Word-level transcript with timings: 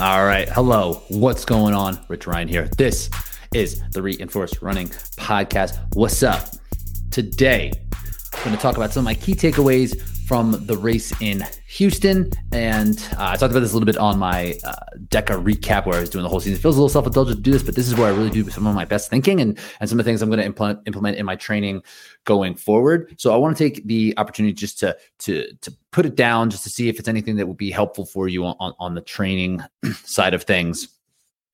All 0.00 0.24
right. 0.24 0.48
Hello. 0.48 1.02
What's 1.08 1.44
going 1.44 1.74
on? 1.74 1.98
Rich 2.06 2.28
Ryan 2.28 2.46
here. 2.46 2.68
This 2.78 3.10
is 3.52 3.82
the 3.90 4.00
Reinforced 4.00 4.62
Running 4.62 4.86
Podcast. 4.86 5.76
What's 5.96 6.22
up? 6.22 6.50
Today, 7.10 7.72
I'm 8.32 8.44
going 8.44 8.54
to 8.54 8.62
talk 8.62 8.76
about 8.76 8.92
some 8.92 9.00
of 9.00 9.06
my 9.06 9.14
key 9.14 9.34
takeaways 9.34 10.00
from 10.28 10.66
the 10.66 10.76
race 10.76 11.10
in 11.22 11.42
Houston. 11.68 12.30
And 12.52 12.98
uh, 13.12 13.30
I 13.30 13.36
talked 13.36 13.50
about 13.50 13.60
this 13.60 13.72
a 13.72 13.74
little 13.74 13.86
bit 13.86 13.96
on 13.96 14.18
my 14.18 14.58
uh, 14.62 14.76
DEKA 15.08 15.42
recap 15.42 15.86
where 15.86 15.96
I 15.96 16.00
was 16.00 16.10
doing 16.10 16.22
the 16.22 16.28
whole 16.28 16.38
season. 16.38 16.58
It 16.58 16.60
feels 16.60 16.76
a 16.76 16.78
little 16.78 16.90
self 16.90 17.06
indulgent 17.06 17.38
to 17.38 17.42
do 17.42 17.50
this, 17.50 17.62
but 17.62 17.74
this 17.74 17.88
is 17.88 17.94
where 17.94 18.08
I 18.08 18.10
really 18.10 18.28
do 18.28 18.48
some 18.50 18.66
of 18.66 18.74
my 18.74 18.84
best 18.84 19.08
thinking 19.08 19.40
and, 19.40 19.58
and 19.80 19.88
some 19.88 19.98
of 19.98 20.04
the 20.04 20.08
things 20.08 20.20
I'm 20.20 20.28
going 20.28 20.38
to 20.38 20.44
implement, 20.44 20.80
implement 20.86 21.16
in 21.16 21.24
my 21.24 21.34
training 21.34 21.82
going 22.26 22.54
forward. 22.54 23.14
So 23.18 23.32
I 23.32 23.38
want 23.38 23.56
to 23.56 23.64
take 23.70 23.86
the 23.86 24.12
opportunity 24.18 24.52
just 24.52 24.78
to, 24.80 24.94
to, 25.20 25.50
to 25.62 25.74
put 25.92 26.04
it 26.04 26.14
down, 26.14 26.50
just 26.50 26.62
to 26.64 26.70
see 26.70 26.90
if 26.90 26.98
it's 26.98 27.08
anything 27.08 27.36
that 27.36 27.48
would 27.48 27.56
be 27.56 27.70
helpful 27.70 28.04
for 28.04 28.28
you 28.28 28.44
on, 28.44 28.54
on, 28.60 28.74
on 28.78 28.94
the 28.94 29.00
training 29.00 29.62
side 30.04 30.34
of 30.34 30.42
things. 30.42 30.88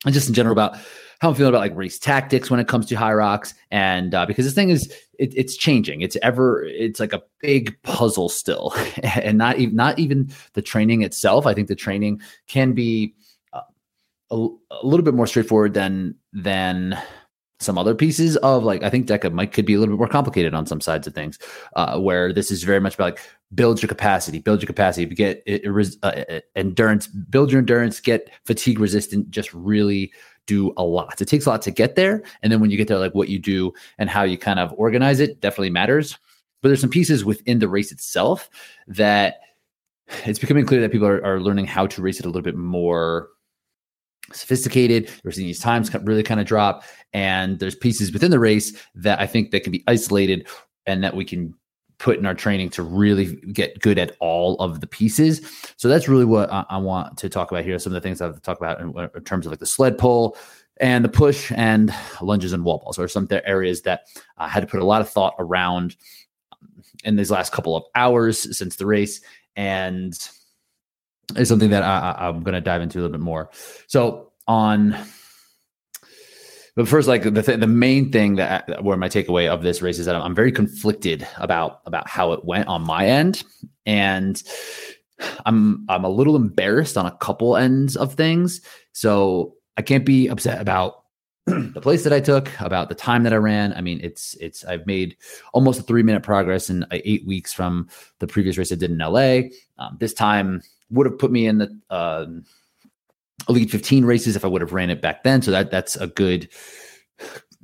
And 0.05 0.13
just 0.15 0.29
in 0.29 0.35
general 0.35 0.53
about 0.53 0.77
how 1.21 1.31
I'm 1.31 1.35
feeling 1.35 1.51
about 1.51 1.61
like 1.61 1.77
race 1.77 1.99
tactics 1.99 2.51
when 2.51 2.61
it 2.61 2.69
comes 2.69 2.87
to 2.87 2.95
Hyrox, 2.95 3.55
and 3.71 4.15
uh, 4.15 4.27
because 4.27 4.45
this 4.45 4.55
thing 4.55 4.71
is 4.71 4.93
it, 5.19 5.33
it's 5.37 5.57
changing. 5.57 6.03
It's 6.03 6.17
ever 6.23 6.65
it's 6.65 7.01
like 7.01 7.13
a 7.13 7.23
big 7.41 7.81
puzzle 7.83 8.29
still, 8.29 8.75
and 9.03 9.39
not 9.39 9.59
even 9.59 9.77
not 9.77 9.99
even 9.99 10.31
the 10.53 10.63
training 10.63 11.03
itself. 11.03 11.47
I 11.47 11.55
think 11.55 11.69
the 11.69 11.77
training 11.77 12.21
can 12.47 12.73
be 12.73 13.15
uh, 13.53 13.63
a, 14.31 14.49
a 14.71 14.87
little 14.87 15.05
bit 15.05 15.15
more 15.15 15.27
straightforward 15.27 15.75
than 15.75 16.15
than 16.33 17.01
some 17.61 17.79
other 17.79 17.95
pieces 17.95 18.37
of 18.39 18.65
like 18.65 18.83
I 18.83 18.91
think 18.91 19.07
DEKA 19.07 19.33
might 19.33 19.53
could 19.53 19.67
be 19.67 19.75
a 19.75 19.79
little 19.79 19.95
bit 19.95 19.99
more 19.99 20.09
complicated 20.09 20.55
on 20.55 20.67
some 20.67 20.81
sides 20.81 21.07
of 21.07 21.15
things, 21.15 21.39
uh, 21.77 21.99
where 21.99 22.33
this 22.33 22.51
is 22.51 22.63
very 22.63 22.81
much 22.81 22.95
about 22.95 23.15
like 23.15 23.21
build 23.55 23.81
your 23.81 23.89
capacity, 23.89 24.39
build 24.41 24.61
your 24.61 24.67
capacity, 24.67 25.07
get 25.07 25.43
it, 25.47 25.65
it, 25.65 25.97
uh, 26.03 26.41
endurance, 26.57 27.07
build 27.07 27.53
your 27.53 27.61
endurance, 27.61 28.01
get 28.01 28.31
fatigue 28.45 28.81
resistant, 28.81 29.31
just 29.31 29.53
really 29.55 30.13
do 30.47 30.73
a 30.77 30.85
lot. 30.85 31.21
It 31.21 31.29
takes 31.29 31.47
a 31.47 31.51
lot 31.51 31.63
to 31.63 31.71
get 31.71 31.97
there. 31.97 32.23
And 32.43 32.53
then 32.53 32.61
when 32.61 32.71
you 32.71 32.77
get 32.77 32.89
there, 32.89 32.99
like 32.99 33.15
what 33.15 33.29
you 33.29 33.39
do 33.39 33.73
and 33.99 34.11
how 34.11 34.25
you 34.25 34.37
kind 34.37 34.59
of 34.59 34.75
organize 34.77 35.21
it 35.21 35.41
definitely 35.41 35.71
matters. 35.71 36.19
But 36.61 36.69
there's 36.69 36.81
some 36.81 36.91
pieces 36.91 37.25
within 37.25 37.59
the 37.59 37.69
race 37.69 37.93
itself 37.93 38.51
that 38.87 39.37
it's 40.25 40.39
becoming 40.39 40.67
clear 40.67 40.81
that 40.81 40.93
people 40.93 41.07
are, 41.07 41.25
are 41.25 41.41
learning 41.41 41.67
how 41.67 41.87
to 41.87 42.03
race 42.03 42.19
it 42.19 42.27
a 42.27 42.29
little 42.29 42.43
bit 42.43 42.57
more 42.57 43.29
sophisticated. 44.33 45.11
We're 45.23 45.33
seeing 45.33 45.47
these 45.47 45.61
times 45.61 45.95
really 46.03 46.23
kind 46.23 46.41
of 46.41 46.47
drop. 46.47 46.85
And 47.13 47.59
there's 47.59 47.75
pieces 47.75 48.13
within 48.13 48.31
the 48.31 48.39
race 48.39 48.77
that 48.95 49.21
I 49.21 49.27
think 49.27 49.51
that 49.51 49.63
can 49.63 49.73
be 49.73 49.85
isolated 49.87 50.49
and 50.87 51.03
that 51.05 51.15
we 51.15 51.25
can 51.25 51.55
put 51.99 52.19
in 52.19 52.27
our 52.27 52.35
training 52.35 52.71
to 52.71 52.83
really 52.83 53.37
get 53.53 53.81
good 53.81 53.99
at 53.99 54.17
all 54.21 54.57
of 54.57 54.81
the 54.81 54.87
pieces. 54.87 55.41
So 55.77 55.89
that's 55.89 56.09
really 56.09 56.25
what 56.25 56.53
I, 56.53 56.65
I 56.69 56.79
want 56.79 57.17
to 57.19 57.29
talk 57.29 57.51
about 57.51 57.65
here. 57.65 57.79
Some 57.79 57.93
of 57.93 57.95
the 57.95 58.07
things 58.07 58.21
I 58.21 58.27
have 58.27 58.43
talked 58.43 58.61
about 58.61 58.81
in, 58.81 58.97
uh, 58.97 59.09
in, 59.15 59.25
terms 59.25 59.47
of 59.47 59.53
like 59.53 59.61
the 59.61 59.67
sled 59.67 59.97
pull 59.97 60.37
and 60.79 61.05
the 61.05 61.09
push 61.09 61.53
and 61.55 61.95
lunges 62.21 62.53
and 62.53 62.65
wall 62.65 62.79
balls 62.79 62.99
are 62.99 63.09
some 63.09 63.29
areas 63.31 63.83
that 63.83 64.03
I 64.39 64.49
had 64.49 64.61
to 64.61 64.67
put 64.67 64.81
a 64.81 64.85
lot 64.85 65.01
of 65.01 65.09
thought 65.09 65.35
around 65.39 65.97
um, 66.53 66.83
in 67.05 67.17
these 67.17 67.31
last 67.31 67.53
couple 67.53 67.77
of 67.77 67.85
hours 67.95 68.57
since 68.57 68.77
the 68.77 68.87
race. 68.87 69.21
And 69.57 70.19
it's 71.37 71.49
something 71.49 71.71
that 71.71 71.83
I, 71.83 72.29
I'm 72.29 72.43
going 72.43 72.55
to 72.55 72.61
dive 72.61 72.83
into 72.83 72.99
a 72.99 73.01
little 73.01 73.13
bit 73.13 73.21
more. 73.21 73.51
So 73.87 74.33
on 74.47 74.97
but 76.77 76.89
first, 76.89 77.07
like 77.07 77.23
the 77.23 77.43
th- 77.43 77.61
the 77.61 77.69
main 77.69 78.11
thing 78.11 78.37
that 78.37 78.83
where 78.83 78.97
my 78.97 79.09
takeaway 79.09 79.49
of 79.49 79.63
this 79.63 79.81
race 79.81 79.99
is 79.99 80.07
that 80.07 80.17
I'm, 80.17 80.23
I'm 80.23 80.35
very 80.35 80.51
conflicted 80.51 81.27
about 81.37 81.81
about 81.87 82.09
how 82.09 82.33
it 82.33 82.45
went 82.45 82.67
on 82.67 82.83
my 82.83 83.07
end, 83.07 83.45
and 83.87 84.43
I'm 85.47 85.87
I'm 85.89 86.05
a 86.05 86.09
little 86.09 86.35
embarrassed 86.35 86.97
on 86.97 87.07
a 87.07 87.17
couple 87.19 87.57
ends 87.57 87.97
of 87.97 88.15
things. 88.15 88.61
So 88.93 89.55
I 89.77 89.83
can't 89.83 90.05
be 90.05 90.27
upset 90.27 90.61
about 90.61 91.05
the 91.47 91.81
place 91.81 92.03
that 92.03 92.13
I 92.13 92.19
took, 92.19 92.51
about 92.59 92.89
the 92.89 92.97
time 92.97 93.23
that 93.23 93.33
I 93.33 93.37
ran. 93.37 93.73
I 93.75 93.81
mean, 93.81 94.01
it's 94.03 94.35
it's 94.41 94.65
I've 94.65 94.85
made 94.85 95.17
almost 95.53 95.79
a 95.79 95.85
three 95.85 96.03
minute 96.03 96.25
progress 96.25 96.71
in 96.71 96.83
uh, 96.85 96.87
eight 97.05 97.25
weeks 97.25 97.53
from 97.53 97.89
the 98.19 98.27
previous 98.27 98.59
race 98.59 98.73
I 98.73 98.75
did 98.75 98.91
in 98.91 98.99
LA. 98.99 99.51
Um, 99.79 99.97
this 100.01 100.13
time 100.13 100.61
would 100.91 101.07
have 101.07 101.19
put 101.19 101.31
me 101.31 101.47
in 101.47 101.59
the 101.59 101.81
uh, 101.91 102.27
Elite 103.49 103.71
15 103.71 104.05
races 104.05 104.37
if 104.37 104.45
I 104.45 104.49
would 104.49 104.61
have 104.61 104.73
ran 104.73 104.91
it 104.91 105.01
back 105.01 105.23
then. 105.23 105.43
So 105.43 105.51
that 105.51 105.71
that's 105.71 105.97
a 105.97 106.07
good 106.07 106.49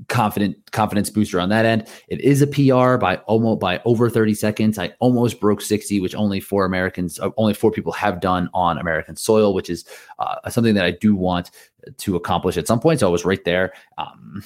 confident 0.09 0.57
confidence 0.73 1.11
booster 1.11 1.41
on 1.41 1.49
that 1.51 1.65
end. 1.65 1.87
It 2.09 2.21
is 2.21 2.43
a 2.43 2.47
PR 2.47 2.97
by 2.97 3.17
almost 3.27 3.61
by 3.61 3.81
over 3.85 4.09
30 4.09 4.35
seconds. 4.35 4.79
I 4.79 4.93
almost 5.01 5.41
broke 5.41 5.61
60, 5.61 6.01
which 6.01 6.15
only 6.15 6.41
four 6.41 6.65
Americans, 6.65 7.19
uh, 7.21 7.31
only 7.37 7.55
four 7.55 7.71
people 7.71 7.93
have 7.93 8.21
done 8.21 8.49
on 8.55 8.79
American 8.79 9.17
soil, 9.17 9.55
which 9.55 9.69
is 9.69 9.85
uh, 10.19 10.49
something 10.51 10.75
that 10.75 10.85
I 10.85 10.93
do 10.93 11.15
want 11.15 11.51
to 11.99 12.17
accomplish 12.17 12.57
at 12.57 12.67
some 12.67 12.81
point. 12.81 13.01
So 13.01 13.09
I 13.09 13.11
was 13.11 13.25
right 13.25 13.45
there. 13.45 13.73
Um, 13.99 14.43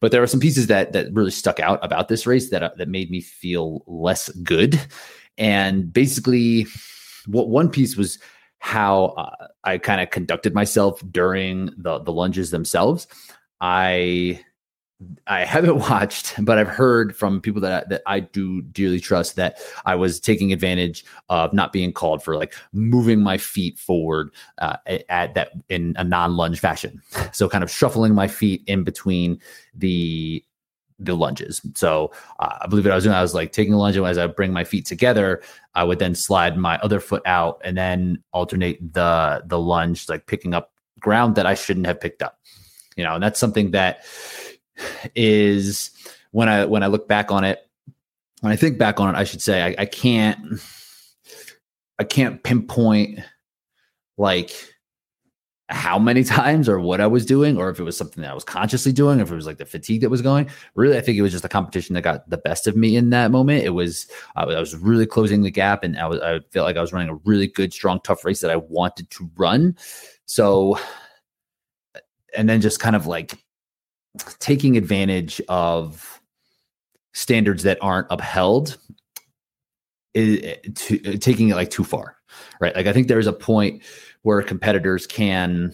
but 0.00 0.12
there 0.12 0.20
were 0.20 0.26
some 0.26 0.40
pieces 0.40 0.66
that 0.66 0.92
that 0.92 1.12
really 1.12 1.30
stuck 1.30 1.58
out 1.58 1.84
about 1.84 2.08
this 2.08 2.26
race 2.26 2.50
that 2.50 2.62
uh, 2.62 2.70
that 2.76 2.88
made 2.88 3.10
me 3.10 3.20
feel 3.20 3.82
less 3.86 4.28
good. 4.28 4.80
And 5.38 5.92
basically, 5.92 6.66
what 7.26 7.48
one 7.48 7.70
piece 7.70 7.96
was 7.96 8.18
how 8.58 9.06
uh, 9.16 9.48
I 9.64 9.78
kind 9.78 10.00
of 10.00 10.10
conducted 10.10 10.54
myself 10.54 11.02
during 11.10 11.70
the 11.76 11.98
the 12.00 12.12
lunges 12.12 12.50
themselves. 12.50 13.06
I 13.60 14.40
I 15.26 15.44
haven't 15.44 15.76
watched, 15.90 16.34
but 16.44 16.58
I've 16.58 16.68
heard 16.68 17.16
from 17.16 17.40
people 17.40 17.60
that 17.62 17.84
I, 17.84 17.88
that 17.88 18.02
I 18.06 18.20
do 18.20 18.62
dearly 18.62 19.00
trust 19.00 19.36
that 19.36 19.58
I 19.84 19.94
was 19.94 20.20
taking 20.20 20.52
advantage 20.52 21.04
of 21.28 21.52
not 21.52 21.72
being 21.72 21.92
called 21.92 22.22
for 22.22 22.36
like 22.36 22.54
moving 22.72 23.20
my 23.20 23.36
feet 23.36 23.78
forward 23.78 24.30
uh, 24.58 24.76
at 25.08 25.34
that 25.34 25.52
in 25.68 25.94
a 25.98 26.04
non-lunge 26.04 26.60
fashion. 26.60 27.02
So 27.32 27.50
kind 27.50 27.62
of 27.62 27.70
shuffling 27.70 28.14
my 28.14 28.28
feet 28.28 28.62
in 28.66 28.82
between 28.82 29.40
the 29.74 30.42
the 30.98 31.14
lunges. 31.14 31.60
So 31.74 32.12
uh, 32.38 32.58
I 32.62 32.66
believe 32.66 32.84
what 32.84 32.92
I 32.92 32.94
was 32.94 33.04
doing, 33.04 33.16
I 33.16 33.22
was 33.22 33.34
like 33.34 33.52
taking 33.52 33.74
a 33.74 33.78
lunge, 33.78 33.96
and 33.96 34.06
as 34.06 34.18
I 34.18 34.26
bring 34.26 34.52
my 34.52 34.64
feet 34.64 34.86
together, 34.86 35.42
I 35.74 35.84
would 35.84 35.98
then 35.98 36.14
slide 36.14 36.56
my 36.56 36.78
other 36.78 37.00
foot 37.00 37.22
out 37.26 37.60
and 37.64 37.76
then 37.76 38.22
alternate 38.32 38.94
the 38.94 39.42
the 39.46 39.58
lunge, 39.58 40.08
like 40.08 40.26
picking 40.26 40.54
up 40.54 40.72
ground 41.00 41.36
that 41.36 41.46
I 41.46 41.54
shouldn't 41.54 41.86
have 41.86 42.00
picked 42.00 42.22
up. 42.22 42.38
You 42.96 43.04
know, 43.04 43.14
and 43.14 43.22
that's 43.22 43.38
something 43.38 43.72
that 43.72 44.04
is 45.14 45.90
when 46.30 46.48
I 46.48 46.64
when 46.64 46.82
I 46.82 46.86
look 46.86 47.08
back 47.08 47.30
on 47.30 47.44
it, 47.44 47.68
when 48.40 48.52
I 48.52 48.56
think 48.56 48.78
back 48.78 49.00
on 49.00 49.14
it, 49.14 49.18
I 49.18 49.24
should 49.24 49.42
say 49.42 49.62
I, 49.62 49.82
I 49.82 49.86
can't 49.86 50.60
I 51.98 52.04
can't 52.04 52.42
pinpoint 52.42 53.20
like 54.18 54.52
how 55.68 55.98
many 55.98 56.22
times 56.24 56.68
or 56.68 56.80
what 56.80 57.00
I 57.00 57.06
was 57.06 57.26
doing, 57.26 57.58
or 57.58 57.70
if 57.70 57.78
it 57.78 57.84
was 57.84 57.96
something 57.96 58.22
that 58.22 58.30
I 58.30 58.34
was 58.34 58.44
consciously 58.44 58.92
doing, 58.92 59.20
if 59.20 59.30
it 59.30 59.34
was 59.34 59.46
like 59.46 59.58
the 59.58 59.64
fatigue 59.64 60.02
that 60.02 60.10
was 60.10 60.22
going. 60.22 60.48
Really, 60.74 60.96
I 60.96 61.00
think 61.00 61.18
it 61.18 61.22
was 61.22 61.32
just 61.32 61.42
the 61.42 61.48
competition 61.48 61.94
that 61.94 62.02
got 62.02 62.28
the 62.28 62.38
best 62.38 62.66
of 62.66 62.76
me 62.76 62.96
in 62.96 63.10
that 63.10 63.30
moment. 63.30 63.64
It 63.64 63.70
was 63.70 64.06
I 64.36 64.44
was 64.44 64.76
really 64.76 65.06
closing 65.06 65.42
the 65.42 65.50
gap, 65.50 65.82
and 65.82 65.98
I 65.98 66.06
was 66.06 66.20
I 66.20 66.40
felt 66.50 66.66
like 66.66 66.76
I 66.76 66.80
was 66.80 66.92
running 66.92 67.08
a 67.08 67.16
really 67.24 67.46
good, 67.46 67.72
strong, 67.72 68.00
tough 68.02 68.24
race 68.24 68.40
that 68.40 68.50
I 68.50 68.56
wanted 68.56 69.10
to 69.10 69.30
run. 69.36 69.76
So, 70.26 70.78
and 72.36 72.48
then 72.48 72.60
just 72.60 72.80
kind 72.80 72.96
of 72.96 73.06
like 73.06 73.38
taking 74.38 74.76
advantage 74.76 75.40
of 75.48 76.20
standards 77.12 77.62
that 77.62 77.78
aren't 77.80 78.06
upheld 78.10 78.76
is 80.14 80.40
to, 80.74 81.04
eh, 81.04 81.16
taking 81.18 81.48
it 81.48 81.54
like 81.54 81.70
too 81.70 81.84
far 81.84 82.16
right 82.60 82.74
like 82.74 82.86
i 82.86 82.92
think 82.92 83.08
there's 83.08 83.26
a 83.26 83.32
point 83.32 83.82
where 84.26 84.42
competitors 84.42 85.06
can 85.06 85.72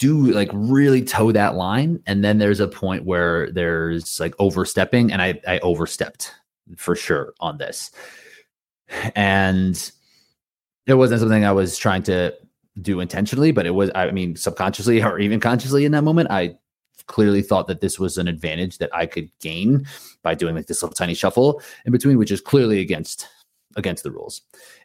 do 0.00 0.32
like 0.32 0.50
really 0.52 1.00
toe 1.00 1.30
that 1.30 1.54
line 1.54 2.02
and 2.04 2.24
then 2.24 2.38
there's 2.38 2.58
a 2.58 2.66
point 2.66 3.04
where 3.04 3.48
there's 3.52 4.18
like 4.18 4.34
overstepping 4.40 5.12
and 5.12 5.22
i 5.22 5.40
i 5.46 5.60
overstepped 5.60 6.34
for 6.76 6.96
sure 6.96 7.32
on 7.38 7.56
this. 7.58 7.92
And 9.14 9.92
it 10.88 10.94
wasn't 10.94 11.20
something 11.20 11.44
i 11.44 11.52
was 11.52 11.78
trying 11.78 12.02
to 12.02 12.34
do 12.82 12.98
intentionally 12.98 13.52
but 13.52 13.64
it 13.64 13.76
was 13.76 13.92
i 13.94 14.10
mean 14.10 14.34
subconsciously 14.34 15.00
or 15.00 15.20
even 15.20 15.38
consciously 15.38 15.84
in 15.84 15.92
that 15.92 16.02
moment 16.02 16.32
i 16.32 16.56
clearly 17.06 17.42
thought 17.42 17.68
that 17.68 17.80
this 17.80 17.98
was 17.98 18.18
an 18.18 18.28
advantage 18.28 18.78
that 18.78 18.94
I 18.94 19.04
could 19.06 19.28
gain 19.40 19.84
by 20.22 20.34
doing 20.34 20.54
like 20.54 20.66
this 20.66 20.80
little 20.80 20.94
tiny 20.94 21.14
shuffle 21.14 21.60
in 21.84 21.90
between, 21.90 22.18
which 22.18 22.30
is 22.30 22.40
clearly 22.40 22.78
against 22.78 23.26
against 23.76 24.02
the 24.02 24.10
rules. 24.10 24.42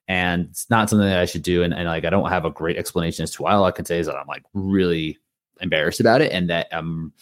And 0.07 0.47
it's 0.51 0.69
not 0.69 0.89
something 0.89 1.07
that 1.07 1.19
I 1.19 1.25
should 1.25 1.43
do. 1.43 1.63
And, 1.63 1.73
and 1.73 1.87
like 1.87 2.05
I 2.05 2.09
don't 2.09 2.29
have 2.29 2.45
a 2.45 2.51
great 2.51 2.77
explanation 2.77 3.23
as 3.23 3.31
to 3.31 3.43
why. 3.43 3.53
All 3.53 3.65
I 3.65 3.71
can 3.71 3.85
say 3.85 3.99
is 3.99 4.07
that 4.07 4.15
I'm 4.15 4.27
like 4.27 4.43
really 4.53 5.17
embarrassed 5.61 5.99
about 5.99 6.21
it 6.21 6.31
and 6.31 6.49
that 6.49 6.67
I'm 6.71 7.13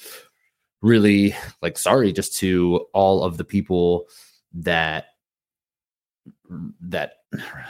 really 0.82 1.36
like 1.62 1.78
sorry 1.78 2.12
just 2.12 2.38
to 2.38 2.86
all 2.94 3.24
of 3.24 3.38
the 3.38 3.46
people 3.46 4.08
that 4.54 5.06
that 6.82 7.14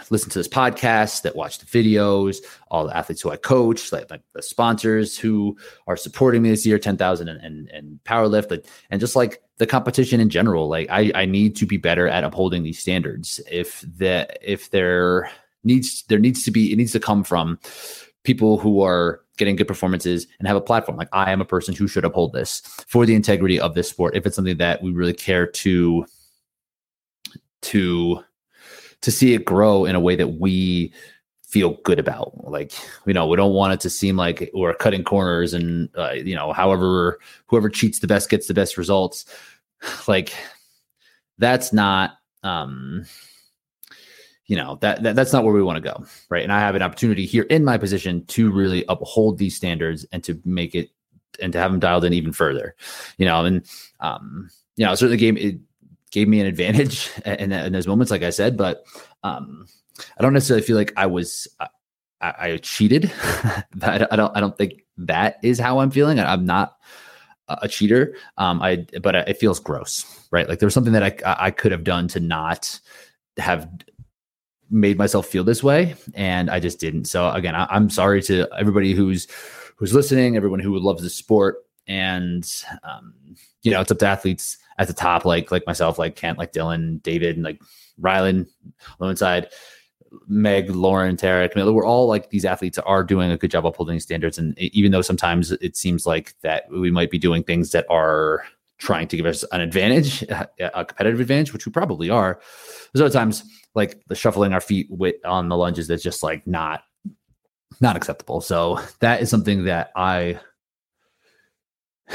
listen 0.10 0.30
to 0.30 0.40
this 0.40 0.48
podcast, 0.48 1.22
that 1.24 1.36
watch 1.36 1.60
the 1.60 1.66
videos, 1.66 2.38
all 2.70 2.88
the 2.88 2.96
athletes 2.96 3.22
who 3.22 3.32
I 3.32 3.38
coach, 3.38 3.92
like, 3.92 4.10
like 4.10 4.22
the 4.34 4.42
sponsors 4.42 5.18
who 5.18 5.58
are 5.88 5.98
supporting 5.98 6.42
me 6.42 6.50
this 6.50 6.66
year, 6.66 6.80
10,000 6.80 7.28
and, 7.28 7.42
and, 7.42 7.70
and 7.70 8.00
powerlift, 8.04 8.52
like, 8.52 8.66
and 8.90 9.00
just 9.00 9.16
like 9.16 9.42
the 9.58 9.68
competition 9.68 10.20
in 10.20 10.30
general. 10.30 10.68
Like 10.68 10.88
I, 10.90 11.12
I 11.16 11.26
need 11.26 11.56
to 11.58 11.66
be 11.66 11.78
better 11.78 12.08
at 12.08 12.24
upholding 12.24 12.64
these 12.64 12.80
standards. 12.80 13.40
If 13.50 13.82
the, 13.82 14.28
if 14.42 14.72
there 14.72 15.32
needs, 15.64 16.04
there 16.04 16.20
needs 16.20 16.44
to 16.44 16.52
be, 16.52 16.72
it 16.72 16.76
needs 16.76 16.92
to 16.94 17.00
come 17.00 17.24
from 17.24 17.60
people 18.24 18.58
who 18.58 18.82
are 18.82 19.22
getting 19.38 19.56
good 19.56 19.68
performances 19.68 20.28
and 20.40 20.48
have 20.48 20.58
a 20.58 20.62
platform. 20.62 20.98
Like 20.98 21.10
I 21.12 21.32
am 21.32 21.42
a 21.42 21.46
person 21.46 21.76
who 21.76 21.88
should 21.88 22.06
uphold 22.06 22.34
this 22.34 22.62
for 22.88 23.06
the 23.06 23.16
integrity 23.16 23.60
of 23.60 23.74
this 23.74 23.90
sport. 23.90 24.16
If 24.16 24.26
it's 24.26 24.36
something 24.36 24.58
that 24.58 24.82
we 24.82 24.92
really 24.92 25.14
care 25.14 25.48
to 25.48 26.06
to 27.64 28.24
to 29.04 29.12
see 29.12 29.34
it 29.34 29.46
grow 29.46 29.86
in 29.86 29.96
a 29.96 30.00
way 30.00 30.16
that 30.16 30.40
we 30.40 30.92
feel 31.46 31.78
good 31.84 32.00
about. 32.00 32.34
Like, 32.50 32.74
you 33.06 33.14
know, 33.14 33.28
we 33.28 33.38
don't 33.38 33.54
want 33.54 33.74
it 33.74 33.80
to 33.82 33.90
seem 33.90 34.16
like 34.16 34.50
we're 34.56 34.74
cutting 34.74 35.04
corners 35.04 35.54
and, 35.54 35.88
uh, 35.96 36.14
you 36.14 36.36
know, 36.36 36.52
however, 36.52 37.20
whoever 37.46 37.70
cheats 37.70 38.00
the 38.00 38.08
best 38.08 38.30
gets 38.30 38.48
the 38.48 38.56
best 38.56 38.78
results. 38.78 39.26
Like, 40.08 40.34
that's 41.38 41.74
not, 41.74 42.18
um, 42.42 43.06
you 44.46 44.56
know, 44.56 44.78
that, 44.80 45.04
that 45.04 45.18
that's 45.18 45.34
not 45.34 45.44
where 45.44 45.54
we 45.54 45.62
want 45.62 45.84
to 45.84 45.92
go. 45.92 46.06
Right. 46.30 46.44
And 46.44 46.54
I 46.54 46.60
have 46.62 46.76
an 46.76 46.82
opportunity 46.82 47.26
here 47.26 47.44
in 47.44 47.66
my 47.66 47.78
position 47.78 48.26
to 48.28 48.50
really 48.50 48.86
uphold 48.88 49.38
these 49.40 49.58
standards 49.58 50.06
and 50.14 50.24
to 50.24 50.40
make 50.46 50.74
it 50.74 50.90
and 51.42 51.52
to 51.52 51.60
have 51.60 51.72
them 51.72 51.82
dialed 51.82 52.06
in 52.06 52.14
even 52.14 52.32
further, 52.32 52.76
you 53.18 53.26
know, 53.26 53.44
and, 53.44 53.66
um, 54.00 54.50
you 54.78 54.86
know, 54.86 54.96
certainly 54.96 55.18
gave 55.18 55.36
it 55.36 55.60
gave 56.14 56.30
me 56.30 56.40
an 56.40 56.46
advantage 56.46 57.12
in, 57.26 57.52
in 57.52 57.74
those 57.74 57.88
moments, 57.88 58.12
like 58.12 58.24
I 58.24 58.30
said, 58.30 58.56
but, 58.56 58.86
um, 59.24 59.68
I 60.18 60.24
don't 60.24 60.34
necessarily 60.34 60.66
feel 60.66 60.78
like 60.78 60.94
I 60.98 61.06
was 61.06 61.48
I, 62.24 62.34
I 62.40 62.58
cheated. 62.58 63.12
I, 63.82 63.98
don't 63.98 64.36
I 64.36 64.40
don't 64.40 64.58
think 64.58 64.86
that 64.98 65.38
is 65.44 65.60
how 65.60 65.80
I'm 65.80 65.92
feeling. 65.92 66.20
I, 66.20 66.34
am 66.34 66.46
not 66.46 66.78
a 67.48 67.68
cheater. 67.68 68.16
Um, 68.38 68.62
I 68.62 68.86
but 69.02 69.16
it 69.16 69.38
feels 69.38 69.60
gross, 69.60 70.28
right? 70.32 70.48
Like 70.48 70.60
there 70.60 70.68
was 70.68 70.74
something 70.74 70.94
that 70.94 71.04
I 71.04 71.46
I 71.48 71.52
could 71.52 71.72
have 71.72 71.84
done 71.84 72.08
to 72.10 72.20
not 72.20 72.80
have 73.38 73.70
made 74.70 74.98
myself 74.98 75.28
feel 75.28 75.44
this 75.44 75.62
way, 75.62 75.96
and 76.14 76.50
I 76.50 76.60
just 76.60 76.80
didn't. 76.80 77.06
So 77.06 77.30
again, 77.30 77.56
I, 77.56 77.76
am 77.76 77.90
sorry 77.90 78.22
to 78.24 78.48
everybody 78.58 78.94
who's 78.94 79.28
who's 79.76 79.94
listening, 79.94 80.38
everyone 80.38 80.60
who 80.60 80.78
loves 80.80 81.04
the 81.04 81.10
sport, 81.10 81.58
and 81.88 82.50
um, 82.84 83.14
you 83.64 83.72
know, 83.72 83.82
it's 83.82 83.92
up 83.92 84.00
to 84.00 84.08
athletes 84.08 84.58
at 84.78 84.88
the 84.88 84.94
top, 84.94 85.26
like 85.26 85.52
like 85.52 85.66
myself, 85.68 85.98
like 85.98 86.16
Kent, 86.16 86.38
like 86.38 86.54
Dylan, 86.54 87.02
David, 87.04 87.36
and 87.36 87.44
like 87.44 87.62
Rylan, 88.02 88.48
low 89.00 89.10
inside 89.10 89.50
Meg, 90.28 90.70
Lauren, 90.70 91.18
Tarek, 91.18 91.56
we're 91.56 91.86
all 91.86 92.08
like 92.08 92.30
these 92.30 92.46
athletes 92.46 92.78
are 92.80 93.04
doing 93.04 93.32
a 93.32 93.38
good 93.38 93.52
job 93.52 93.66
upholding 93.66 94.00
standards. 94.00 94.38
And 94.38 94.58
even 94.60 94.92
though 94.92 95.02
sometimes 95.02 95.52
it 95.52 95.76
seems 95.76 96.06
like 96.06 96.36
that 96.42 96.70
we 96.70 96.92
might 96.92 97.12
be 97.12 97.18
doing 97.18 97.44
things 97.44 97.72
that 97.72 97.86
are 97.90 98.44
trying 98.78 99.08
to 99.08 99.18
give 99.18 99.26
us 99.26 99.44
an 99.52 99.62
advantage, 99.62 100.24
a 100.60 100.86
competitive 100.86 101.20
advantage, 101.20 101.54
which 101.54 101.66
we 101.66 101.72
probably 101.72 102.10
are, 102.10 102.40
there's 102.94 103.02
other 103.02 103.14
times 103.14 103.44
like 103.76 104.04
the 104.08 104.16
shuffling 104.16 104.54
our 104.54 104.62
feet 104.62 104.88
with 104.90 105.16
on 105.26 105.50
the 105.50 105.58
lunges 105.58 105.88
that's 105.88 106.04
just 106.04 106.24
like 106.24 106.46
not 106.46 106.84
not 107.82 107.96
acceptable. 107.96 108.40
So 108.40 108.80
that 109.00 109.22
is 109.22 109.30
something 109.30 109.66
that 109.66 109.92
I 109.96 110.40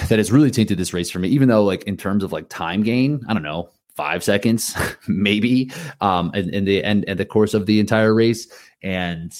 that 0.08 0.18
has 0.18 0.30
really 0.30 0.50
tainted 0.50 0.78
this 0.78 0.92
race 0.92 1.10
for 1.10 1.18
me. 1.18 1.28
Even 1.28 1.48
though 1.48 1.64
like 1.64 1.82
in 1.84 1.96
terms 1.96 2.22
of 2.22 2.32
like 2.32 2.48
time 2.48 2.82
gain, 2.82 3.22
I 3.28 3.34
don't 3.34 3.42
know, 3.42 3.70
five 3.96 4.22
seconds, 4.22 4.74
maybe, 5.08 5.70
um, 6.00 6.30
in, 6.34 6.54
in 6.54 6.64
the 6.64 6.82
end, 6.84 7.04
in 7.04 7.16
the 7.16 7.26
course 7.26 7.54
of 7.54 7.66
the 7.66 7.80
entire 7.80 8.14
race, 8.14 8.46
and 8.82 9.32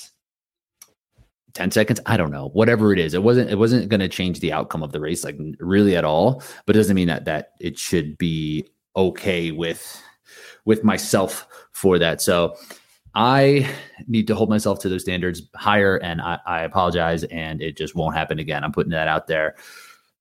10 1.55 1.71
seconds 1.73 2.01
i 2.07 2.17
don't 2.17 2.31
know 2.31 2.51
whatever 2.51 2.93
it 2.93 2.99
is 2.99 3.15
it 3.15 3.23
wasn't 3.23 3.51
it 3.51 3.57
wasn't 3.57 3.89
going 3.89 4.01
to 4.01 4.09
change 4.09 4.39
the 4.41 4.53
outcome 4.53 4.83
of 4.83 4.93
the 4.93 5.01
race 5.01 5.25
like 5.25 5.37
really 5.59 5.97
at 5.97 6.05
all 6.05 6.43
but 6.67 6.77
it 6.77 6.79
doesn't 6.79 6.95
mean 6.95 7.09
that 7.09 7.25
that 7.25 7.53
it 7.61 7.79
should 7.79 8.17
be 8.19 8.65
okay 8.97 9.51
with 9.51 10.01
with 10.65 10.85
myself 10.85 11.49
for 11.73 11.99
that 11.99 12.21
so 12.21 12.55
i 13.15 13.69
need 14.07 14.27
to 14.27 14.35
hold 14.35 14.49
myself 14.49 14.79
to 14.79 14.89
those 14.89 15.03
standards 15.03 15.43
higher 15.57 15.97
and 15.97 16.21
I, 16.21 16.39
I 16.47 16.61
apologize 16.63 17.25
and 17.25 17.61
it 17.63 17.77
just 17.77 17.95
won't 17.97 18.15
happen 18.15 18.39
again 18.39 18.63
i'm 18.63 18.73
putting 18.73 18.93
that 18.93 19.09
out 19.09 19.27
there 19.27 19.57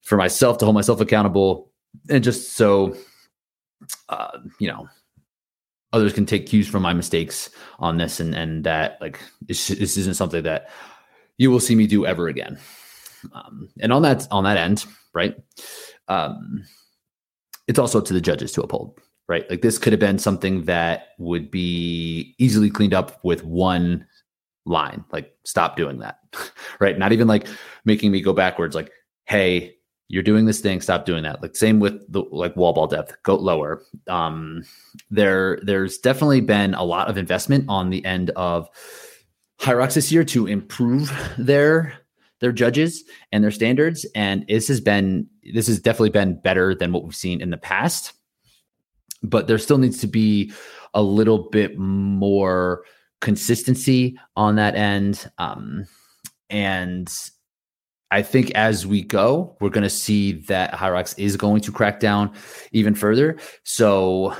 for 0.07 0.15
myself 0.15 0.57
to 0.57 0.65
hold 0.65 0.73
myself 0.73 1.01
accountable 1.01 1.69
and 2.09 2.23
just 2.23 2.53
so 2.53 2.95
uh, 4.09 4.39
you 4.59 4.67
know, 4.67 4.87
others 5.93 6.13
can 6.13 6.25
take 6.25 6.47
cues 6.47 6.67
from 6.67 6.81
my 6.81 6.93
mistakes 6.93 7.49
on 7.79 7.97
this, 7.97 8.19
and 8.19 8.33
and 8.33 8.63
that 8.63 8.97
like 9.01 9.19
this, 9.41 9.69
isn't 9.69 10.13
something 10.13 10.43
that 10.43 10.69
you 11.37 11.51
will 11.51 11.59
see 11.59 11.75
me 11.75 11.87
do 11.87 12.05
ever 12.05 12.27
again. 12.27 12.57
Um, 13.33 13.69
and 13.79 13.91
on 13.91 14.01
that 14.03 14.27
on 14.31 14.43
that 14.43 14.57
end, 14.57 14.85
right? 15.13 15.35
Um, 16.07 16.63
it's 17.67 17.79
also 17.79 17.99
up 17.99 18.05
to 18.05 18.13
the 18.13 18.21
judges 18.21 18.51
to 18.53 18.61
uphold, 18.61 18.99
right? 19.27 19.49
Like 19.49 19.61
this 19.61 19.77
could 19.77 19.93
have 19.93 19.99
been 19.99 20.19
something 20.19 20.63
that 20.63 21.09
would 21.17 21.51
be 21.51 22.33
easily 22.37 22.69
cleaned 22.69 22.93
up 22.93 23.19
with 23.23 23.43
one 23.43 24.07
line, 24.65 25.03
like 25.11 25.35
stop 25.43 25.75
doing 25.75 25.99
that, 25.99 26.19
right? 26.79 26.97
Not 26.97 27.11
even 27.11 27.27
like 27.27 27.47
making 27.83 28.11
me 28.11 28.21
go 28.21 28.33
backwards, 28.33 28.75
like, 28.75 28.91
hey, 29.25 29.76
you're 30.09 30.23
doing 30.23 30.45
this 30.45 30.61
thing 30.61 30.81
stop 30.81 31.05
doing 31.05 31.23
that. 31.23 31.41
Like 31.41 31.55
same 31.55 31.79
with 31.79 32.11
the 32.11 32.23
like 32.31 32.55
wall 32.55 32.73
ball 32.73 32.87
depth 32.87 33.15
go 33.23 33.35
lower. 33.35 33.83
Um 34.07 34.63
there 35.09 35.59
there's 35.63 35.97
definitely 35.97 36.41
been 36.41 36.73
a 36.73 36.83
lot 36.83 37.09
of 37.09 37.17
investment 37.17 37.65
on 37.67 37.89
the 37.89 38.03
end 38.05 38.31
of 38.31 38.69
Hyrox 39.59 39.95
this 39.95 40.11
year 40.11 40.23
to 40.25 40.47
improve 40.47 41.11
their 41.37 41.93
their 42.39 42.51
judges 42.51 43.03
and 43.31 43.43
their 43.43 43.51
standards 43.51 44.05
and 44.15 44.45
this 44.47 44.67
has 44.67 44.79
been 44.79 45.27
this 45.53 45.67
has 45.67 45.79
definitely 45.79 46.09
been 46.09 46.39
better 46.39 46.75
than 46.75 46.91
what 46.91 47.03
we've 47.03 47.15
seen 47.15 47.41
in 47.41 47.49
the 47.49 47.57
past. 47.57 48.13
But 49.23 49.47
there 49.47 49.57
still 49.57 49.79
needs 49.79 49.99
to 50.01 50.07
be 50.07 50.53
a 50.93 51.01
little 51.01 51.49
bit 51.49 51.77
more 51.77 52.83
consistency 53.19 54.17
on 54.37 54.55
that 54.55 54.75
end. 54.75 55.29
Um 55.37 55.85
and 56.49 57.11
I 58.09 58.21
think 58.21 58.51
as 58.51 58.87
we 58.87 59.01
go, 59.01 59.57
we're 59.59 59.69
going 59.69 59.83
to 59.83 59.89
see 59.89 60.33
that 60.43 60.73
Hyrox 60.73 61.13
is 61.17 61.35
going 61.35 61.61
to 61.61 61.71
crack 61.71 61.99
down 61.99 62.31
even 62.71 62.95
further. 62.95 63.37
So 63.63 64.33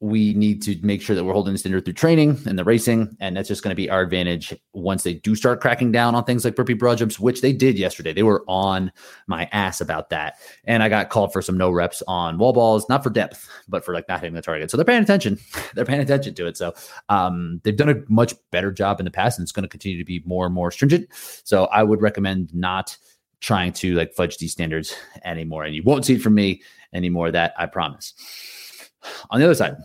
we 0.00 0.34
need 0.34 0.60
to 0.62 0.78
make 0.82 1.00
sure 1.00 1.16
that 1.16 1.24
we're 1.24 1.32
holding 1.32 1.54
the 1.54 1.58
standard 1.58 1.84
through 1.84 1.94
training 1.94 2.38
and 2.46 2.58
the 2.58 2.64
racing. 2.64 3.16
And 3.18 3.34
that's 3.34 3.48
just 3.48 3.62
going 3.62 3.70
to 3.70 3.76
be 3.76 3.88
our 3.88 4.02
advantage 4.02 4.54
once 4.74 5.02
they 5.02 5.14
do 5.14 5.34
start 5.34 5.62
cracking 5.62 5.90
down 5.90 6.14
on 6.14 6.24
things 6.24 6.44
like 6.44 6.54
burpee 6.54 6.74
broad 6.74 6.98
jumps, 6.98 7.18
which 7.18 7.40
they 7.40 7.54
did 7.54 7.78
yesterday. 7.78 8.12
They 8.12 8.22
were 8.22 8.44
on 8.46 8.92
my 9.26 9.48
ass 9.52 9.80
about 9.80 10.10
that. 10.10 10.34
And 10.64 10.82
I 10.82 10.90
got 10.90 11.08
called 11.08 11.32
for 11.32 11.40
some 11.40 11.56
no 11.56 11.70
reps 11.70 12.02
on 12.06 12.36
wall 12.36 12.52
balls, 12.52 12.86
not 12.90 13.02
for 13.02 13.08
depth, 13.08 13.48
but 13.68 13.86
for 13.86 13.94
like 13.94 14.06
not 14.06 14.20
hitting 14.20 14.34
the 14.34 14.42
target. 14.42 14.70
So 14.70 14.76
they're 14.76 14.84
paying 14.84 15.02
attention. 15.02 15.38
they're 15.74 15.86
paying 15.86 16.00
attention 16.00 16.34
to 16.34 16.46
it. 16.46 16.58
So 16.58 16.74
um, 17.08 17.62
they've 17.64 17.76
done 17.76 17.88
a 17.88 18.02
much 18.08 18.34
better 18.50 18.70
job 18.70 19.00
in 19.00 19.04
the 19.04 19.10
past 19.10 19.38
and 19.38 19.44
it's 19.44 19.52
going 19.52 19.64
to 19.64 19.68
continue 19.68 19.96
to 19.96 20.04
be 20.04 20.22
more 20.26 20.44
and 20.44 20.54
more 20.54 20.70
stringent. 20.70 21.08
So 21.44 21.66
I 21.66 21.82
would 21.82 22.02
recommend 22.02 22.54
not 22.54 22.98
trying 23.40 23.72
to 23.72 23.94
like 23.94 24.12
fudge 24.12 24.36
these 24.36 24.52
standards 24.52 24.94
anymore. 25.24 25.64
And 25.64 25.74
you 25.74 25.82
won't 25.82 26.04
see 26.04 26.16
it 26.16 26.22
from 26.22 26.34
me 26.34 26.62
anymore. 26.92 27.30
That 27.30 27.54
I 27.58 27.64
promise. 27.64 28.12
On 29.30 29.40
the 29.40 29.46
other 29.46 29.54
side, 29.54 29.76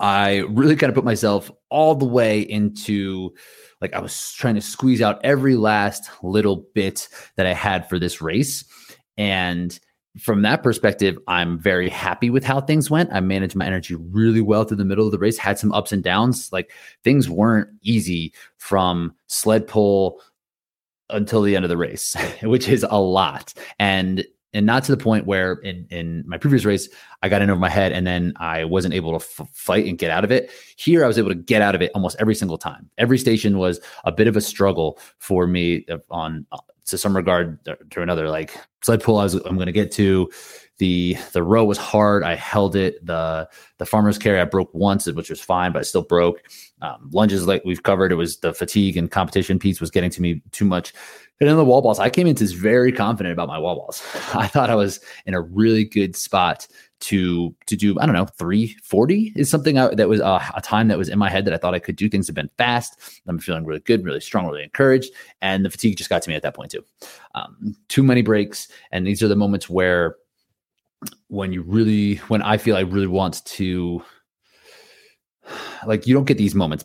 I 0.00 0.38
really 0.48 0.76
kind 0.76 0.90
of 0.90 0.94
put 0.94 1.04
myself 1.04 1.50
all 1.70 1.94
the 1.94 2.04
way 2.04 2.40
into 2.40 3.32
like 3.80 3.94
I 3.94 4.00
was 4.00 4.32
trying 4.32 4.54
to 4.54 4.60
squeeze 4.60 5.02
out 5.02 5.20
every 5.24 5.56
last 5.56 6.08
little 6.22 6.64
bit 6.74 7.08
that 7.36 7.46
I 7.46 7.52
had 7.52 7.88
for 7.88 7.98
this 7.98 8.22
race. 8.22 8.64
And 9.18 9.78
from 10.18 10.42
that 10.42 10.62
perspective, 10.62 11.18
I'm 11.26 11.58
very 11.58 11.88
happy 11.88 12.30
with 12.30 12.44
how 12.44 12.60
things 12.60 12.90
went. 12.90 13.12
I 13.12 13.20
managed 13.20 13.56
my 13.56 13.66
energy 13.66 13.94
really 13.94 14.40
well 14.40 14.64
through 14.64 14.76
the 14.76 14.84
middle 14.84 15.06
of 15.06 15.12
the 15.12 15.18
race, 15.18 15.38
had 15.38 15.58
some 15.58 15.72
ups 15.72 15.90
and 15.90 16.02
downs. 16.02 16.52
Like 16.52 16.70
things 17.02 17.28
weren't 17.28 17.70
easy 17.82 18.32
from 18.58 19.14
sled 19.26 19.66
pull 19.66 20.20
until 21.10 21.42
the 21.42 21.56
end 21.56 21.64
of 21.64 21.68
the 21.68 21.76
race, 21.76 22.14
which 22.42 22.68
is 22.68 22.86
a 22.88 23.00
lot. 23.00 23.52
And 23.78 24.24
and 24.54 24.66
not 24.66 24.84
to 24.84 24.94
the 24.94 25.02
point 25.02 25.26
where 25.26 25.54
in 25.54 25.86
in 25.90 26.24
my 26.26 26.38
previous 26.38 26.64
race 26.64 26.88
I 27.22 27.28
got 27.28 27.42
in 27.42 27.50
over 27.50 27.60
my 27.60 27.68
head 27.68 27.92
and 27.92 28.06
then 28.06 28.32
I 28.36 28.64
wasn't 28.64 28.94
able 28.94 29.18
to 29.18 29.24
f- 29.24 29.48
fight 29.52 29.86
and 29.86 29.98
get 29.98 30.10
out 30.10 30.24
of 30.24 30.30
it. 30.30 30.50
Here 30.76 31.04
I 31.04 31.06
was 31.06 31.18
able 31.18 31.30
to 31.30 31.34
get 31.34 31.62
out 31.62 31.74
of 31.74 31.82
it 31.82 31.90
almost 31.94 32.16
every 32.18 32.34
single 32.34 32.58
time. 32.58 32.90
Every 32.98 33.18
station 33.18 33.58
was 33.58 33.80
a 34.04 34.12
bit 34.12 34.26
of 34.26 34.36
a 34.36 34.40
struggle 34.40 34.98
for 35.18 35.46
me 35.46 35.86
on 36.10 36.46
uh, 36.52 36.58
to 36.86 36.98
some 36.98 37.16
regard 37.16 37.58
to 37.64 38.02
another. 38.02 38.28
Like 38.28 38.56
sled 38.82 39.02
pull, 39.02 39.18
I 39.18 39.24
was 39.24 39.34
I'm 39.34 39.56
going 39.56 39.66
to 39.66 39.72
get 39.72 39.92
to 39.92 40.30
the 40.78 41.16
the 41.32 41.42
row 41.42 41.64
was 41.64 41.78
hard. 41.78 42.22
I 42.22 42.34
held 42.34 42.76
it. 42.76 43.04
The 43.04 43.48
the 43.78 43.86
farmer's 43.86 44.18
carry 44.18 44.40
I 44.40 44.44
broke 44.44 44.72
once, 44.72 45.06
which 45.06 45.30
was 45.30 45.40
fine, 45.40 45.72
but 45.72 45.80
I 45.80 45.82
still 45.82 46.02
broke. 46.02 46.42
Um, 46.80 47.10
lunges 47.12 47.46
like 47.46 47.62
we've 47.64 47.82
covered, 47.82 48.10
it 48.10 48.16
was 48.16 48.38
the 48.38 48.52
fatigue 48.52 48.96
and 48.96 49.10
competition 49.10 49.58
piece 49.58 49.80
was 49.80 49.90
getting 49.90 50.10
to 50.10 50.22
me 50.22 50.42
too 50.50 50.64
much. 50.64 50.92
And 51.40 51.48
in 51.48 51.56
the 51.56 51.64
wall 51.64 51.82
balls, 51.82 51.98
I 51.98 52.08
came 52.08 52.26
into 52.26 52.44
this 52.44 52.52
very 52.52 52.92
confident 52.92 53.32
about 53.32 53.48
my 53.48 53.58
wall 53.58 53.76
balls. 53.76 54.02
I 54.34 54.46
thought 54.46 54.70
I 54.70 54.74
was 54.74 55.00
in 55.26 55.34
a 55.34 55.40
really 55.40 55.84
good 55.84 56.16
spot 56.16 56.66
to 57.00 57.54
to 57.66 57.76
do. 57.76 57.98
I 57.98 58.06
don't 58.06 58.14
know, 58.14 58.26
three 58.26 58.76
forty 58.82 59.32
is 59.36 59.50
something 59.50 59.78
I, 59.78 59.94
that 59.94 60.08
was 60.08 60.20
a, 60.20 60.40
a 60.54 60.62
time 60.62 60.88
that 60.88 60.98
was 60.98 61.08
in 61.08 61.18
my 61.18 61.28
head 61.28 61.44
that 61.44 61.54
I 61.54 61.58
thought 61.58 61.74
I 61.74 61.80
could 61.80 61.96
do. 61.96 62.08
Things 62.08 62.26
have 62.28 62.36
been 62.36 62.50
fast. 62.58 63.20
I'm 63.26 63.38
feeling 63.38 63.64
really 63.64 63.80
good, 63.80 64.04
really 64.04 64.20
strong, 64.20 64.46
really 64.46 64.62
encouraged, 64.62 65.12
and 65.42 65.64
the 65.64 65.70
fatigue 65.70 65.96
just 65.96 66.10
got 66.10 66.22
to 66.22 66.30
me 66.30 66.36
at 66.36 66.42
that 66.42 66.54
point 66.54 66.70
too. 66.70 66.84
Um, 67.34 67.76
too 67.88 68.02
many 68.02 68.22
breaks, 68.22 68.68
and 68.90 69.06
these 69.06 69.22
are 69.22 69.28
the 69.28 69.36
moments 69.36 69.68
where 69.68 70.16
when 71.28 71.52
you 71.52 71.62
really 71.62 72.16
when 72.28 72.42
I 72.42 72.56
feel 72.56 72.76
I 72.76 72.80
really 72.80 73.06
want 73.06 73.44
to 73.44 74.02
like 75.86 76.06
you 76.06 76.14
don't 76.14 76.24
get 76.24 76.38
these 76.38 76.54
moments 76.54 76.84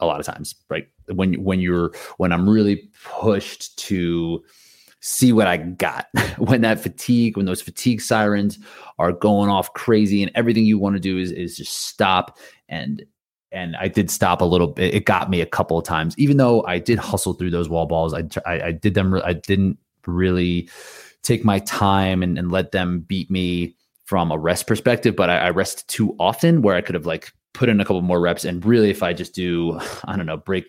a 0.00 0.06
lot 0.06 0.20
of 0.20 0.26
times, 0.26 0.54
right? 0.68 0.88
When 1.12 1.34
when 1.34 1.60
you're 1.60 1.92
when 2.16 2.32
I'm 2.32 2.48
really 2.48 2.88
pushed 3.04 3.78
to 3.78 4.42
see 5.00 5.32
what 5.32 5.46
I 5.46 5.58
got, 5.58 6.06
when 6.38 6.62
that 6.62 6.80
fatigue, 6.80 7.36
when 7.36 7.46
those 7.46 7.62
fatigue 7.62 8.00
sirens 8.00 8.58
are 8.98 9.12
going 9.12 9.50
off 9.50 9.72
crazy, 9.74 10.22
and 10.22 10.32
everything 10.34 10.64
you 10.64 10.78
want 10.78 10.96
to 10.96 11.00
do 11.00 11.18
is 11.18 11.30
is 11.30 11.56
just 11.56 11.72
stop 11.72 12.38
and 12.68 13.04
and 13.52 13.76
I 13.76 13.88
did 13.88 14.10
stop 14.10 14.40
a 14.40 14.44
little 14.44 14.66
bit. 14.66 14.94
It 14.94 15.04
got 15.04 15.30
me 15.30 15.40
a 15.40 15.46
couple 15.46 15.78
of 15.78 15.84
times, 15.84 16.18
even 16.18 16.36
though 16.36 16.64
I 16.64 16.78
did 16.78 16.98
hustle 16.98 17.34
through 17.34 17.50
those 17.50 17.68
wall 17.68 17.86
balls. 17.86 18.12
I 18.12 18.24
I, 18.44 18.60
I 18.66 18.72
did 18.72 18.94
them. 18.94 19.14
I 19.14 19.34
didn't 19.34 19.78
really 20.06 20.68
take 21.26 21.44
my 21.44 21.58
time 21.60 22.22
and, 22.22 22.38
and 22.38 22.52
let 22.52 22.72
them 22.72 23.00
beat 23.00 23.30
me 23.30 23.74
from 24.04 24.30
a 24.30 24.38
rest 24.38 24.66
perspective, 24.66 25.16
but 25.16 25.28
I, 25.28 25.38
I 25.38 25.50
rest 25.50 25.86
too 25.88 26.14
often 26.20 26.62
where 26.62 26.76
I 26.76 26.80
could 26.80 26.94
have 26.94 27.06
like 27.06 27.32
put 27.54 27.68
in 27.68 27.80
a 27.80 27.84
couple 27.84 28.00
more 28.02 28.20
reps. 28.20 28.44
And 28.44 28.64
really, 28.64 28.90
if 28.90 29.02
I 29.02 29.12
just 29.12 29.34
do, 29.34 29.78
I 30.04 30.16
don't 30.16 30.26
know, 30.26 30.36
break 30.36 30.66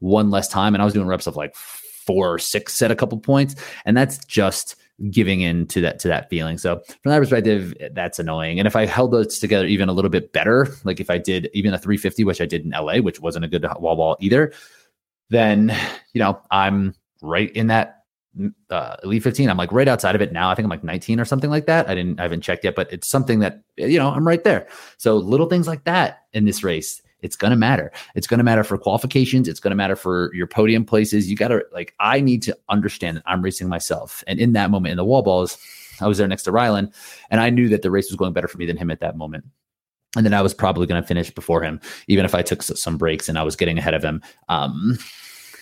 one 0.00 0.30
less 0.30 0.48
time, 0.48 0.74
and 0.74 0.82
I 0.82 0.84
was 0.84 0.94
doing 0.94 1.06
reps 1.06 1.26
of 1.26 1.36
like 1.36 1.56
four 1.56 2.34
or 2.34 2.38
six 2.38 2.80
at 2.82 2.90
a 2.90 2.96
couple 2.96 3.18
points, 3.18 3.56
and 3.84 3.96
that's 3.96 4.24
just 4.26 4.76
giving 5.10 5.40
in 5.40 5.66
to 5.68 5.80
that 5.80 5.98
to 6.00 6.08
that 6.08 6.28
feeling. 6.28 6.58
So 6.58 6.80
from 7.02 7.10
that 7.10 7.18
perspective, 7.18 7.74
that's 7.92 8.18
annoying. 8.18 8.58
And 8.58 8.68
if 8.68 8.76
I 8.76 8.86
held 8.86 9.12
those 9.12 9.38
together 9.38 9.66
even 9.66 9.88
a 9.88 9.92
little 9.92 10.10
bit 10.10 10.32
better, 10.32 10.68
like 10.84 11.00
if 11.00 11.10
I 11.10 11.18
did 11.18 11.48
even 11.54 11.72
a 11.72 11.78
350, 11.78 12.24
which 12.24 12.40
I 12.40 12.46
did 12.46 12.64
in 12.64 12.70
LA, 12.70 12.98
which 12.98 13.20
wasn't 13.20 13.44
a 13.44 13.48
good 13.48 13.66
wall 13.78 13.96
ball 13.96 14.16
either, 14.20 14.52
then 15.30 15.74
you 16.12 16.20
know 16.20 16.40
I'm 16.50 16.94
right 17.22 17.50
in 17.52 17.68
that 17.68 17.97
uh, 18.70 18.96
Elite 19.02 19.22
15. 19.22 19.50
I'm 19.50 19.56
like 19.56 19.72
right 19.72 19.88
outside 19.88 20.14
of 20.14 20.20
it 20.20 20.32
now. 20.32 20.50
I 20.50 20.54
think 20.54 20.64
I'm 20.64 20.70
like 20.70 20.84
19 20.84 21.20
or 21.20 21.24
something 21.24 21.50
like 21.50 21.66
that. 21.66 21.88
I 21.88 21.94
didn't, 21.94 22.20
I 22.20 22.22
haven't 22.22 22.42
checked 22.42 22.64
yet, 22.64 22.74
but 22.74 22.92
it's 22.92 23.08
something 23.08 23.40
that, 23.40 23.62
you 23.76 23.98
know, 23.98 24.10
I'm 24.10 24.26
right 24.26 24.44
there. 24.44 24.68
So 24.96 25.16
little 25.16 25.46
things 25.46 25.66
like 25.66 25.84
that 25.84 26.24
in 26.32 26.44
this 26.44 26.62
race, 26.62 27.02
it's 27.20 27.36
going 27.36 27.50
to 27.50 27.56
matter. 27.56 27.90
It's 28.14 28.26
going 28.26 28.38
to 28.38 28.44
matter 28.44 28.62
for 28.62 28.78
qualifications. 28.78 29.48
It's 29.48 29.60
going 29.60 29.72
to 29.72 29.76
matter 29.76 29.96
for 29.96 30.32
your 30.34 30.46
podium 30.46 30.84
places. 30.84 31.28
You 31.28 31.36
got 31.36 31.48
to, 31.48 31.64
like, 31.72 31.94
I 31.98 32.20
need 32.20 32.42
to 32.42 32.56
understand 32.68 33.16
that 33.16 33.24
I'm 33.26 33.42
racing 33.42 33.68
myself. 33.68 34.22
And 34.26 34.38
in 34.38 34.52
that 34.52 34.70
moment 34.70 34.92
in 34.92 34.96
the 34.96 35.04
wall 35.04 35.22
balls, 35.22 35.58
I 36.00 36.06
was 36.06 36.18
there 36.18 36.28
next 36.28 36.44
to 36.44 36.52
Rylan 36.52 36.94
and 37.30 37.40
I 37.40 37.50
knew 37.50 37.68
that 37.70 37.82
the 37.82 37.90
race 37.90 38.08
was 38.08 38.16
going 38.16 38.32
better 38.32 38.48
for 38.48 38.58
me 38.58 38.66
than 38.66 38.76
him 38.76 38.90
at 38.90 39.00
that 39.00 39.16
moment. 39.16 39.44
And 40.16 40.24
then 40.24 40.32
I 40.32 40.42
was 40.42 40.54
probably 40.54 40.86
going 40.86 41.02
to 41.02 41.06
finish 41.06 41.30
before 41.30 41.62
him, 41.62 41.80
even 42.06 42.24
if 42.24 42.34
I 42.34 42.42
took 42.42 42.62
some 42.62 42.96
breaks 42.96 43.28
and 43.28 43.38
I 43.38 43.42
was 43.42 43.56
getting 43.56 43.78
ahead 43.78 43.94
of 43.94 44.02
him. 44.02 44.22
Um, 44.48 44.98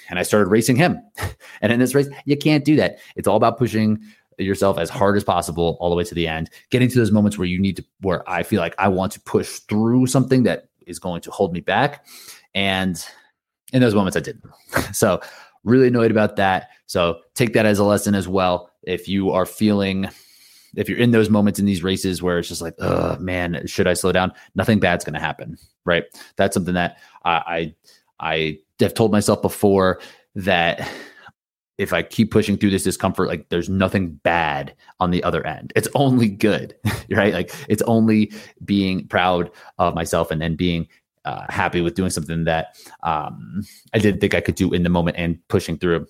and 0.08 0.18
I 0.18 0.22
started 0.22 0.48
racing 0.48 0.76
him. 0.76 1.00
and 1.60 1.72
in 1.72 1.78
this 1.78 1.94
race, 1.94 2.08
you 2.24 2.36
can't 2.36 2.64
do 2.64 2.76
that. 2.76 2.98
It's 3.16 3.28
all 3.28 3.36
about 3.36 3.58
pushing 3.58 4.00
yourself 4.38 4.78
as 4.78 4.90
hard 4.90 5.16
as 5.16 5.24
possible 5.24 5.76
all 5.80 5.90
the 5.90 5.96
way 5.96 6.04
to 6.04 6.14
the 6.14 6.28
end, 6.28 6.50
getting 6.70 6.88
to 6.88 6.98
those 6.98 7.10
moments 7.10 7.38
where 7.38 7.46
you 7.46 7.58
need 7.58 7.76
to, 7.76 7.84
where 8.00 8.28
I 8.28 8.42
feel 8.42 8.60
like 8.60 8.74
I 8.78 8.88
want 8.88 9.12
to 9.12 9.20
push 9.20 9.60
through 9.60 10.06
something 10.06 10.42
that 10.44 10.68
is 10.86 10.98
going 10.98 11.22
to 11.22 11.30
hold 11.30 11.52
me 11.52 11.60
back. 11.60 12.06
And 12.54 13.02
in 13.72 13.80
those 13.80 13.94
moments, 13.94 14.16
I 14.16 14.20
didn't. 14.20 14.44
so, 14.92 15.20
really 15.64 15.88
annoyed 15.88 16.10
about 16.10 16.36
that. 16.36 16.68
So, 16.86 17.20
take 17.34 17.54
that 17.54 17.66
as 17.66 17.78
a 17.78 17.84
lesson 17.84 18.14
as 18.14 18.28
well. 18.28 18.70
If 18.82 19.08
you 19.08 19.30
are 19.30 19.46
feeling, 19.46 20.08
if 20.76 20.88
you're 20.88 20.98
in 20.98 21.10
those 21.10 21.30
moments 21.30 21.58
in 21.58 21.66
these 21.66 21.82
races 21.82 22.22
where 22.22 22.38
it's 22.38 22.48
just 22.48 22.62
like, 22.62 22.74
oh 22.78 23.16
man, 23.18 23.66
should 23.66 23.88
I 23.88 23.94
slow 23.94 24.12
down? 24.12 24.32
Nothing 24.54 24.78
bad's 24.78 25.04
going 25.04 25.14
to 25.14 25.20
happen, 25.20 25.56
right? 25.84 26.04
That's 26.36 26.54
something 26.54 26.74
that 26.74 26.98
I, 27.24 27.30
I, 27.32 27.74
I 28.20 28.58
have 28.80 28.94
told 28.94 29.12
myself 29.12 29.42
before 29.42 30.00
that 30.34 30.90
if 31.78 31.92
I 31.92 32.02
keep 32.02 32.30
pushing 32.30 32.56
through 32.56 32.70
this 32.70 32.84
discomfort, 32.84 33.28
like 33.28 33.48
there's 33.50 33.68
nothing 33.68 34.12
bad 34.22 34.74
on 34.98 35.10
the 35.10 35.22
other 35.22 35.46
end. 35.46 35.72
It's 35.76 35.88
only 35.94 36.28
good, 36.28 36.74
right? 37.10 37.34
Like 37.34 37.52
it's 37.68 37.82
only 37.82 38.32
being 38.64 39.06
proud 39.08 39.50
of 39.78 39.94
myself 39.94 40.30
and 40.30 40.40
then 40.40 40.56
being 40.56 40.88
uh, 41.24 41.44
happy 41.48 41.80
with 41.80 41.94
doing 41.94 42.10
something 42.10 42.44
that 42.44 42.76
um, 43.02 43.66
I 43.92 43.98
didn't 43.98 44.20
think 44.20 44.34
I 44.34 44.40
could 44.40 44.54
do 44.54 44.72
in 44.72 44.84
the 44.84 44.88
moment 44.88 45.16
and 45.18 45.38
pushing 45.48 45.76
through. 45.76 46.06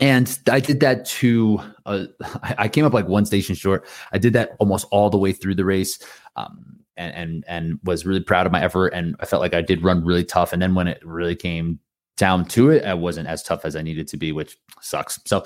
And 0.00 0.38
I 0.50 0.60
did 0.60 0.80
that 0.80 1.06
to, 1.06 1.60
uh, 1.86 2.06
I 2.42 2.68
came 2.68 2.84
up 2.84 2.92
like 2.92 3.08
one 3.08 3.26
station 3.26 3.54
short. 3.54 3.86
I 4.12 4.18
did 4.18 4.32
that 4.34 4.56
almost 4.58 4.86
all 4.90 5.10
the 5.10 5.18
way 5.18 5.32
through 5.32 5.54
the 5.54 5.64
race. 5.64 5.98
Um, 6.36 6.83
and, 6.96 7.14
and 7.14 7.44
and 7.48 7.78
was 7.84 8.06
really 8.06 8.20
proud 8.20 8.46
of 8.46 8.52
my 8.52 8.62
effort 8.62 8.88
and 8.88 9.16
I 9.20 9.26
felt 9.26 9.40
like 9.40 9.54
I 9.54 9.62
did 9.62 9.82
run 9.82 10.04
really 10.04 10.24
tough 10.24 10.52
and 10.52 10.62
then 10.62 10.74
when 10.74 10.88
it 10.88 11.04
really 11.04 11.36
came 11.36 11.80
down 12.16 12.44
to 12.46 12.70
it, 12.70 12.84
I 12.84 12.94
wasn't 12.94 13.28
as 13.28 13.42
tough 13.42 13.64
as 13.64 13.76
I 13.76 13.82
needed 13.82 14.08
to 14.08 14.16
be, 14.16 14.32
which 14.32 14.56
sucks. 14.80 15.18
So, 15.24 15.44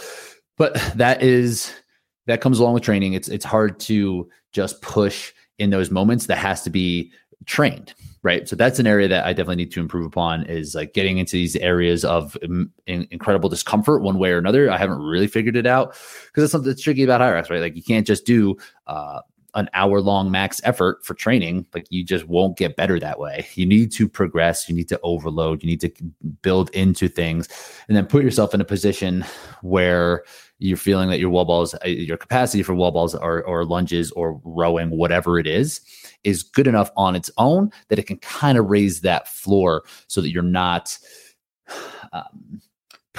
but 0.56 0.74
that 0.96 1.22
is 1.22 1.72
that 2.26 2.40
comes 2.40 2.58
along 2.58 2.74
with 2.74 2.82
training. 2.82 3.14
It's 3.14 3.28
it's 3.28 3.44
hard 3.44 3.80
to 3.80 4.28
just 4.52 4.80
push 4.82 5.32
in 5.58 5.70
those 5.70 5.90
moments. 5.90 6.26
That 6.26 6.38
has 6.38 6.62
to 6.62 6.70
be 6.70 7.12
trained, 7.46 7.94
right? 8.22 8.48
So 8.48 8.56
that's 8.56 8.78
an 8.78 8.86
area 8.86 9.08
that 9.08 9.24
I 9.24 9.32
definitely 9.32 9.56
need 9.56 9.72
to 9.72 9.80
improve 9.80 10.06
upon. 10.06 10.44
Is 10.44 10.74
like 10.74 10.94
getting 10.94 11.18
into 11.18 11.32
these 11.32 11.56
areas 11.56 12.04
of 12.04 12.36
in, 12.42 12.70
incredible 12.86 13.48
discomfort, 13.48 14.02
one 14.02 14.18
way 14.18 14.30
or 14.30 14.38
another. 14.38 14.70
I 14.70 14.76
haven't 14.76 15.00
really 15.00 15.28
figured 15.28 15.56
it 15.56 15.66
out 15.66 15.90
because 16.26 16.42
that's 16.42 16.52
something 16.52 16.68
that's 16.68 16.82
tricky 16.82 17.04
about 17.04 17.20
Hyrox, 17.20 17.50
right? 17.50 17.60
Like 17.60 17.76
you 17.76 17.82
can't 17.82 18.06
just 18.06 18.26
do 18.26 18.56
uh, 18.86 19.20
an 19.54 19.68
hour 19.74 20.00
long 20.00 20.30
max 20.30 20.60
effort 20.64 21.04
for 21.04 21.14
training, 21.14 21.66
like 21.74 21.86
you 21.90 22.04
just 22.04 22.26
won't 22.28 22.56
get 22.58 22.76
better 22.76 23.00
that 23.00 23.18
way. 23.18 23.46
You 23.54 23.66
need 23.66 23.92
to 23.92 24.08
progress, 24.08 24.68
you 24.68 24.74
need 24.74 24.88
to 24.88 25.00
overload, 25.02 25.62
you 25.62 25.68
need 25.68 25.80
to 25.80 25.90
build 26.42 26.70
into 26.70 27.08
things, 27.08 27.48
and 27.88 27.96
then 27.96 28.06
put 28.06 28.22
yourself 28.24 28.54
in 28.54 28.60
a 28.60 28.64
position 28.64 29.24
where 29.62 30.24
you're 30.58 30.76
feeling 30.76 31.08
that 31.08 31.20
your 31.20 31.30
wall 31.30 31.44
balls, 31.44 31.74
uh, 31.74 31.88
your 31.88 32.16
capacity 32.16 32.62
for 32.62 32.74
wall 32.74 32.90
balls 32.90 33.14
or, 33.14 33.42
or 33.44 33.64
lunges 33.64 34.10
or 34.12 34.40
rowing, 34.44 34.90
whatever 34.90 35.38
it 35.38 35.46
is, 35.46 35.80
is 36.24 36.42
good 36.42 36.66
enough 36.66 36.90
on 36.96 37.16
its 37.16 37.30
own 37.38 37.70
that 37.88 37.98
it 37.98 38.06
can 38.06 38.18
kind 38.18 38.58
of 38.58 38.66
raise 38.66 39.00
that 39.00 39.28
floor 39.28 39.84
so 40.08 40.20
that 40.20 40.30
you're 40.30 40.42
not. 40.42 40.98
Um, 42.12 42.62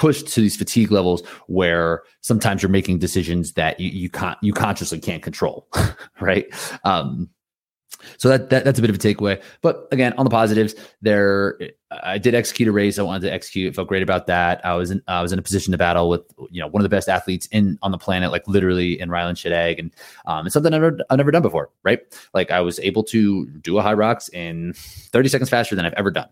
pushed 0.00 0.28
to 0.28 0.40
these 0.40 0.56
fatigue 0.56 0.90
levels 0.90 1.22
where 1.46 2.02
sometimes 2.22 2.62
you're 2.62 2.70
making 2.70 2.98
decisions 2.98 3.52
that 3.52 3.78
you, 3.78 3.90
you 3.90 4.08
can't 4.08 4.38
you 4.40 4.50
consciously 4.50 4.98
can't 4.98 5.22
control 5.22 5.68
right? 6.20 6.46
Um 6.84 7.28
so 8.16 8.30
that, 8.30 8.48
that 8.48 8.64
that's 8.64 8.78
a 8.78 8.82
bit 8.82 8.88
of 8.88 8.96
a 8.96 8.98
takeaway. 8.98 9.42
But 9.60 9.86
again 9.92 10.14
on 10.16 10.24
the 10.24 10.30
positives 10.30 10.74
there 11.02 11.58
i 11.90 12.16
did 12.16 12.34
execute 12.34 12.66
a 12.66 12.72
race. 12.72 12.98
I 12.98 13.02
wanted 13.02 13.26
to 13.26 13.32
execute. 13.32 13.74
Felt 13.74 13.88
great 13.88 14.02
about 14.02 14.26
that. 14.26 14.64
I 14.64 14.72
was 14.72 14.90
in 14.90 15.02
i 15.06 15.20
was 15.20 15.34
in 15.34 15.38
a 15.38 15.42
position 15.42 15.72
to 15.72 15.76
battle 15.76 16.08
with 16.08 16.22
you 16.50 16.62
know 16.62 16.66
one 16.66 16.80
of 16.80 16.84
the 16.84 16.96
best 16.96 17.10
athletes 17.10 17.46
in 17.52 17.78
on 17.82 17.90
the 17.90 17.98
planet 17.98 18.30
like 18.30 18.48
literally 18.48 18.98
in 18.98 19.10
rylan 19.10 19.34
Shadegg, 19.34 19.78
and 19.78 19.94
um 20.24 20.46
it's 20.46 20.54
something 20.54 20.72
I've 20.72 20.80
never, 20.80 20.98
I've 21.10 21.18
never 21.18 21.30
done 21.30 21.42
before 21.42 21.68
right? 21.82 22.00
Like 22.32 22.50
i 22.50 22.62
was 22.62 22.80
able 22.80 23.04
to 23.04 23.44
do 23.60 23.78
a 23.78 23.82
Hyrox 23.82 24.32
in 24.32 24.72
30 25.12 25.28
seconds 25.28 25.50
faster 25.50 25.76
than 25.76 25.84
i've 25.84 25.92
ever 25.92 26.10
done 26.10 26.30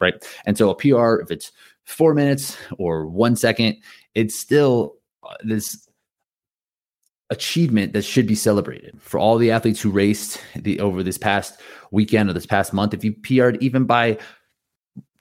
right? 0.00 0.14
And 0.46 0.56
so 0.56 0.70
a 0.70 0.76
pr 0.76 1.20
if 1.20 1.32
it's 1.32 1.50
four 1.88 2.14
minutes 2.14 2.56
or 2.78 3.06
one 3.06 3.34
second, 3.34 3.76
it's 4.14 4.38
still 4.38 4.96
uh, 5.28 5.34
this 5.42 5.88
achievement 7.30 7.94
that 7.94 8.02
should 8.02 8.26
be 8.26 8.34
celebrated 8.34 8.94
for 9.00 9.18
all 9.18 9.38
the 9.38 9.50
athletes 9.50 9.80
who 9.80 9.90
raced 9.90 10.40
the 10.54 10.78
over 10.80 11.02
this 11.02 11.18
past 11.18 11.60
weekend 11.90 12.28
or 12.28 12.32
this 12.32 12.46
past 12.46 12.72
month. 12.72 12.94
If 12.94 13.04
you 13.04 13.12
PR'd 13.12 13.62
even 13.62 13.84
by 13.84 14.18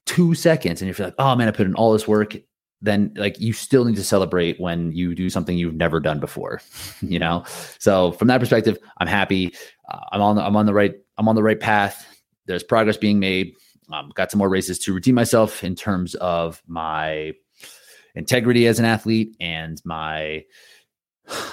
two 0.05 0.35
seconds 0.35 0.81
and 0.81 0.87
you're 0.87 1.07
like, 1.07 1.15
oh 1.17 1.35
man, 1.35 1.47
I 1.47 1.51
put 1.51 1.67
in 1.67 1.75
all 1.75 1.93
this 1.93 2.07
work, 2.07 2.35
then 2.81 3.13
like 3.15 3.39
you 3.39 3.53
still 3.53 3.85
need 3.85 3.95
to 3.95 4.03
celebrate 4.03 4.59
when 4.59 4.91
you 4.91 5.15
do 5.15 5.29
something 5.29 5.57
you've 5.57 5.73
never 5.73 5.99
done 5.99 6.19
before, 6.19 6.61
you 7.01 7.17
know? 7.17 7.43
So 7.79 8.11
from 8.13 8.27
that 8.27 8.39
perspective, 8.39 8.77
I'm 8.99 9.07
happy. 9.07 9.53
Uh, 9.89 9.99
I'm 10.11 10.21
on 10.21 10.35
the, 10.35 10.43
I'm 10.45 10.55
on 10.55 10.65
the 10.65 10.73
right, 10.73 10.95
I'm 11.17 11.29
on 11.29 11.35
the 11.35 11.43
right 11.43 11.59
path. 11.59 12.05
There's 12.45 12.63
progress 12.63 12.97
being 12.97 13.19
made. 13.19 13.53
Um, 13.91 14.11
got 14.15 14.31
some 14.31 14.39
more 14.39 14.49
races 14.49 14.79
to 14.79 14.93
redeem 14.93 15.15
myself 15.15 15.63
in 15.63 15.75
terms 15.75 16.15
of 16.15 16.61
my 16.67 17.33
integrity 18.15 18.67
as 18.67 18.79
an 18.79 18.85
athlete 18.85 19.35
and 19.39 19.81
my 19.85 20.43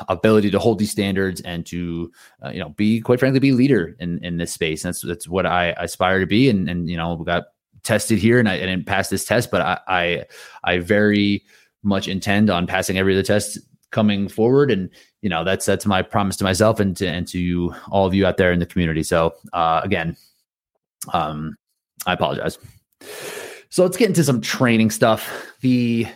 ability 0.09 0.50
to 0.50 0.59
hold 0.59 0.79
these 0.79 0.91
standards 0.91 1.41
and 1.43 1.67
to 1.67 2.11
uh, 2.45 2.50
you 2.50 2.61
know 2.61 2.71
be 2.71 3.00
quite 3.00 3.21
frankly 3.21 3.41
be 3.41 3.53
leader 3.53 3.97
in 4.00 4.23
in 4.25 4.37
this 4.37 4.53
space. 4.53 4.85
And 4.85 4.95
that's 4.95 5.03
that's 5.03 5.29
what 5.29 5.47
i 5.47 5.75
aspire 5.79 6.21
to 6.21 6.26
be. 6.26 6.49
And 6.49 6.69
and 6.69 6.88
you 6.88 6.97
know 6.97 7.14
we 7.14 7.25
got 7.25 7.45
tested 7.83 8.19
here 8.19 8.38
and 8.38 8.49
i, 8.49 8.55
I 8.55 8.61
didn't 8.61 8.87
pass 8.87 9.11
this 9.11 9.26
test 9.26 9.50
but 9.50 9.61
I, 9.61 9.79
I 9.87 10.25
i 10.64 10.79
very 10.79 11.45
much 11.83 12.09
intend 12.09 12.49
on 12.49 12.67
passing 12.67 12.97
every 12.97 13.12
other 13.12 13.23
test 13.23 13.59
coming 13.95 14.26
forward. 14.26 14.71
And 14.71 14.91
you 15.23 15.31
know 15.31 15.45
that's 15.45 15.64
that's 15.64 15.87
my 15.87 16.03
promise 16.03 16.37
to 16.38 16.45
myself 16.45 16.81
and 16.81 16.97
to 16.99 17.07
and 17.07 17.26
to 17.29 17.73
all 17.91 18.07
of 18.07 18.12
you 18.12 18.26
out 18.26 18.37
there 18.37 18.53
in 18.53 18.59
the 18.59 18.67
community. 18.67 19.03
So 19.03 19.35
uh 19.53 19.81
again 19.85 20.17
um 21.12 21.57
I 22.06 22.12
apologize. 22.12 22.58
So 23.70 23.82
let's 23.82 23.96
get 23.96 24.08
into 24.08 24.25
some 24.25 24.40
training 24.40 24.90
stuff. 24.90 25.30
The 25.61 26.06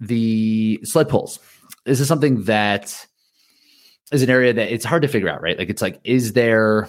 the 0.00 0.80
sled 0.84 1.08
pulls. 1.08 1.38
This 1.84 2.00
is 2.00 2.08
something 2.08 2.44
that 2.44 3.06
is 4.10 4.22
an 4.22 4.30
area 4.30 4.52
that 4.52 4.72
it's 4.72 4.84
hard 4.84 5.02
to 5.02 5.08
figure 5.08 5.28
out, 5.28 5.42
right? 5.42 5.58
Like 5.58 5.70
it's 5.70 5.82
like, 5.82 6.00
is 6.04 6.32
there 6.32 6.88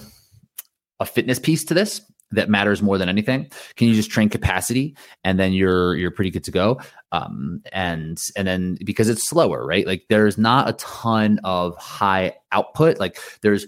a 1.00 1.06
fitness 1.06 1.40
piece 1.40 1.64
to 1.66 1.74
this 1.74 2.02
that 2.32 2.50
matters 2.50 2.82
more 2.82 2.98
than 2.98 3.10
anything? 3.10 3.50
Can 3.76 3.88
you 3.88 3.94
just 3.94 4.10
train 4.10 4.30
capacity 4.30 4.96
and 5.24 5.40
then 5.40 5.54
you're 5.54 5.96
you're 5.96 6.12
pretty 6.12 6.32
good 6.32 6.44
to 6.46 6.52
go? 6.52 6.80
Um, 7.12 7.62
and 7.72 8.22
and 8.36 8.48
then 8.48 8.78
because 8.84 9.10
it's 9.10 9.28
slower, 9.28 9.66
right? 9.66 9.86
Like 9.86 10.06
there's 10.10 10.38
not 10.38 10.70
a 10.70 10.74
ton 10.74 11.40
of 11.44 11.78
high 11.78 12.36
output. 12.52 13.00
Like 13.00 13.20
there's 13.42 13.68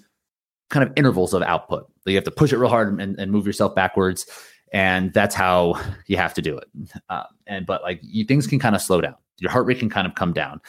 kind 0.69 0.87
of 0.87 0.93
intervals 0.95 1.33
of 1.33 1.41
output 1.43 1.89
you 2.11 2.17
have 2.17 2.23
to 2.25 2.31
push 2.31 2.53
it 2.53 2.57
real 2.57 2.69
hard 2.69 2.99
and, 2.99 3.19
and 3.19 3.31
move 3.31 3.47
yourself 3.47 3.75
backwards. 3.75 4.25
And 4.73 5.13
that's 5.13 5.35
how 5.35 5.79
you 6.07 6.17
have 6.17 6.33
to 6.35 6.41
do 6.41 6.57
it. 6.57 6.67
Uh, 7.09 7.23
and 7.47 7.65
but 7.65 7.81
like 7.83 7.99
you 8.01 8.25
things 8.25 8.47
can 8.47 8.59
kind 8.59 8.75
of 8.75 8.81
slow 8.81 9.01
down. 9.01 9.15
Your 9.39 9.51
heart 9.51 9.65
rate 9.65 9.79
can 9.79 9.89
kind 9.89 10.07
of 10.07 10.15
come 10.15 10.33
down. 10.33 10.61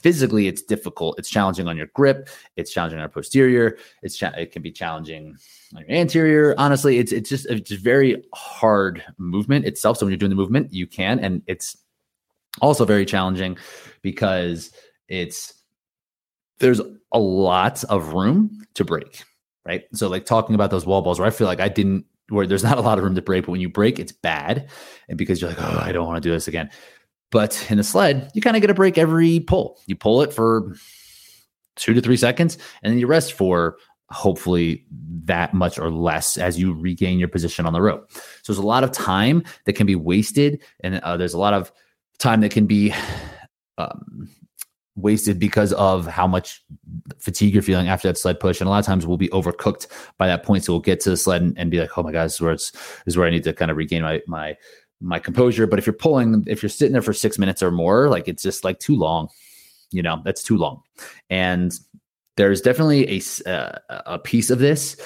Physically 0.00 0.48
it's 0.48 0.62
difficult. 0.62 1.18
It's 1.18 1.30
challenging 1.30 1.66
on 1.66 1.76
your 1.76 1.86
grip. 1.94 2.28
It's 2.56 2.72
challenging 2.72 2.98
on 2.98 3.02
your 3.02 3.08
posterior. 3.08 3.78
It's 4.02 4.16
cha- 4.16 4.34
it 4.36 4.52
can 4.52 4.60
be 4.60 4.70
challenging 4.70 5.36
on 5.74 5.82
your 5.82 5.90
anterior. 5.90 6.54
Honestly 6.58 6.98
it's 6.98 7.12
it's 7.12 7.30
just 7.30 7.46
it's 7.46 7.70
very 7.72 8.22
hard 8.34 9.02
movement 9.18 9.64
itself. 9.64 9.96
So 9.96 10.06
when 10.06 10.10
you're 10.12 10.18
doing 10.18 10.30
the 10.30 10.36
movement 10.36 10.72
you 10.72 10.86
can. 10.86 11.18
And 11.18 11.42
it's 11.46 11.76
also 12.60 12.84
very 12.84 13.06
challenging 13.06 13.56
because 14.02 14.72
it's 15.08 15.54
there's 16.58 16.80
a 17.12 17.18
lot 17.18 17.82
of 17.84 18.12
room 18.12 18.64
to 18.74 18.84
break 18.84 19.24
right 19.66 19.84
so 19.92 20.08
like 20.08 20.24
talking 20.24 20.54
about 20.54 20.70
those 20.70 20.86
wall 20.86 21.02
balls 21.02 21.18
where 21.18 21.28
i 21.28 21.30
feel 21.30 21.46
like 21.46 21.60
i 21.60 21.68
didn't 21.68 22.04
where 22.30 22.46
there's 22.46 22.64
not 22.64 22.78
a 22.78 22.82
lot 22.82 22.98
of 22.98 23.04
room 23.04 23.14
to 23.14 23.22
break 23.22 23.44
but 23.44 23.52
when 23.52 23.60
you 23.60 23.68
break 23.68 23.98
it's 23.98 24.12
bad 24.12 24.68
and 25.08 25.18
because 25.18 25.40
you're 25.40 25.50
like 25.50 25.60
oh 25.60 25.78
i 25.82 25.92
don't 25.92 26.06
want 26.06 26.16
to 26.16 26.26
do 26.26 26.32
this 26.32 26.48
again 26.48 26.70
but 27.34 27.68
in 27.68 27.78
the 27.78 27.82
sled, 27.82 28.30
you 28.32 28.40
kind 28.40 28.54
of 28.54 28.60
get 28.60 28.70
a 28.70 28.74
break 28.74 28.96
every 28.96 29.40
pull. 29.40 29.80
You 29.88 29.96
pull 29.96 30.22
it 30.22 30.32
for 30.32 30.76
two 31.74 31.92
to 31.92 32.00
three 32.00 32.16
seconds, 32.16 32.56
and 32.80 32.92
then 32.92 32.98
you 33.00 33.08
rest 33.08 33.32
for 33.32 33.76
hopefully 34.08 34.86
that 35.24 35.52
much 35.52 35.76
or 35.76 35.90
less 35.90 36.36
as 36.36 36.60
you 36.60 36.72
regain 36.72 37.18
your 37.18 37.26
position 37.26 37.66
on 37.66 37.72
the 37.72 37.82
rope. 37.82 38.08
So 38.12 38.52
there's 38.52 38.62
a 38.62 38.66
lot 38.66 38.84
of 38.84 38.92
time 38.92 39.42
that 39.64 39.72
can 39.72 39.84
be 39.84 39.96
wasted, 39.96 40.62
and 40.84 41.00
uh, 41.00 41.16
there's 41.16 41.34
a 41.34 41.38
lot 41.38 41.54
of 41.54 41.72
time 42.20 42.40
that 42.42 42.52
can 42.52 42.66
be 42.66 42.94
um, 43.78 44.28
wasted 44.96 45.38
because 45.38 45.72
of 45.72 46.06
how 46.06 46.26
much 46.26 46.62
fatigue 47.18 47.52
you're 47.52 47.62
feeling 47.62 47.88
after 47.88 48.08
that 48.08 48.16
sled 48.16 48.38
push. 48.38 48.60
And 48.60 48.68
a 48.68 48.70
lot 48.70 48.78
of 48.78 48.86
times 48.86 49.06
we'll 49.06 49.16
be 49.16 49.28
overcooked 49.28 49.88
by 50.18 50.26
that 50.26 50.44
point. 50.44 50.64
So 50.64 50.72
we'll 50.72 50.80
get 50.80 51.00
to 51.00 51.10
the 51.10 51.16
sled 51.16 51.42
and, 51.42 51.58
and 51.58 51.70
be 51.70 51.80
like, 51.80 51.96
oh 51.98 52.02
my 52.02 52.12
God, 52.12 52.24
this 52.24 52.34
is 52.34 52.40
where 52.40 52.52
it's 52.52 52.72
is 53.06 53.16
where 53.16 53.26
I 53.26 53.30
need 53.30 53.44
to 53.44 53.52
kind 53.52 53.70
of 53.70 53.76
regain 53.76 54.02
my 54.02 54.22
my 54.26 54.56
my 55.00 55.18
composure. 55.18 55.66
But 55.66 55.78
if 55.78 55.86
you're 55.86 55.94
pulling, 55.94 56.44
if 56.46 56.62
you're 56.62 56.70
sitting 56.70 56.92
there 56.92 57.02
for 57.02 57.12
six 57.12 57.38
minutes 57.38 57.62
or 57.62 57.70
more, 57.70 58.08
like 58.08 58.28
it's 58.28 58.42
just 58.42 58.64
like 58.64 58.78
too 58.78 58.96
long. 58.96 59.28
You 59.90 60.02
know, 60.02 60.22
that's 60.24 60.42
too 60.42 60.56
long. 60.56 60.82
And 61.30 61.72
there's 62.36 62.60
definitely 62.60 63.18
a 63.18 63.50
uh, 63.50 63.78
a 64.06 64.18
piece 64.18 64.50
of 64.50 64.58
this 64.58 64.96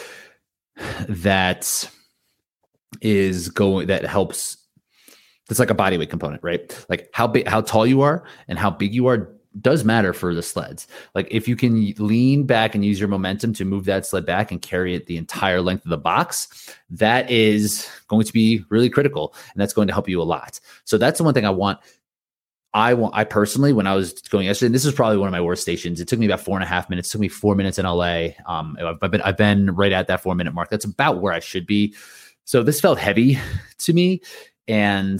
that 1.08 1.90
is 3.00 3.48
going 3.48 3.86
that 3.88 4.04
helps. 4.04 4.56
It's 5.50 5.58
like 5.58 5.70
a 5.70 5.74
body 5.74 5.96
weight 5.96 6.10
component, 6.10 6.42
right? 6.42 6.84
Like 6.90 7.08
how 7.14 7.26
big, 7.26 7.48
how 7.48 7.62
tall 7.62 7.86
you 7.86 8.02
are, 8.02 8.24
and 8.48 8.58
how 8.58 8.68
big 8.68 8.94
you 8.94 9.06
are 9.06 9.34
does 9.60 9.84
matter 9.84 10.12
for 10.12 10.34
the 10.34 10.42
sleds. 10.42 10.86
Like 11.14 11.28
if 11.30 11.48
you 11.48 11.56
can 11.56 11.92
lean 11.98 12.44
back 12.44 12.74
and 12.74 12.84
use 12.84 13.00
your 13.00 13.08
momentum 13.08 13.52
to 13.54 13.64
move 13.64 13.84
that 13.86 14.06
sled 14.06 14.26
back 14.26 14.52
and 14.52 14.60
carry 14.60 14.94
it 14.94 15.06
the 15.06 15.16
entire 15.16 15.60
length 15.60 15.84
of 15.84 15.90
the 15.90 15.98
box, 15.98 16.70
that 16.90 17.30
is 17.30 17.88
going 18.08 18.24
to 18.26 18.32
be 18.32 18.64
really 18.68 18.90
critical 18.90 19.34
and 19.52 19.60
that's 19.60 19.72
going 19.72 19.88
to 19.88 19.94
help 19.94 20.08
you 20.08 20.20
a 20.20 20.24
lot. 20.24 20.60
So 20.84 20.98
that's 20.98 21.18
the 21.18 21.24
one 21.24 21.34
thing 21.34 21.46
I 21.46 21.50
want. 21.50 21.80
I 22.74 22.92
want 22.92 23.14
I 23.16 23.24
personally 23.24 23.72
when 23.72 23.86
I 23.86 23.94
was 23.94 24.12
going 24.12 24.46
yesterday, 24.46 24.66
and 24.66 24.74
this 24.74 24.84
is 24.84 24.92
probably 24.92 25.16
one 25.16 25.26
of 25.26 25.32
my 25.32 25.40
worst 25.40 25.62
stations. 25.62 26.02
It 26.02 26.06
took 26.06 26.18
me 26.18 26.26
about 26.26 26.40
four 26.40 26.54
and 26.54 26.62
a 26.62 26.66
half 26.66 26.90
minutes. 26.90 27.08
It 27.08 27.12
took 27.12 27.22
me 27.22 27.28
four 27.28 27.54
minutes 27.54 27.78
in 27.78 27.86
LA. 27.86 28.28
Um, 28.46 28.76
I've 29.02 29.10
been 29.10 29.22
I've 29.22 29.38
been 29.38 29.74
right 29.74 29.90
at 29.90 30.06
that 30.08 30.20
four 30.20 30.34
minute 30.34 30.52
mark. 30.52 30.68
That's 30.68 30.84
about 30.84 31.22
where 31.22 31.32
I 31.32 31.40
should 31.40 31.66
be. 31.66 31.94
So 32.44 32.62
this 32.62 32.78
felt 32.78 32.98
heavy 32.98 33.38
to 33.78 33.92
me, 33.94 34.20
and 34.68 35.18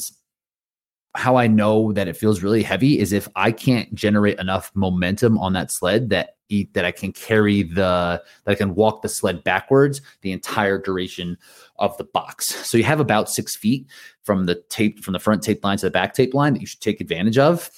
how 1.19 1.35
I 1.35 1.49
know 1.49 1.93
that 1.93 2.07
it 2.07 2.17
feels 2.17 2.45
really 2.45 2.63
heavy 2.63 3.01
is 3.01 3.13
if 3.13 3.29
I 3.35 3.51
can't 3.51 3.93
generate 3.93 4.39
enough 4.39 4.71
momentum 4.75 5.37
on 5.37 5.53
that 5.55 5.73
sled 5.73 6.11
that 6.11 6.37
eat 6.49 6.73
that 6.75 6.85
I 6.85 6.93
can 6.93 7.13
carry 7.13 7.65
the 7.65 8.23
that 8.45 8.53
I 8.53 8.55
can 8.55 8.77
walk 8.77 9.03
the 9.03 9.09
sled 9.09 9.43
backwards 9.43 10.01
the 10.23 10.31
entire 10.31 10.79
duration 10.79 11.37
of 11.81 11.97
the 11.99 12.05
box. 12.05 12.55
So 12.69 12.79
you 12.79 12.85
have 12.85 13.01
about 13.01 13.29
six 13.29 13.57
feet 13.57 13.89
from 14.23 14.47
the 14.47 14.63
tape 14.69 15.01
from 15.01 15.13
the 15.13 15.19
front 15.19 15.43
tape 15.43 15.65
line 15.65 15.77
to 15.79 15.87
the 15.87 15.91
back 15.91 16.15
tape 16.15 16.35
line 16.35 16.55
that 16.55 16.61
you 16.61 16.69
should 16.69 16.81
take 16.81 17.01
advantage 17.01 17.37
of. 17.37 17.69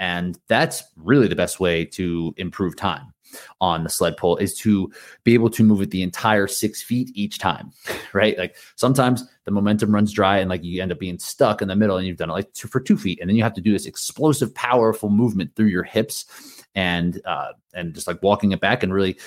And 0.00 0.36
that's 0.48 0.82
really 0.96 1.28
the 1.28 1.36
best 1.36 1.60
way 1.60 1.84
to 1.84 2.34
improve 2.36 2.76
time 2.76 3.12
on 3.60 3.84
the 3.84 3.90
sled 3.90 4.16
pull 4.16 4.36
is 4.36 4.54
to 4.58 4.90
be 5.24 5.34
able 5.34 5.50
to 5.50 5.62
move 5.62 5.80
it 5.80 5.90
the 5.90 6.02
entire 6.02 6.46
six 6.46 6.82
feet 6.82 7.10
each 7.14 7.38
time, 7.38 7.72
right? 8.12 8.36
Like 8.38 8.56
sometimes 8.76 9.24
the 9.44 9.50
momentum 9.50 9.94
runs 9.94 10.12
dry 10.12 10.38
and 10.38 10.50
like 10.50 10.64
you 10.64 10.82
end 10.82 10.92
up 10.92 10.98
being 10.98 11.18
stuck 11.18 11.62
in 11.62 11.68
the 11.68 11.76
middle 11.76 11.96
and 11.96 12.06
you've 12.06 12.16
done 12.16 12.30
it 12.30 12.34
like 12.34 12.52
two, 12.52 12.68
for 12.68 12.80
two 12.80 12.96
feet. 12.96 13.18
And 13.20 13.28
then 13.28 13.36
you 13.36 13.42
have 13.42 13.54
to 13.54 13.60
do 13.60 13.72
this 13.72 13.86
explosive, 13.86 14.54
powerful 14.54 15.10
movement 15.10 15.54
through 15.56 15.66
your 15.66 15.84
hips 15.84 16.26
and, 16.74 17.20
uh, 17.24 17.52
and 17.74 17.94
just 17.94 18.06
like 18.06 18.22
walking 18.22 18.52
it 18.52 18.60
back 18.60 18.82
and 18.82 18.92
really 18.92 19.18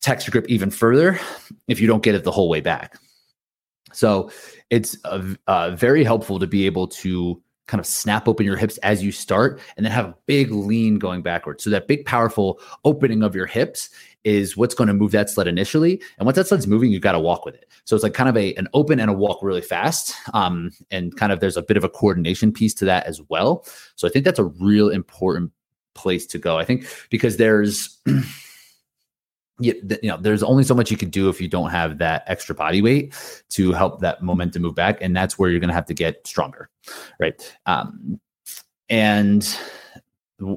text 0.00 0.26
your 0.26 0.32
grip 0.32 0.48
even 0.48 0.70
further 0.70 1.18
if 1.68 1.80
you 1.80 1.86
don't 1.86 2.02
get 2.02 2.14
it 2.14 2.24
the 2.24 2.30
whole 2.30 2.48
way 2.48 2.60
back. 2.60 2.98
So 3.92 4.30
it's 4.70 4.96
uh, 5.04 5.34
uh, 5.46 5.70
very 5.72 6.04
helpful 6.04 6.38
to 6.38 6.46
be 6.46 6.66
able 6.66 6.86
to 6.88 7.42
kind 7.70 7.78
of 7.78 7.86
snap 7.86 8.26
open 8.26 8.44
your 8.44 8.56
hips 8.56 8.78
as 8.78 9.00
you 9.00 9.12
start 9.12 9.60
and 9.76 9.86
then 9.86 9.92
have 9.92 10.06
a 10.06 10.14
big 10.26 10.50
lean 10.50 10.98
going 10.98 11.22
backwards. 11.22 11.62
So 11.62 11.70
that 11.70 11.86
big 11.86 12.04
powerful 12.04 12.60
opening 12.84 13.22
of 13.22 13.36
your 13.36 13.46
hips 13.46 13.88
is 14.24 14.56
what's 14.56 14.74
going 14.74 14.88
to 14.88 14.92
move 14.92 15.12
that 15.12 15.30
sled 15.30 15.46
initially. 15.46 16.02
And 16.18 16.26
once 16.26 16.34
that 16.34 16.48
sled's 16.48 16.66
moving, 16.66 16.90
you 16.90 16.98
got 16.98 17.12
to 17.12 17.20
walk 17.20 17.46
with 17.46 17.54
it. 17.54 17.70
So 17.84 17.94
it's 17.94 18.02
like 18.02 18.12
kind 18.12 18.28
of 18.28 18.36
a 18.36 18.54
an 18.54 18.66
open 18.74 18.98
and 18.98 19.08
a 19.08 19.14
walk 19.14 19.38
really 19.40 19.62
fast. 19.62 20.12
Um, 20.34 20.72
and 20.90 21.16
kind 21.16 21.30
of 21.30 21.38
there's 21.38 21.56
a 21.56 21.62
bit 21.62 21.76
of 21.76 21.84
a 21.84 21.88
coordination 21.88 22.52
piece 22.52 22.74
to 22.74 22.84
that 22.86 23.06
as 23.06 23.22
well. 23.28 23.64
So 23.94 24.08
I 24.08 24.10
think 24.10 24.24
that's 24.24 24.40
a 24.40 24.44
real 24.44 24.90
important 24.90 25.52
place 25.94 26.26
to 26.26 26.38
go. 26.38 26.58
I 26.58 26.64
think 26.64 26.86
because 27.08 27.36
there's 27.36 27.98
you, 29.60 29.80
you 30.02 30.08
know, 30.08 30.16
there's 30.16 30.42
only 30.42 30.64
so 30.64 30.74
much 30.74 30.90
you 30.90 30.96
can 30.96 31.10
do 31.10 31.28
if 31.28 31.40
you 31.40 31.48
don't 31.48 31.70
have 31.70 31.98
that 31.98 32.24
extra 32.26 32.54
body 32.54 32.82
weight 32.82 33.14
to 33.50 33.72
help 33.72 34.00
that 34.00 34.22
momentum 34.22 34.62
move 34.62 34.74
back, 34.74 34.98
and 35.00 35.14
that's 35.14 35.38
where 35.38 35.50
you're 35.50 35.60
going 35.60 35.68
to 35.68 35.74
have 35.74 35.86
to 35.86 35.94
get 35.94 36.26
stronger, 36.26 36.70
right? 37.18 37.56
Um, 37.66 38.20
and 38.88 39.56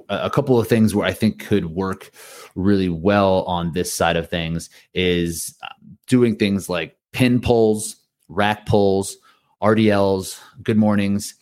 a 0.10 0.30
couple 0.30 0.60
of 0.60 0.68
things 0.68 0.96
where 0.96 1.06
I 1.06 1.14
think 1.14 1.46
could 1.46 1.66
work 1.68 2.12
really 2.56 2.90
well 2.90 3.44
on 3.44 3.74
this 3.74 3.94
side 3.94 4.16
of 4.16 4.30
things 4.30 4.70
is 4.94 5.56
um, 5.64 5.98
doing 6.08 6.36
things 6.36 6.70
like 6.70 6.98
pin 7.12 7.42
pulls, 7.42 7.98
rack 8.30 8.66
pulls, 8.66 9.18
RDLs, 9.62 10.40
good 10.62 10.78
mornings, 10.78 11.36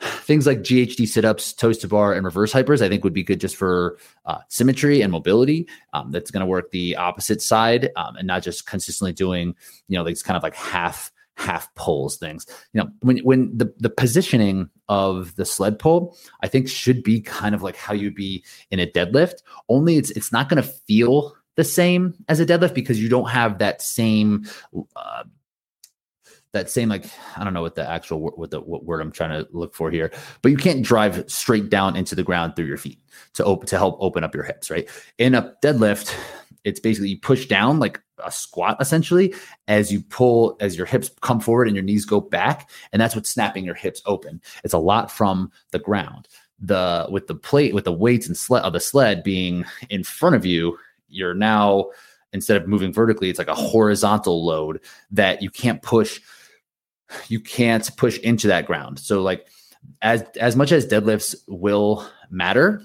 things 0.00 0.46
like 0.46 0.60
GHD 0.60 1.06
sit-ups, 1.06 1.52
toes 1.52 1.78
to 1.78 1.88
bar, 1.88 2.12
and 2.12 2.24
reverse 2.24 2.52
hypers, 2.52 2.82
I 2.82 2.88
think 2.88 3.04
would 3.04 3.12
be 3.12 3.24
good 3.24 3.40
just 3.40 3.56
for 3.56 3.98
uh, 4.26 4.38
symmetry 4.48 5.00
and 5.00 5.10
mobility. 5.10 5.68
Um, 5.92 6.10
that's 6.10 6.30
going 6.30 6.40
to 6.40 6.46
work 6.46 6.70
the 6.70 6.96
opposite 6.96 7.42
side 7.42 7.90
um, 7.96 8.16
and 8.16 8.26
not 8.26 8.42
just 8.42 8.66
consistently 8.66 9.12
doing, 9.12 9.54
you 9.88 9.98
know, 9.98 10.04
these 10.04 10.22
kind 10.22 10.36
of 10.36 10.42
like 10.42 10.54
half 10.54 11.10
half 11.36 11.72
pulls 11.76 12.16
things. 12.16 12.46
You 12.72 12.82
know, 12.82 12.90
when 13.00 13.18
when 13.18 13.56
the 13.56 13.72
the 13.78 13.90
positioning 13.90 14.68
of 14.88 15.34
the 15.36 15.44
sled 15.44 15.78
pull, 15.78 16.16
I 16.42 16.48
think 16.48 16.68
should 16.68 17.02
be 17.02 17.20
kind 17.20 17.54
of 17.54 17.62
like 17.62 17.76
how 17.76 17.94
you'd 17.94 18.14
be 18.14 18.44
in 18.70 18.80
a 18.80 18.86
deadlift. 18.86 19.42
Only 19.68 19.96
it's 19.96 20.10
it's 20.10 20.32
not 20.32 20.48
going 20.48 20.62
to 20.62 20.68
feel 20.68 21.34
the 21.56 21.64
same 21.64 22.14
as 22.28 22.38
a 22.38 22.46
deadlift 22.46 22.74
because 22.74 23.02
you 23.02 23.08
don't 23.08 23.30
have 23.30 23.58
that 23.58 23.82
same 23.82 24.46
uh, 24.94 25.24
that 26.58 26.70
same 26.70 26.88
like 26.88 27.06
I 27.36 27.44
don't 27.44 27.54
know 27.54 27.62
what 27.62 27.74
the 27.74 27.88
actual 27.88 28.20
what 28.20 28.50
the 28.50 28.60
what 28.60 28.84
word 28.84 29.00
I'm 29.00 29.12
trying 29.12 29.30
to 29.30 29.48
look 29.52 29.74
for 29.74 29.90
here, 29.90 30.12
but 30.42 30.50
you 30.50 30.58
can't 30.58 30.82
drive 30.82 31.24
straight 31.28 31.70
down 31.70 31.96
into 31.96 32.14
the 32.14 32.22
ground 32.22 32.56
through 32.56 32.66
your 32.66 32.76
feet 32.76 33.00
to 33.34 33.44
open 33.44 33.66
to 33.68 33.78
help 33.78 33.96
open 34.00 34.24
up 34.24 34.34
your 34.34 34.44
hips, 34.44 34.70
right? 34.70 34.88
In 35.18 35.34
a 35.34 35.54
deadlift, 35.62 36.14
it's 36.64 36.80
basically 36.80 37.10
you 37.10 37.18
push 37.18 37.46
down 37.46 37.78
like 37.78 38.00
a 38.24 38.32
squat 38.32 38.76
essentially 38.80 39.32
as 39.68 39.92
you 39.92 40.00
pull 40.00 40.56
as 40.60 40.76
your 40.76 40.86
hips 40.86 41.10
come 41.20 41.40
forward 41.40 41.68
and 41.68 41.76
your 41.76 41.84
knees 41.84 42.04
go 42.04 42.20
back, 42.20 42.68
and 42.92 43.00
that's 43.00 43.14
what's 43.14 43.30
snapping 43.30 43.64
your 43.64 43.74
hips 43.74 44.02
open. 44.04 44.40
It's 44.64 44.74
a 44.74 44.78
lot 44.78 45.10
from 45.10 45.50
the 45.70 45.78
ground. 45.78 46.28
The 46.60 47.06
with 47.08 47.28
the 47.28 47.36
plate 47.36 47.72
with 47.72 47.84
the 47.84 47.92
weights 47.92 48.26
and 48.26 48.36
sled 48.36 48.64
of 48.64 48.72
the 48.72 48.80
sled 48.80 49.22
being 49.22 49.64
in 49.90 50.02
front 50.02 50.34
of 50.34 50.44
you, 50.44 50.76
you're 51.08 51.34
now 51.34 51.90
instead 52.32 52.60
of 52.60 52.68
moving 52.68 52.92
vertically, 52.92 53.30
it's 53.30 53.38
like 53.38 53.48
a 53.48 53.54
horizontal 53.54 54.44
load 54.44 54.80
that 55.10 55.42
you 55.42 55.50
can't 55.50 55.82
push 55.82 56.20
you 57.28 57.40
can't 57.40 57.94
push 57.96 58.18
into 58.18 58.48
that 58.48 58.66
ground. 58.66 58.98
So 58.98 59.22
like 59.22 59.46
as 60.02 60.22
as 60.40 60.56
much 60.56 60.72
as 60.72 60.86
deadlifts 60.86 61.34
will 61.46 62.06
matter, 62.30 62.82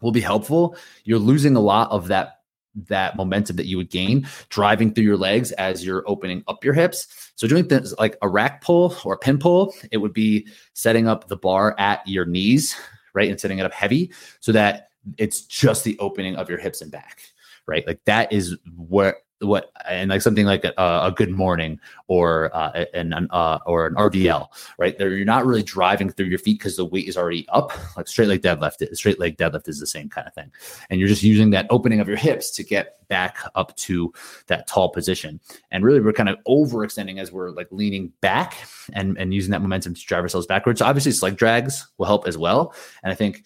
will 0.00 0.12
be 0.12 0.20
helpful, 0.20 0.76
you're 1.04 1.18
losing 1.18 1.56
a 1.56 1.60
lot 1.60 1.90
of 1.90 2.08
that 2.08 2.40
that 2.88 3.16
momentum 3.16 3.56
that 3.56 3.66
you 3.66 3.76
would 3.78 3.90
gain 3.90 4.28
driving 4.50 4.92
through 4.92 5.04
your 5.04 5.16
legs 5.16 5.50
as 5.52 5.84
you're 5.84 6.04
opening 6.06 6.44
up 6.46 6.62
your 6.62 6.74
hips. 6.74 7.30
So 7.36 7.48
doing 7.48 7.66
things 7.66 7.94
like 7.98 8.18
a 8.20 8.28
rack 8.28 8.60
pull 8.60 8.94
or 9.04 9.14
a 9.14 9.18
pin 9.18 9.38
pull, 9.38 9.74
it 9.90 9.98
would 9.98 10.12
be 10.12 10.46
setting 10.74 11.08
up 11.08 11.28
the 11.28 11.36
bar 11.36 11.74
at 11.78 12.06
your 12.06 12.26
knees, 12.26 12.76
right? 13.14 13.30
And 13.30 13.40
setting 13.40 13.58
it 13.58 13.64
up 13.66 13.72
heavy 13.72 14.12
so 14.40 14.52
that 14.52 14.90
it's 15.16 15.40
just 15.42 15.84
the 15.84 15.98
opening 15.98 16.36
of 16.36 16.50
your 16.50 16.58
hips 16.58 16.82
and 16.82 16.90
back, 16.90 17.20
right? 17.66 17.86
Like 17.86 18.04
that 18.04 18.32
is 18.32 18.56
where 18.76 19.16
what 19.40 19.70
and 19.86 20.10
like 20.10 20.22
something 20.22 20.46
like 20.46 20.64
a, 20.64 20.72
a 20.78 21.12
good 21.14 21.30
morning 21.30 21.78
or 22.08 22.54
uh, 22.56 22.84
an, 22.94 23.12
uh, 23.30 23.58
or 23.66 23.86
an 23.86 23.94
RDL, 23.94 24.48
right? 24.78 24.96
There, 24.96 25.10
you're 25.10 25.26
not 25.26 25.44
really 25.44 25.62
driving 25.62 26.10
through 26.10 26.26
your 26.26 26.38
feet 26.38 26.58
because 26.58 26.76
the 26.76 26.84
weight 26.84 27.08
is 27.08 27.16
already 27.16 27.46
up. 27.50 27.72
Like 27.96 28.08
straight 28.08 28.28
leg 28.28 28.42
deadlift, 28.42 28.94
straight 28.96 29.20
leg 29.20 29.36
deadlift 29.36 29.68
is 29.68 29.78
the 29.78 29.86
same 29.86 30.08
kind 30.08 30.26
of 30.26 30.34
thing, 30.34 30.50
and 30.90 30.98
you're 30.98 31.08
just 31.08 31.22
using 31.22 31.50
that 31.50 31.66
opening 31.70 32.00
of 32.00 32.08
your 32.08 32.16
hips 32.16 32.50
to 32.52 32.64
get 32.64 33.06
back 33.08 33.38
up 33.54 33.76
to 33.76 34.12
that 34.46 34.66
tall 34.66 34.88
position. 34.90 35.40
And 35.70 35.84
really, 35.84 36.00
we're 36.00 36.12
kind 36.12 36.28
of 36.28 36.38
overextending 36.48 37.20
as 37.20 37.30
we're 37.30 37.50
like 37.50 37.68
leaning 37.70 38.12
back 38.20 38.56
and 38.92 39.18
and 39.18 39.34
using 39.34 39.50
that 39.50 39.62
momentum 39.62 39.94
to 39.94 40.00
drive 40.06 40.22
ourselves 40.22 40.46
backwards. 40.46 40.78
So 40.78 40.86
obviously, 40.86 41.12
sled 41.12 41.36
drags 41.36 41.86
will 41.98 42.06
help 42.06 42.26
as 42.26 42.38
well, 42.38 42.74
and 43.02 43.12
I 43.12 43.14
think 43.14 43.44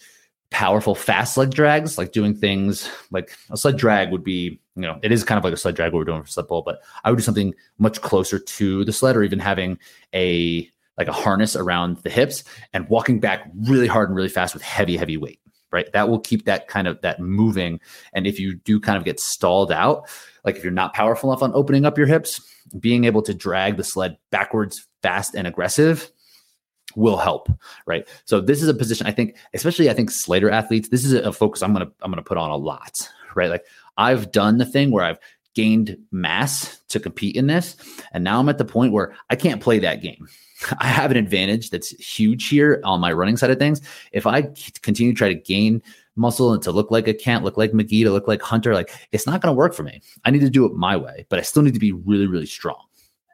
powerful 0.51 0.95
fast 0.95 1.35
sled 1.35 1.51
drags, 1.51 1.97
like 1.97 2.13
doing 2.13 2.35
things 2.35 2.91
like 3.11 3.37
a 3.51 3.57
sled 3.57 3.77
drag 3.77 4.11
would 4.11 4.25
be, 4.25 4.61
you 4.75 4.83
know, 4.83 4.99
it 5.03 5.13
is 5.13 5.25
kind 5.25 5.39
of 5.39 5.45
like 5.45 5.53
a 5.53 5.57
sled 5.57 5.75
drag 5.75 5.93
what 5.93 5.99
we're 5.99 6.05
doing 6.05 6.23
for 6.23 6.29
sled 6.29 6.49
pull, 6.49 6.63
but 6.63 6.83
I 7.05 7.11
would 7.11 7.17
do 7.17 7.23
something 7.23 7.55
much 7.79 8.01
closer 8.01 8.39
to 8.39 8.85
the 8.85 8.93
sled 8.93 9.17
or 9.17 9.23
even 9.23 9.39
having 9.39 9.79
a 10.15 10.69
like 10.99 11.09
a 11.09 11.13
harness 11.13 11.57
around 11.57 11.97
the 11.99 12.11
hips 12.11 12.45
and 12.75 12.89
walking 12.89 13.21
back 13.21 13.51
really 13.67 13.87
hard 13.87 14.11
and 14.11 14.17
really 14.17 14.29
fast 14.29 14.53
with 14.53 14.63
heavy, 14.63 14.97
heavy 14.97 15.17
weight. 15.17 15.41
Right. 15.73 15.91
That 15.93 16.09
will 16.09 16.19
keep 16.19 16.47
that 16.47 16.67
kind 16.67 16.89
of 16.89 17.01
that 17.03 17.21
moving. 17.21 17.79
And 18.13 18.27
if 18.27 18.41
you 18.41 18.57
do 18.57 18.81
kind 18.81 18.99
of 18.99 19.05
get 19.05 19.21
stalled 19.21 19.71
out, 19.71 20.09
like 20.45 20.57
if 20.57 20.65
you're 20.65 20.73
not 20.73 20.95
powerful 20.95 21.31
enough 21.31 21.45
on 21.45 21.55
opening 21.55 21.87
up 21.87 21.97
your 21.97 22.09
hips, 22.09 22.41
being 22.79 23.05
able 23.05 23.23
to 23.23 23.33
drag 23.33 23.77
the 23.77 23.85
sled 23.85 24.19
backwards 24.31 24.89
fast 25.01 25.37
and 25.37 25.47
aggressive 25.47 26.11
will 26.97 27.17
help 27.17 27.49
right? 27.87 28.07
So 28.25 28.41
this 28.41 28.63
is 28.63 28.69
a 28.69 28.75
position 28.75 29.07
i 29.07 29.13
think 29.13 29.37
especially 29.55 29.91
i 29.91 29.95
think 29.95 30.11
slater 30.11 30.51
athletes 30.51 30.89
this 30.89 31.05
is 31.05 31.13
a 31.13 31.33
focus 31.33 31.63
i'm 31.63 31.73
gonna 31.73 31.91
i'm 32.03 32.11
gonna 32.11 32.23
put 32.23 32.39
on 32.39 32.51
a 32.51 32.57
lot 32.57 33.09
right? 33.35 33.51
Like 33.51 33.65
i've 33.97 34.33
done 34.33 34.59
the 34.59 34.67
thing 34.67 34.91
where 34.91 35.05
i've 35.05 35.19
gained 35.55 35.97
mass 36.13 36.81
to 36.89 37.01
compete 37.01 37.37
in 37.37 37.47
this 37.49 37.77
and 38.13 38.23
now 38.23 38.39
i'm 38.39 38.49
at 38.49 38.59
the 38.59 38.65
point 38.65 38.93
where 38.93 39.15
i 39.31 39.37
can't 39.37 39.61
play 39.61 39.79
that 39.81 40.03
game. 40.03 40.29
I 40.79 40.87
have 40.87 41.11
an 41.11 41.17
advantage 41.17 41.71
that's 41.71 41.91
huge 41.91 42.49
here 42.49 42.81
on 42.85 43.01
my 43.01 43.13
running 43.13 43.39
side 43.39 43.51
of 43.51 43.59
things. 43.59 43.81
If 44.13 44.27
i 44.27 44.43
continue 44.83 45.13
to 45.13 45.19
try 45.19 45.29
to 45.29 45.35
gain 45.35 45.83
muscle 46.17 46.53
and 46.53 46.63
to 46.63 46.73
look 46.73 46.91
like 46.91 47.09
a 47.09 47.15
can't 47.15 47.45
look 47.45 47.57
like 47.57 47.73
mcgee 47.73 48.05
to 48.05 48.11
look 48.11 48.29
like 48.29 48.43
hunter 48.43 48.75
like 48.75 48.93
it's 49.13 49.27
not 49.27 49.41
going 49.41 49.53
to 49.53 49.57
work 49.57 49.75
for 49.75 49.83
me. 49.83 50.01
I 50.25 50.31
need 50.31 50.41
to 50.41 50.51
do 50.51 50.67
it 50.67 50.75
my 50.75 50.97
way 50.97 51.27
but 51.29 51.39
i 51.39 51.43
still 51.43 51.63
need 51.63 51.75
to 51.75 51.81
be 51.81 51.93
really 51.93 52.27
really 52.27 52.47
strong 52.47 52.85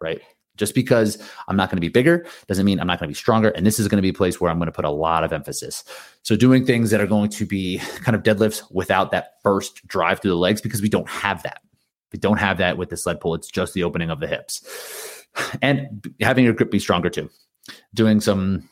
right 0.00 0.20
just 0.56 0.74
because 0.74 1.22
I'm 1.48 1.56
not 1.56 1.70
going 1.70 1.76
to 1.76 1.80
be 1.80 1.88
bigger 1.88 2.26
doesn't 2.46 2.64
mean 2.64 2.80
I'm 2.80 2.86
not 2.86 2.98
going 2.98 3.08
to 3.08 3.10
be 3.10 3.18
stronger. 3.18 3.50
And 3.50 3.66
this 3.66 3.78
is 3.78 3.88
going 3.88 3.98
to 3.98 4.02
be 4.02 4.10
a 4.10 4.14
place 4.14 4.40
where 4.40 4.50
I'm 4.50 4.58
going 4.58 4.66
to 4.66 4.72
put 4.72 4.84
a 4.84 4.90
lot 4.90 5.24
of 5.24 5.32
emphasis. 5.32 5.84
So, 6.22 6.36
doing 6.36 6.64
things 6.64 6.90
that 6.90 7.00
are 7.00 7.06
going 7.06 7.30
to 7.30 7.46
be 7.46 7.78
kind 7.96 8.16
of 8.16 8.22
deadlifts 8.22 8.62
without 8.72 9.10
that 9.10 9.34
first 9.42 9.86
drive 9.86 10.20
through 10.20 10.32
the 10.32 10.36
legs 10.36 10.60
because 10.60 10.82
we 10.82 10.88
don't 10.88 11.08
have 11.08 11.42
that. 11.42 11.60
We 12.12 12.18
don't 12.18 12.38
have 12.38 12.58
that 12.58 12.78
with 12.78 12.90
the 12.90 12.96
sled 12.96 13.20
pull. 13.20 13.34
It's 13.34 13.48
just 13.48 13.74
the 13.74 13.84
opening 13.84 14.10
of 14.10 14.20
the 14.20 14.26
hips 14.26 15.26
and 15.62 16.06
having 16.20 16.44
your 16.44 16.54
grip 16.54 16.70
be 16.70 16.78
stronger 16.78 17.10
too. 17.10 17.30
Doing 17.94 18.20
some 18.20 18.68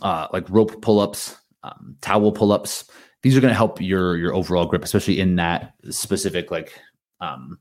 uh, 0.00 0.28
like 0.32 0.48
rope 0.48 0.80
pull 0.80 1.00
ups, 1.00 1.36
um, 1.62 1.96
towel 2.00 2.32
pull 2.32 2.52
ups. 2.52 2.84
These 3.22 3.36
are 3.36 3.40
going 3.40 3.52
to 3.52 3.56
help 3.56 3.80
your 3.80 4.16
your 4.16 4.34
overall 4.34 4.66
grip, 4.66 4.84
especially 4.84 5.20
in 5.20 5.36
that 5.36 5.74
specific 5.90 6.50
like 6.50 6.72
um, 7.20 7.58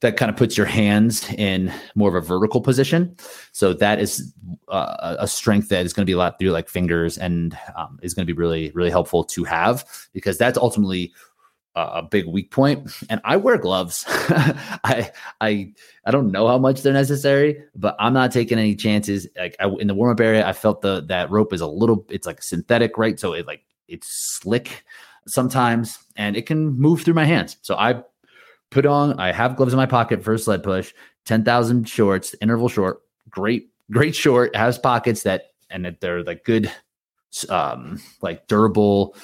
that 0.00 0.16
kind 0.16 0.30
of 0.30 0.36
puts 0.36 0.56
your 0.56 0.66
hands 0.66 1.28
in 1.32 1.72
more 1.94 2.08
of 2.08 2.14
a 2.14 2.26
vertical 2.26 2.60
position. 2.60 3.16
So 3.52 3.72
that 3.74 3.98
is 3.98 4.32
uh, 4.68 5.16
a 5.18 5.26
strength 5.26 5.70
that 5.70 5.84
is 5.84 5.92
going 5.92 6.04
to 6.04 6.10
be 6.10 6.12
a 6.12 6.18
lot 6.18 6.38
through 6.38 6.50
like 6.50 6.68
fingers 6.68 7.18
and 7.18 7.58
um, 7.76 7.98
is 8.02 8.14
going 8.14 8.26
to 8.26 8.32
be 8.32 8.38
really, 8.38 8.70
really 8.74 8.90
helpful 8.90 9.24
to 9.24 9.44
have 9.44 9.84
because 10.12 10.38
that's 10.38 10.56
ultimately 10.56 11.12
a 11.78 12.02
big 12.02 12.26
weak 12.26 12.50
point. 12.50 12.90
And 13.08 13.20
I 13.24 13.36
wear 13.36 13.58
gloves. 13.58 14.04
I 14.08 15.10
I 15.40 15.72
I 16.04 16.10
don't 16.10 16.32
know 16.32 16.48
how 16.48 16.58
much 16.58 16.82
they're 16.82 16.92
necessary, 16.92 17.62
but 17.74 17.96
I'm 17.98 18.12
not 18.12 18.32
taking 18.32 18.58
any 18.58 18.74
chances. 18.74 19.26
Like 19.36 19.56
I, 19.60 19.68
in 19.78 19.86
the 19.86 19.94
warm 19.94 20.12
up 20.12 20.20
area, 20.20 20.46
I 20.46 20.52
felt 20.52 20.82
the 20.82 21.02
that 21.02 21.30
rope 21.30 21.52
is 21.52 21.60
a 21.60 21.66
little. 21.66 22.04
It's 22.08 22.26
like 22.26 22.42
synthetic, 22.42 22.98
right? 22.98 23.18
So 23.18 23.32
it 23.32 23.46
like 23.46 23.62
it's 23.86 24.08
slick 24.40 24.84
sometimes, 25.26 25.98
and 26.16 26.36
it 26.36 26.46
can 26.46 26.78
move 26.78 27.02
through 27.02 27.14
my 27.14 27.24
hands. 27.24 27.56
So 27.62 27.76
I 27.76 28.02
put 28.70 28.86
on, 28.86 29.18
I 29.18 29.32
have 29.32 29.56
gloves 29.56 29.72
in 29.72 29.76
my 29.76 29.86
pocket 29.86 30.22
for 30.22 30.34
a 30.34 30.38
sled 30.38 30.62
push, 30.62 30.92
10,000 31.26 31.88
shorts, 31.88 32.34
interval 32.40 32.68
short, 32.68 33.02
great, 33.30 33.70
great 33.90 34.14
short, 34.14 34.54
has 34.54 34.78
pockets 34.78 35.22
that, 35.22 35.52
and 35.70 35.84
that 35.84 36.00
they're 36.00 36.22
like 36.22 36.44
good, 36.44 36.70
um, 37.48 38.00
like 38.22 38.46
durable, 38.48 39.14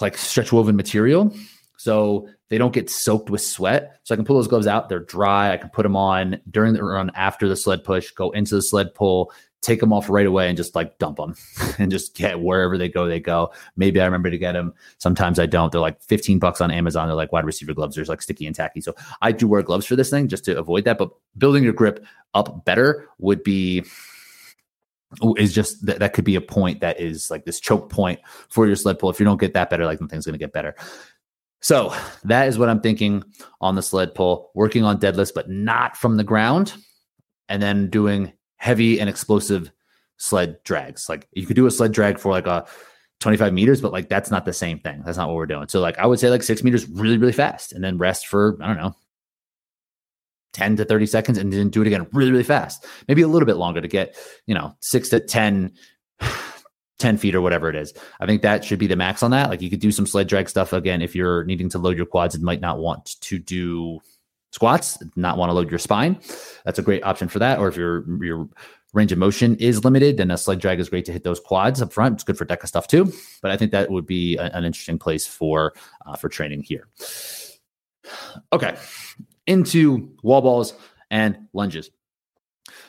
like 0.00 0.16
stretch 0.16 0.52
woven 0.52 0.76
material. 0.76 1.34
So 1.84 2.30
they 2.48 2.56
don't 2.56 2.72
get 2.72 2.88
soaked 2.88 3.28
with 3.28 3.42
sweat. 3.42 4.00
So 4.04 4.14
I 4.14 4.16
can 4.16 4.24
pull 4.24 4.36
those 4.36 4.48
gloves 4.48 4.66
out. 4.66 4.88
They're 4.88 5.00
dry. 5.00 5.52
I 5.52 5.58
can 5.58 5.68
put 5.68 5.82
them 5.82 5.96
on 5.96 6.40
during 6.50 6.72
the 6.72 6.82
run 6.82 7.10
after 7.14 7.46
the 7.46 7.56
sled 7.56 7.84
push, 7.84 8.10
go 8.12 8.30
into 8.30 8.54
the 8.54 8.62
sled 8.62 8.94
pull, 8.94 9.30
take 9.60 9.80
them 9.80 9.92
off 9.92 10.08
right 10.08 10.24
away 10.24 10.48
and 10.48 10.56
just 10.56 10.74
like 10.74 10.96
dump 10.96 11.18
them 11.18 11.34
and 11.78 11.90
just 11.90 12.16
get 12.16 12.40
wherever 12.40 12.78
they 12.78 12.88
go, 12.88 13.06
they 13.06 13.20
go. 13.20 13.52
Maybe 13.76 14.00
I 14.00 14.06
remember 14.06 14.30
to 14.30 14.38
get 14.38 14.52
them. 14.52 14.72
Sometimes 14.96 15.38
I 15.38 15.44
don't. 15.44 15.70
They're 15.72 15.78
like 15.78 16.02
15 16.02 16.38
bucks 16.38 16.62
on 16.62 16.70
Amazon. 16.70 17.06
They're 17.06 17.16
like 17.16 17.32
wide 17.32 17.44
receiver 17.44 17.74
gloves. 17.74 17.96
There's 17.96 18.08
like 18.08 18.22
sticky 18.22 18.46
and 18.46 18.56
tacky. 18.56 18.80
So 18.80 18.94
I 19.20 19.30
do 19.32 19.46
wear 19.46 19.60
gloves 19.60 19.84
for 19.84 19.94
this 19.94 20.08
thing 20.08 20.28
just 20.28 20.46
to 20.46 20.58
avoid 20.58 20.86
that. 20.86 20.96
But 20.96 21.10
building 21.36 21.64
your 21.64 21.74
grip 21.74 22.02
up 22.32 22.64
better 22.64 23.10
would 23.18 23.44
be 23.44 23.84
oh, 25.20 25.34
is 25.34 25.52
just 25.52 25.84
that, 25.84 25.98
that 25.98 26.14
could 26.14 26.24
be 26.24 26.36
a 26.36 26.40
point 26.40 26.80
that 26.80 26.98
is 26.98 27.30
like 27.30 27.44
this 27.44 27.60
choke 27.60 27.90
point 27.90 28.20
for 28.48 28.66
your 28.66 28.76
sled 28.76 28.98
pull. 28.98 29.10
If 29.10 29.20
you 29.20 29.26
don't 29.26 29.38
get 29.38 29.52
that 29.52 29.68
better, 29.68 29.84
like 29.84 30.00
nothing's 30.00 30.24
going 30.24 30.32
to 30.32 30.38
get 30.38 30.54
better. 30.54 30.74
So 31.64 31.94
that 32.24 32.46
is 32.46 32.58
what 32.58 32.68
I'm 32.68 32.82
thinking 32.82 33.24
on 33.58 33.74
the 33.74 33.80
sled 33.80 34.14
pull, 34.14 34.50
working 34.54 34.84
on 34.84 35.00
deadlifts, 35.00 35.32
but 35.34 35.48
not 35.48 35.96
from 35.96 36.18
the 36.18 36.22
ground, 36.22 36.74
and 37.48 37.62
then 37.62 37.88
doing 37.88 38.34
heavy 38.56 39.00
and 39.00 39.08
explosive 39.08 39.72
sled 40.18 40.62
drags. 40.64 41.08
Like 41.08 41.26
you 41.32 41.46
could 41.46 41.56
do 41.56 41.64
a 41.64 41.70
sled 41.70 41.92
drag 41.92 42.18
for 42.18 42.30
like 42.30 42.46
a 42.46 42.66
25 43.20 43.54
meters, 43.54 43.80
but 43.80 43.92
like 43.92 44.10
that's 44.10 44.30
not 44.30 44.44
the 44.44 44.52
same 44.52 44.78
thing. 44.78 45.02
That's 45.06 45.16
not 45.16 45.28
what 45.28 45.36
we're 45.36 45.46
doing. 45.46 45.68
So 45.68 45.80
like 45.80 45.98
I 45.98 46.04
would 46.04 46.20
say 46.20 46.28
like 46.28 46.42
six 46.42 46.62
meters 46.62 46.86
really, 46.86 47.16
really 47.16 47.32
fast 47.32 47.72
and 47.72 47.82
then 47.82 47.96
rest 47.96 48.26
for, 48.26 48.58
I 48.60 48.66
don't 48.66 48.76
know, 48.76 48.94
10 50.52 50.76
to 50.76 50.84
30 50.84 51.06
seconds 51.06 51.38
and 51.38 51.50
then 51.50 51.70
do 51.70 51.80
it 51.80 51.86
again 51.86 52.06
really, 52.12 52.30
really 52.30 52.44
fast. 52.44 52.84
Maybe 53.08 53.22
a 53.22 53.28
little 53.28 53.46
bit 53.46 53.56
longer 53.56 53.80
to 53.80 53.88
get, 53.88 54.16
you 54.44 54.54
know, 54.54 54.76
six 54.80 55.08
to 55.08 55.18
10, 55.18 55.72
10 56.98 57.16
feet 57.18 57.34
or 57.34 57.40
whatever 57.40 57.68
it 57.68 57.76
is. 57.76 57.92
I 58.20 58.26
think 58.26 58.42
that 58.42 58.64
should 58.64 58.78
be 58.78 58.86
the 58.86 58.96
max 58.96 59.22
on 59.22 59.30
that. 59.32 59.50
Like 59.50 59.60
you 59.60 59.70
could 59.70 59.80
do 59.80 59.90
some 59.90 60.06
sled 60.06 60.28
drag 60.28 60.48
stuff 60.48 60.72
again 60.72 61.02
if 61.02 61.14
you're 61.14 61.44
needing 61.44 61.68
to 61.70 61.78
load 61.78 61.96
your 61.96 62.06
quads 62.06 62.34
and 62.34 62.44
might 62.44 62.60
not 62.60 62.78
want 62.78 63.20
to 63.20 63.38
do 63.38 64.00
squats, 64.52 64.98
not 65.16 65.36
want 65.36 65.50
to 65.50 65.54
load 65.54 65.70
your 65.70 65.80
spine, 65.80 66.20
that's 66.64 66.78
a 66.78 66.82
great 66.82 67.02
option 67.02 67.28
for 67.28 67.40
that. 67.40 67.58
Or 67.58 67.68
if 67.68 67.76
your 67.76 68.04
your 68.24 68.48
range 68.92 69.10
of 69.10 69.18
motion 69.18 69.56
is 69.56 69.84
limited, 69.84 70.16
then 70.16 70.30
a 70.30 70.38
sled 70.38 70.60
drag 70.60 70.78
is 70.78 70.88
great 70.88 71.04
to 71.06 71.12
hit 71.12 71.24
those 71.24 71.40
quads 71.40 71.82
up 71.82 71.92
front. 71.92 72.14
It's 72.14 72.24
good 72.24 72.38
for 72.38 72.46
DEKA 72.46 72.68
stuff 72.68 72.86
too. 72.86 73.12
But 73.42 73.50
I 73.50 73.56
think 73.56 73.72
that 73.72 73.90
would 73.90 74.06
be 74.06 74.36
a, 74.36 74.44
an 74.44 74.64
interesting 74.64 74.98
place 74.98 75.26
for 75.26 75.74
uh, 76.06 76.16
for 76.16 76.28
training 76.28 76.62
here. 76.62 76.88
Okay, 78.52 78.76
into 79.46 80.14
wall 80.22 80.40
balls 80.40 80.74
and 81.10 81.48
lunges. 81.52 81.90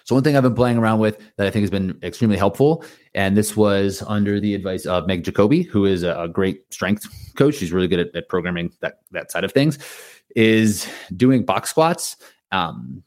So 0.06 0.14
one 0.14 0.24
thing 0.24 0.38
I've 0.38 0.44
been 0.44 0.54
playing 0.54 0.78
around 0.78 1.00
with 1.00 1.20
that 1.38 1.48
I 1.48 1.50
think 1.50 1.64
has 1.64 1.72
been 1.72 2.00
extremely 2.04 2.38
helpful, 2.38 2.86
and 3.16 3.36
this 3.36 3.58
was 3.58 4.04
under 4.06 4.40
the 4.40 4.54
advice 4.54 4.86
of 4.86 5.08
Meg 5.08 5.24
Jacoby, 5.24 5.64
who 5.64 5.86
is 5.86 6.04
a, 6.04 6.30
great 6.32 6.72
strength 6.72 7.08
coach. 7.36 7.56
She's 7.56 7.72
really 7.72 7.88
good 7.88 8.00
at, 8.00 8.16
at 8.16 8.30
programming 8.30 8.72
that 8.82 9.00
that 9.12 9.32
side 9.32 9.44
of 9.44 9.52
things 9.52 9.80
is 10.36 10.88
doing 11.16 11.44
box 11.44 11.72
squats, 11.72 12.18
um, 12.52 13.02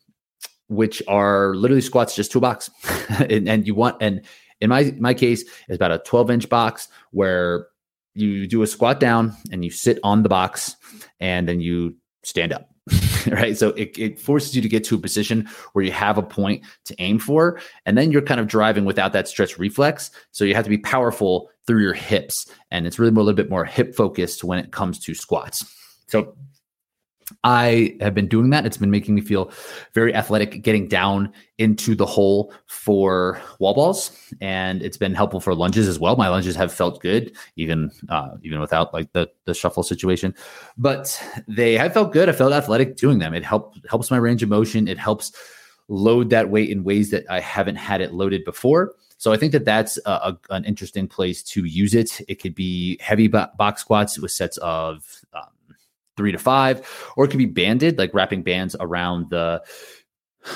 which 0.66 1.00
are 1.06 1.54
literally 1.54 1.82
squats 1.82 2.16
just 2.16 2.32
to 2.32 2.38
a 2.38 2.40
box. 2.40 2.68
and, 3.30 3.48
and 3.48 3.66
you 3.66 3.76
want, 3.76 3.96
and 4.00 4.22
in 4.60 4.68
my 4.68 4.92
my 4.98 5.14
case, 5.14 5.44
it's 5.68 5.76
about 5.76 5.92
a 5.92 5.98
12 5.98 6.32
inch 6.32 6.48
box 6.48 6.88
where 7.12 7.68
you 8.14 8.48
do 8.48 8.62
a 8.62 8.66
squat 8.66 8.98
down 8.98 9.36
and 9.52 9.64
you 9.64 9.70
sit 9.70 10.00
on 10.02 10.24
the 10.24 10.28
box 10.28 10.74
and 11.20 11.48
then 11.48 11.60
you 11.60 11.96
stand 12.24 12.52
up. 12.52 12.68
right. 13.26 13.56
So 13.56 13.70
it, 13.70 13.98
it 13.98 14.20
forces 14.20 14.54
you 14.54 14.62
to 14.62 14.68
get 14.68 14.84
to 14.84 14.94
a 14.94 14.98
position 14.98 15.48
where 15.72 15.84
you 15.84 15.92
have 15.92 16.18
a 16.18 16.22
point 16.22 16.64
to 16.86 16.94
aim 16.98 17.18
for. 17.18 17.60
And 17.86 17.96
then 17.96 18.12
you're 18.12 18.22
kind 18.22 18.40
of 18.40 18.46
driving 18.46 18.84
without 18.84 19.12
that 19.12 19.28
stretch 19.28 19.58
reflex. 19.58 20.10
So 20.32 20.44
you 20.44 20.54
have 20.54 20.64
to 20.64 20.70
be 20.70 20.78
powerful 20.78 21.50
through 21.66 21.82
your 21.82 21.94
hips. 21.94 22.46
And 22.70 22.86
it's 22.86 22.98
really 22.98 23.12
more, 23.12 23.22
a 23.22 23.24
little 23.24 23.36
bit 23.36 23.50
more 23.50 23.64
hip 23.64 23.94
focused 23.94 24.44
when 24.44 24.58
it 24.58 24.72
comes 24.72 24.98
to 25.00 25.14
squats. 25.14 25.64
So 26.06 26.34
I 27.44 27.96
have 28.00 28.14
been 28.14 28.28
doing 28.28 28.50
that. 28.50 28.66
It's 28.66 28.76
been 28.76 28.90
making 28.90 29.14
me 29.14 29.20
feel 29.20 29.50
very 29.94 30.14
athletic, 30.14 30.62
getting 30.62 30.88
down 30.88 31.32
into 31.58 31.94
the 31.94 32.06
hole 32.06 32.52
for 32.66 33.40
wall 33.58 33.74
balls, 33.74 34.10
and 34.40 34.82
it's 34.82 34.96
been 34.96 35.14
helpful 35.14 35.40
for 35.40 35.54
lunges 35.54 35.88
as 35.88 35.98
well. 35.98 36.16
My 36.16 36.28
lunges 36.28 36.56
have 36.56 36.72
felt 36.72 37.00
good, 37.00 37.36
even 37.56 37.90
uh, 38.08 38.30
even 38.42 38.60
without 38.60 38.94
like 38.94 39.12
the 39.12 39.30
the 39.44 39.54
shuffle 39.54 39.82
situation, 39.82 40.34
but 40.76 41.22
they 41.46 41.74
have 41.74 41.92
felt 41.92 42.12
good. 42.12 42.28
I 42.28 42.32
felt 42.32 42.52
athletic 42.52 42.96
doing 42.96 43.18
them. 43.18 43.34
It 43.34 43.44
helped 43.44 43.78
helps 43.88 44.10
my 44.10 44.16
range 44.16 44.42
of 44.42 44.48
motion. 44.48 44.88
It 44.88 44.98
helps 44.98 45.32
load 45.88 46.30
that 46.30 46.50
weight 46.50 46.70
in 46.70 46.84
ways 46.84 47.10
that 47.10 47.24
I 47.30 47.40
haven't 47.40 47.76
had 47.76 48.00
it 48.00 48.12
loaded 48.12 48.44
before. 48.44 48.94
So 49.16 49.32
I 49.32 49.36
think 49.36 49.52
that 49.52 49.64
that's 49.64 49.98
a, 50.06 50.10
a, 50.10 50.38
an 50.50 50.64
interesting 50.64 51.08
place 51.08 51.42
to 51.44 51.64
use 51.64 51.94
it. 51.94 52.20
It 52.28 52.36
could 52.36 52.54
be 52.54 52.98
heavy 53.00 53.26
box 53.26 53.80
squats 53.80 54.18
with 54.18 54.30
sets 54.30 54.58
of 54.58 55.22
um, 55.32 55.48
three 56.18 56.32
to 56.32 56.38
five, 56.38 56.86
or 57.16 57.24
it 57.24 57.28
could 57.28 57.38
be 57.38 57.46
banded, 57.46 57.96
like 57.96 58.12
wrapping 58.12 58.42
bands 58.42 58.76
around 58.78 59.30
the 59.30 59.62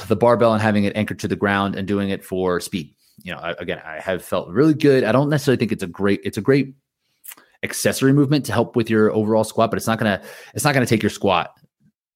the 0.08 0.16
barbell 0.16 0.52
and 0.52 0.60
having 0.60 0.84
it 0.84 0.94
anchored 0.96 1.20
to 1.20 1.28
the 1.28 1.36
ground 1.36 1.74
and 1.74 1.88
doing 1.88 2.10
it 2.10 2.24
for 2.24 2.60
speed. 2.60 2.94
You 3.22 3.32
know, 3.32 3.38
I, 3.38 3.52
again, 3.52 3.80
I 3.84 4.00
have 4.00 4.22
felt 4.24 4.48
really 4.50 4.74
good. 4.74 5.04
I 5.04 5.12
don't 5.12 5.30
necessarily 5.30 5.58
think 5.58 5.72
it's 5.72 5.82
a 5.82 5.86
great 5.86 6.20
it's 6.24 6.36
a 6.36 6.42
great 6.42 6.74
accessory 7.62 8.12
movement 8.12 8.44
to 8.46 8.52
help 8.52 8.76
with 8.76 8.90
your 8.90 9.10
overall 9.12 9.44
squat, 9.44 9.70
but 9.70 9.78
it's 9.78 9.86
not 9.86 9.98
gonna 9.98 10.20
it's 10.54 10.64
not 10.64 10.74
gonna 10.74 10.86
take 10.86 11.02
your 11.02 11.10
squat 11.10 11.50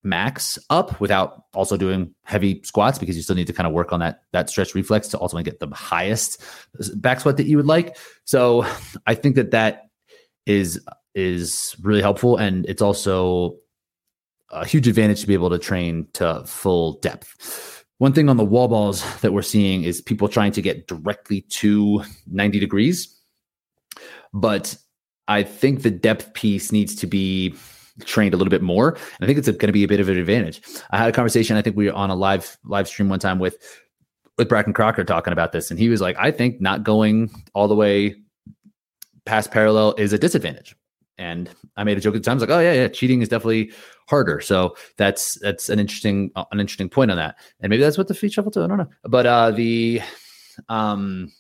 max 0.03 0.59
up 0.71 1.01
without 1.01 1.43
also 1.53 1.77
doing 1.77 2.15
heavy 2.25 2.63
squats 2.63 2.99
because 2.99 3.17
you 3.17 3.23
still 3.23 3.35
need 3.35 3.49
to 3.49 3.53
kind 3.53 3.67
of 3.67 3.73
work 3.73 3.93
on 3.93 4.01
that 4.01 4.21
that 4.33 4.49
stretch 4.49 4.75
reflex 4.75 5.09
to 5.09 5.21
ultimately 5.21 5.43
get 5.43 5.59
the 5.59 5.69
highest 5.75 6.43
back 6.95 7.21
squat 7.21 7.37
that 7.37 7.47
you 7.47 7.57
would 7.57 7.67
like. 7.67 7.97
So 8.25 8.67
I 9.07 9.15
think 9.15 9.37
that 9.37 9.51
that 9.51 9.83
is 10.47 10.81
is 11.17 11.75
really 11.83 12.03
helpful 12.03 12.37
and 12.37 12.65
it's 12.67 12.83
also 12.83 13.57
a 14.51 14.65
huge 14.65 14.87
advantage 14.87 15.23
to 15.23 15.27
be 15.27 15.35
able 15.35 15.51
to 15.51 15.59
train 15.59 16.07
to 16.13 16.45
full 16.47 16.93
depth. 17.01 17.85
One 17.99 18.13
thing 18.13 18.29
on 18.29 18.37
the 18.37 18.45
wall 18.45 18.69
balls 18.69 19.03
that 19.23 19.33
we're 19.33 19.43
seeing 19.43 19.83
is 19.83 20.01
people 20.01 20.29
trying 20.29 20.53
to 20.53 20.63
get 20.63 20.87
directly 20.87 21.41
to 21.49 22.05
90 22.31 22.61
degrees. 22.61 23.13
But 24.35 24.77
I 25.29 25.43
think 25.43 25.83
the 25.83 25.91
depth 25.91 26.35
piece 26.35 26.71
needs 26.71 26.95
to 26.97 27.07
be 27.07 27.55
trained 28.05 28.35
a 28.35 28.37
little 28.37 28.51
bit 28.51 28.63
more. 28.63 28.91
And 28.91 29.23
I 29.23 29.27
think 29.27 29.39
it's 29.39 29.49
going 29.49 29.59
to 29.59 29.73
be 29.73 29.85
a 29.85 29.89
bit 29.89 30.01
of 30.01 30.09
an 30.11 30.19
advantage. 30.19 30.61
I 30.91 30.99
had 30.99 31.09
a 31.09 31.13
conversation. 31.13 31.57
I 31.57 31.63
think 31.63 31.77
we 31.77 31.87
were 31.87 31.95
on 31.95 32.11
a 32.11 32.15
live 32.15 32.59
live 32.65 32.87
stream 32.87 33.09
one 33.09 33.19
time 33.19 33.39
with 33.39 33.57
with 34.37 34.51
Bracken 34.51 34.75
Crocker 34.75 35.03
talking 35.03 35.33
about 35.33 35.53
this, 35.53 35.71
and 35.71 35.81
he 35.81 35.89
was 35.89 36.03
like, 36.03 36.15
"I 36.19 36.31
think 36.31 36.61
not 36.61 36.85
going 36.85 37.31
all 37.55 37.69
the 37.69 37.75
way 37.75 38.15
past 39.25 39.51
parallel 39.51 39.95
is 39.95 40.13
a 40.13 40.19
disadvantage." 40.19 40.77
And 41.19 41.51
I 41.77 41.85
made 41.85 41.97
a 41.97 42.01
joke 42.01 42.15
at 42.15 42.23
the 42.23 42.27
time. 42.27 42.33
I 42.33 42.41
was 42.41 42.43
like, 42.43 42.51
"Oh 42.51 42.61
yeah, 42.61 42.75
yeah, 42.75 42.89
cheating 42.89 43.23
is 43.23 43.29
definitely 43.29 43.73
harder." 44.09 44.41
So 44.41 44.77
that's 44.97 45.39
that's 45.41 45.69
an 45.69 45.79
interesting 45.79 46.31
uh, 46.37 46.45
an 46.53 46.61
interesting 46.61 46.89
point 46.89 47.11
on 47.11 47.17
that. 47.17 47.37
And 47.61 47.71
maybe 47.71 47.83
that's 47.83 47.99
what 47.99 48.09
the 48.09 48.15
feet 48.15 48.33
shuffle 48.33 48.51
to. 48.53 48.65
I 48.65 48.67
don't 48.67 48.79
know, 48.79 48.91
but 49.05 49.27
uh, 49.27 49.51
the 49.51 50.03
um 50.69 51.33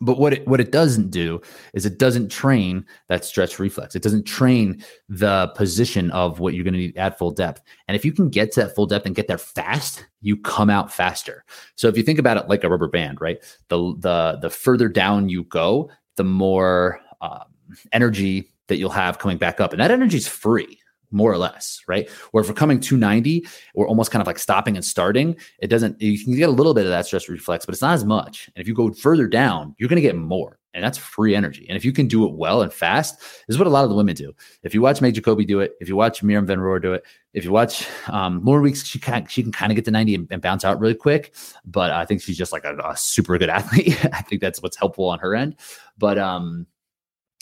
but 0.00 0.18
what 0.18 0.32
it 0.32 0.48
what 0.48 0.60
it 0.60 0.72
doesn't 0.72 1.10
do 1.10 1.40
is 1.74 1.84
it 1.84 1.98
doesn't 1.98 2.30
train 2.30 2.86
that 3.08 3.24
stretch 3.24 3.58
reflex. 3.58 3.94
It 3.94 4.02
doesn't 4.02 4.24
train 4.24 4.82
the 5.08 5.52
position 5.54 6.10
of 6.12 6.40
what 6.40 6.54
you're 6.54 6.64
going 6.64 6.74
to 6.74 6.80
need 6.80 6.96
at 6.96 7.18
full 7.18 7.30
depth. 7.30 7.60
And 7.86 7.94
if 7.94 8.04
you 8.04 8.12
can 8.12 8.30
get 8.30 8.52
to 8.52 8.60
that 8.60 8.74
full 8.74 8.86
depth 8.86 9.04
and 9.04 9.14
get 9.14 9.28
there 9.28 9.38
fast, 9.38 10.06
you 10.22 10.36
come 10.38 10.70
out 10.70 10.90
faster. 10.90 11.44
So 11.76 11.88
if 11.88 11.96
you 11.96 12.02
think 12.02 12.18
about 12.18 12.38
it 12.38 12.48
like 12.48 12.64
a 12.64 12.70
rubber 12.70 12.88
band, 12.88 13.20
right? 13.20 13.38
The 13.68 13.94
the 13.98 14.38
the 14.40 14.50
further 14.50 14.88
down 14.88 15.28
you 15.28 15.44
go, 15.44 15.90
the 16.16 16.24
more 16.24 17.00
um, 17.20 17.44
energy 17.92 18.52
that 18.70 18.78
you'll 18.78 18.90
have 18.90 19.18
coming 19.18 19.36
back 19.36 19.60
up, 19.60 19.72
and 19.72 19.80
that 19.80 19.90
energy 19.90 20.16
is 20.16 20.26
free 20.26 20.80
more 21.10 21.32
or 21.32 21.38
less, 21.38 21.82
right? 21.86 22.08
Where 22.30 22.42
if 22.42 22.48
we're 22.48 22.54
coming 22.54 22.80
290, 22.80 23.46
we're 23.74 23.88
almost 23.88 24.10
kind 24.10 24.20
of 24.20 24.26
like 24.26 24.38
stopping 24.38 24.76
and 24.76 24.84
starting. 24.84 25.36
It 25.58 25.68
doesn't, 25.68 26.00
you 26.00 26.22
can 26.22 26.36
get 26.36 26.48
a 26.48 26.52
little 26.52 26.74
bit 26.74 26.84
of 26.84 26.90
that 26.90 27.06
stretch 27.06 27.28
reflex, 27.28 27.66
but 27.66 27.72
it's 27.72 27.82
not 27.82 27.94
as 27.94 28.04
much. 28.04 28.48
And 28.54 28.62
if 28.62 28.68
you 28.68 28.74
go 28.74 28.92
further 28.92 29.26
down, 29.26 29.74
you're 29.78 29.88
going 29.88 29.96
to 29.96 30.02
get 30.02 30.16
more. 30.16 30.58
And 30.72 30.84
that's 30.84 30.98
free 30.98 31.34
energy. 31.34 31.66
And 31.68 31.76
if 31.76 31.84
you 31.84 31.92
can 31.92 32.06
do 32.06 32.24
it 32.26 32.34
well 32.34 32.62
and 32.62 32.72
fast, 32.72 33.18
this 33.18 33.44
is 33.48 33.58
what 33.58 33.66
a 33.66 33.70
lot 33.70 33.82
of 33.82 33.90
the 33.90 33.96
women 33.96 34.14
do. 34.14 34.32
If 34.62 34.72
you 34.72 34.80
watch 34.80 35.00
Meg 35.00 35.14
Jacoby 35.14 35.44
do 35.44 35.58
it, 35.58 35.72
if 35.80 35.88
you 35.88 35.96
watch 35.96 36.22
Mirjam 36.22 36.46
von 36.46 36.58
Rohr 36.58 36.80
do 36.80 36.92
it, 36.92 37.02
if 37.34 37.44
you 37.44 37.50
watch 37.50 37.88
um, 38.06 38.44
Lauren 38.44 38.62
Weeks, 38.62 38.84
she 38.84 39.00
can 39.00 39.26
she 39.26 39.42
can 39.42 39.50
kind 39.50 39.72
of 39.72 39.76
get 39.76 39.84
to 39.86 39.90
90 39.90 40.14
and, 40.14 40.28
and, 40.30 40.40
bounce 40.40 40.64
out 40.64 40.78
really 40.78 40.94
quick. 40.94 41.34
But 41.64 41.90
I 41.90 42.04
think 42.04 42.22
she's 42.22 42.38
just 42.38 42.52
like 42.52 42.64
a, 42.64 42.76
a 42.84 42.96
super 42.96 43.36
good 43.36 43.48
athlete. 43.48 43.98
I 44.12 44.22
think 44.22 44.40
that's 44.40 44.62
what's 44.62 44.76
helpful 44.76 45.08
on 45.08 45.18
her 45.18 45.34
end. 45.34 45.56
But 45.98 46.18
um, 46.18 46.68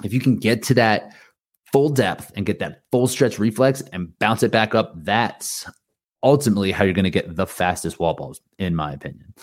if 0.04 0.12
you 0.12 0.20
can 0.20 0.36
get 0.36 0.62
to 0.64 0.74
that 0.74 1.14
full 1.72 1.88
depth 1.88 2.32
and 2.36 2.46
get 2.46 2.58
that 2.60 2.82
full 2.90 3.06
stretch 3.06 3.38
reflex 3.38 3.82
and 3.92 4.16
bounce 4.18 4.42
it 4.42 4.50
back 4.50 4.74
up, 4.74 4.92
that's 5.04 5.66
ultimately 6.22 6.72
how 6.72 6.84
you're 6.84 6.94
going 6.94 7.04
to 7.04 7.10
get 7.10 7.36
the 7.36 7.46
fastest 7.46 7.98
wall 7.98 8.14
balls, 8.14 8.40
in 8.58 8.74
my 8.74 8.92
opinion. 8.92 9.34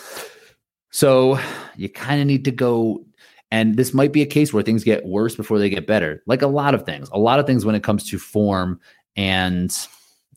So 0.90 1.38
you 1.76 1.88
kind 1.88 2.20
of 2.20 2.26
need 2.26 2.44
to 2.46 2.50
go. 2.50 3.04
And 3.50 3.76
this 3.76 3.94
might 3.94 4.12
be 4.12 4.22
a 4.22 4.26
case 4.26 4.52
where 4.52 4.62
things 4.62 4.82
get 4.82 5.06
worse 5.06 5.36
before 5.36 5.58
they 5.58 5.70
get 5.70 5.86
better. 5.86 6.22
Like 6.26 6.42
a 6.42 6.48
lot 6.48 6.74
of 6.74 6.84
things, 6.84 7.08
a 7.12 7.18
lot 7.18 7.38
of 7.38 7.46
things 7.46 7.64
when 7.64 7.74
it 7.74 7.82
comes 7.82 8.08
to 8.10 8.18
form 8.18 8.80
and, 9.14 9.72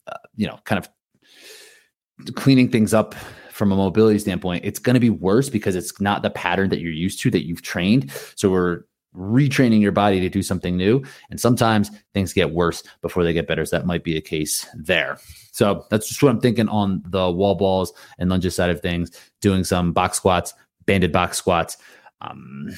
uh, 0.07 0.17
you 0.35 0.45
know, 0.45 0.59
kind 0.65 0.85
of 0.85 2.35
cleaning 2.35 2.69
things 2.69 2.93
up 2.93 3.15
from 3.51 3.71
a 3.71 3.75
mobility 3.75 4.19
standpoint, 4.19 4.63
it's 4.63 4.79
going 4.79 4.93
to 4.93 4.99
be 4.99 5.09
worse 5.09 5.49
because 5.49 5.75
it's 5.75 5.99
not 5.99 6.21
the 6.21 6.29
pattern 6.29 6.69
that 6.69 6.79
you're 6.79 6.91
used 6.91 7.19
to 7.21 7.31
that 7.31 7.45
you've 7.45 7.61
trained. 7.61 8.11
So 8.35 8.49
we're 8.49 8.83
retraining 9.15 9.81
your 9.81 9.91
body 9.91 10.19
to 10.19 10.29
do 10.29 10.41
something 10.41 10.77
new. 10.77 11.03
And 11.29 11.39
sometimes 11.39 11.89
things 12.13 12.33
get 12.33 12.51
worse 12.51 12.83
before 13.01 13.23
they 13.23 13.33
get 13.33 13.47
better. 13.47 13.65
So 13.65 13.77
that 13.77 13.85
might 13.85 14.03
be 14.03 14.17
a 14.17 14.21
case 14.21 14.67
there. 14.75 15.17
So 15.51 15.85
that's 15.89 16.07
just 16.07 16.21
what 16.21 16.29
I'm 16.29 16.39
thinking 16.39 16.69
on 16.69 17.03
the 17.05 17.31
wall 17.31 17.55
balls 17.55 17.91
and 18.17 18.29
lunges 18.29 18.55
side 18.55 18.69
of 18.69 18.81
things, 18.81 19.11
doing 19.41 19.63
some 19.63 19.93
box 19.93 20.17
squats, 20.17 20.53
banded 20.85 21.11
box 21.11 21.37
squats. 21.37 21.77
Um, 22.21 22.69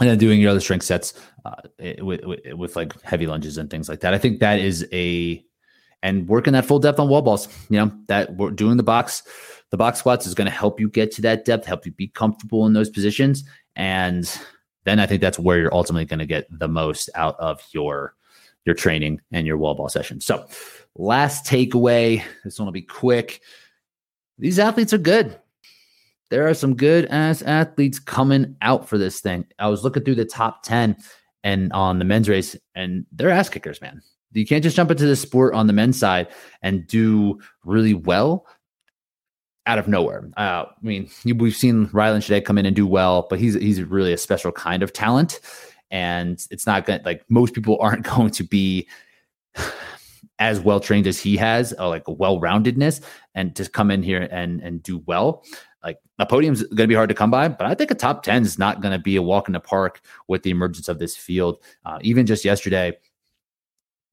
and 0.00 0.08
then 0.08 0.18
doing 0.18 0.40
your 0.40 0.50
other 0.50 0.60
strength 0.60 0.84
sets 0.84 1.14
uh, 1.44 1.54
with, 2.00 2.24
with, 2.24 2.40
with 2.54 2.76
like 2.76 3.00
heavy 3.02 3.26
lunges 3.26 3.58
and 3.58 3.70
things 3.70 3.88
like 3.88 4.00
that. 4.00 4.12
I 4.12 4.18
think 4.18 4.40
that 4.40 4.58
is 4.58 4.86
a 4.92 5.44
and 6.02 6.28
working 6.28 6.52
that 6.52 6.66
full 6.66 6.80
depth 6.80 6.98
on 6.98 7.08
wall 7.08 7.22
balls. 7.22 7.48
You 7.70 7.78
know 7.78 7.92
that 8.08 8.36
we're 8.36 8.50
doing 8.50 8.76
the 8.76 8.82
box, 8.82 9.22
the 9.70 9.76
box 9.76 10.00
squats 10.00 10.26
is 10.26 10.34
going 10.34 10.46
to 10.46 10.50
help 10.50 10.78
you 10.78 10.90
get 10.90 11.12
to 11.12 11.22
that 11.22 11.44
depth, 11.44 11.64
help 11.66 11.86
you 11.86 11.92
be 11.92 12.08
comfortable 12.08 12.66
in 12.66 12.72
those 12.72 12.90
positions, 12.90 13.44
and 13.76 14.40
then 14.84 15.00
I 15.00 15.06
think 15.06 15.20
that's 15.20 15.38
where 15.38 15.58
you're 15.58 15.74
ultimately 15.74 16.04
going 16.04 16.18
to 16.18 16.26
get 16.26 16.46
the 16.50 16.68
most 16.68 17.10
out 17.14 17.36
of 17.38 17.62
your 17.72 18.14
your 18.64 18.74
training 18.74 19.20
and 19.30 19.46
your 19.46 19.58
wall 19.58 19.74
ball 19.74 19.88
session. 19.88 20.20
So, 20.20 20.46
last 20.94 21.44
takeaway. 21.44 22.22
This 22.44 22.58
one 22.58 22.66
will 22.66 22.72
be 22.72 22.82
quick. 22.82 23.40
These 24.38 24.58
athletes 24.58 24.92
are 24.92 24.98
good. 24.98 25.38
There 26.30 26.48
are 26.48 26.54
some 26.54 26.74
good 26.74 27.06
ass 27.06 27.42
athletes 27.42 27.98
coming 27.98 28.56
out 28.62 28.88
for 28.88 28.98
this 28.98 29.20
thing. 29.20 29.46
I 29.58 29.68
was 29.68 29.84
looking 29.84 30.02
through 30.02 30.16
the 30.16 30.24
top 30.24 30.62
10 30.62 30.96
and 31.44 31.72
on 31.72 31.98
the 31.98 32.04
men's 32.04 32.28
race, 32.28 32.56
and 32.74 33.04
they're 33.12 33.30
ass 33.30 33.50
kickers, 33.50 33.80
man. 33.80 34.00
You 34.32 34.46
can't 34.46 34.64
just 34.64 34.74
jump 34.74 34.90
into 34.90 35.06
the 35.06 35.14
sport 35.14 35.54
on 35.54 35.68
the 35.68 35.72
men's 35.72 35.98
side 35.98 36.28
and 36.62 36.86
do 36.86 37.38
really 37.64 37.94
well 37.94 38.46
out 39.66 39.78
of 39.78 39.88
nowhere. 39.88 40.28
Uh, 40.36 40.64
I 40.66 40.72
mean, 40.82 41.08
we've 41.24 41.56
seen 41.56 41.88
Rylan 41.88 42.18
Shadegg 42.18 42.44
come 42.44 42.58
in 42.58 42.66
and 42.66 42.76
do 42.76 42.86
well, 42.86 43.26
but 43.28 43.38
he's 43.38 43.54
he's 43.54 43.82
really 43.82 44.12
a 44.12 44.18
special 44.18 44.52
kind 44.52 44.82
of 44.82 44.92
talent, 44.92 45.40
and 45.90 46.44
it's 46.50 46.66
not 46.66 46.86
going 46.86 47.00
like 47.04 47.24
most 47.28 47.54
people 47.54 47.78
aren't 47.80 48.04
going 48.04 48.30
to 48.32 48.44
be 48.44 48.88
as 50.38 50.60
well 50.60 50.80
trained 50.80 51.06
as 51.06 51.18
he 51.18 51.36
has, 51.36 51.72
or 51.74 51.88
like 51.88 52.06
a 52.08 52.12
well 52.12 52.40
roundedness, 52.40 53.02
and 53.34 53.54
to 53.56 53.68
come 53.68 53.90
in 53.90 54.02
here 54.02 54.28
and 54.30 54.60
and 54.60 54.82
do 54.82 55.02
well. 55.06 55.44
Like 55.82 55.98
a 56.18 56.24
podium's 56.24 56.62
going 56.62 56.76
to 56.76 56.86
be 56.86 56.94
hard 56.94 57.10
to 57.10 57.14
come 57.14 57.30
by, 57.30 57.48
but 57.48 57.66
I 57.66 57.74
think 57.74 57.90
a 57.90 57.94
top 57.94 58.22
ten 58.22 58.42
is 58.42 58.58
not 58.58 58.80
going 58.80 58.92
to 58.92 58.98
be 58.98 59.16
a 59.16 59.22
walk 59.22 59.48
in 59.48 59.52
the 59.52 59.60
park 59.60 60.00
with 60.28 60.42
the 60.42 60.50
emergence 60.50 60.88
of 60.88 60.98
this 60.98 61.16
field. 61.16 61.58
Uh, 61.84 61.98
even 62.02 62.26
just 62.26 62.44
yesterday, 62.44 62.96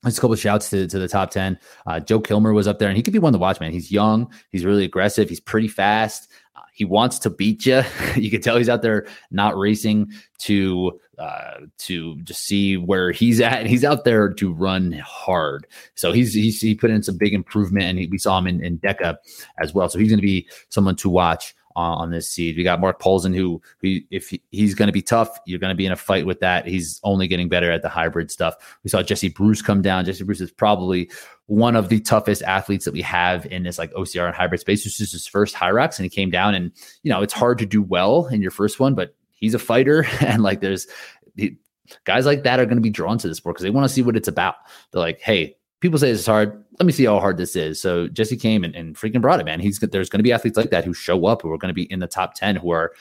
just 0.05 0.17
a 0.17 0.21
couple 0.21 0.35
shouts 0.35 0.69
to, 0.71 0.87
to 0.87 0.99
the 0.99 1.07
top 1.07 1.31
10. 1.31 1.59
Uh, 1.85 1.99
Joe 1.99 2.19
Kilmer 2.19 2.53
was 2.53 2.67
up 2.67 2.79
there, 2.79 2.89
and 2.89 2.97
he 2.97 3.03
could 3.03 3.13
be 3.13 3.19
one 3.19 3.33
to 3.33 3.39
watch, 3.39 3.59
man. 3.59 3.71
He's 3.71 3.91
young, 3.91 4.31
he's 4.49 4.65
really 4.65 4.83
aggressive, 4.83 5.29
he's 5.29 5.39
pretty 5.39 5.67
fast. 5.67 6.31
Uh, 6.55 6.61
he 6.73 6.85
wants 6.85 7.19
to 7.19 7.29
beat 7.29 7.65
you. 7.65 7.83
you 8.15 8.31
can 8.31 8.41
tell 8.41 8.57
he's 8.57 8.69
out 8.69 8.81
there 8.81 9.05
not 9.29 9.57
racing 9.57 10.11
to 10.39 10.99
uh, 11.19 11.59
to 11.77 12.19
just 12.21 12.45
see 12.45 12.77
where 12.77 13.11
he's 13.11 13.39
at, 13.39 13.67
he's 13.67 13.83
out 13.83 14.05
there 14.05 14.33
to 14.33 14.51
run 14.51 14.93
hard. 15.05 15.67
So 15.93 16.11
he's, 16.11 16.33
he's 16.33 16.59
he 16.59 16.73
put 16.73 16.89
in 16.89 17.03
some 17.03 17.17
big 17.17 17.35
improvement, 17.35 17.85
and 17.85 17.99
he, 17.99 18.07
we 18.07 18.17
saw 18.17 18.39
him 18.39 18.47
in, 18.47 18.63
in 18.63 18.79
DEKA 18.79 19.17
as 19.59 19.71
well. 19.71 19.87
So 19.87 19.99
he's 19.99 20.09
going 20.09 20.17
to 20.17 20.25
be 20.25 20.47
someone 20.69 20.95
to 20.95 21.09
watch 21.09 21.53
on 21.75 22.11
this 22.11 22.29
seed. 22.29 22.57
We 22.57 22.63
got 22.63 22.79
Mark 22.79 22.99
Paulson, 22.99 23.33
who, 23.33 23.61
who 23.81 23.99
if 24.09 24.29
he, 24.29 24.41
he's 24.51 24.75
going 24.75 24.87
to 24.87 24.93
be 24.93 25.01
tough, 25.01 25.39
you're 25.45 25.59
going 25.59 25.71
to 25.71 25.75
be 25.75 25.85
in 25.85 25.91
a 25.91 25.97
fight 25.97 26.25
with 26.25 26.39
that. 26.41 26.67
He's 26.67 26.99
only 27.03 27.27
getting 27.27 27.49
better 27.49 27.71
at 27.71 27.81
the 27.81 27.89
hybrid 27.89 28.31
stuff. 28.31 28.77
We 28.83 28.89
saw 28.89 29.01
Jesse 29.03 29.29
Bruce 29.29 29.61
come 29.61 29.81
down. 29.81 30.05
Jesse 30.05 30.23
Bruce 30.23 30.41
is 30.41 30.51
probably 30.51 31.09
one 31.47 31.75
of 31.75 31.89
the 31.89 31.99
toughest 31.99 32.41
athletes 32.43 32.85
that 32.85 32.93
we 32.93 33.01
have 33.01 33.45
in 33.47 33.63
this 33.63 33.77
like 33.77 33.91
OCR 33.93 34.25
and 34.25 34.35
hybrid 34.35 34.61
space. 34.61 34.83
This 34.83 35.01
is 35.01 35.11
his 35.11 35.27
first 35.27 35.55
Hyrox, 35.55 35.97
and 35.97 36.05
he 36.05 36.09
came 36.09 36.29
down, 36.29 36.55
and 36.55 36.71
you 37.03 37.11
know 37.11 37.21
it's 37.21 37.33
hard 37.33 37.57
to 37.59 37.65
do 37.65 37.81
well 37.81 38.27
in 38.27 38.41
your 38.41 38.51
first 38.51 38.79
one, 38.79 38.95
but 38.95 39.15
he's 39.31 39.53
a 39.53 39.59
fighter, 39.59 40.05
and 40.21 40.43
like 40.43 40.61
there's 40.61 40.87
he, 41.35 41.57
guys 42.05 42.25
like 42.25 42.43
that 42.43 42.59
are 42.59 42.65
going 42.65 42.77
to 42.77 42.81
be 42.81 42.89
drawn 42.89 43.17
to 43.17 43.27
the 43.27 43.35
sport 43.35 43.55
because 43.55 43.63
they 43.63 43.69
want 43.69 43.87
to 43.87 43.93
see 43.93 44.01
what 44.01 44.15
it's 44.15 44.27
about. 44.27 44.55
They're 44.91 45.01
like, 45.01 45.19
hey, 45.19 45.57
people 45.81 45.99
say 45.99 46.09
is 46.09 46.25
hard. 46.25 46.63
Let 46.81 46.87
me 46.87 46.93
see 46.93 47.05
how 47.05 47.19
hard 47.19 47.37
this 47.37 47.55
is. 47.55 47.79
So 47.79 48.07
Jesse 48.07 48.35
came 48.35 48.63
and, 48.63 48.73
and 48.73 48.95
freaking 48.95 49.21
brought 49.21 49.39
it, 49.39 49.45
man. 49.45 49.59
He's 49.59 49.77
there's 49.77 50.09
going 50.09 50.17
to 50.17 50.23
be 50.23 50.31
athletes 50.31 50.57
like 50.57 50.71
that 50.71 50.83
who 50.83 50.95
show 50.95 51.27
up 51.27 51.43
who 51.43 51.51
are 51.51 51.57
going 51.59 51.69
to 51.69 51.75
be 51.75 51.83
in 51.83 51.99
the 51.99 52.07
top 52.07 52.33
10 52.33 52.55
who 52.55 52.71
are 52.71 52.91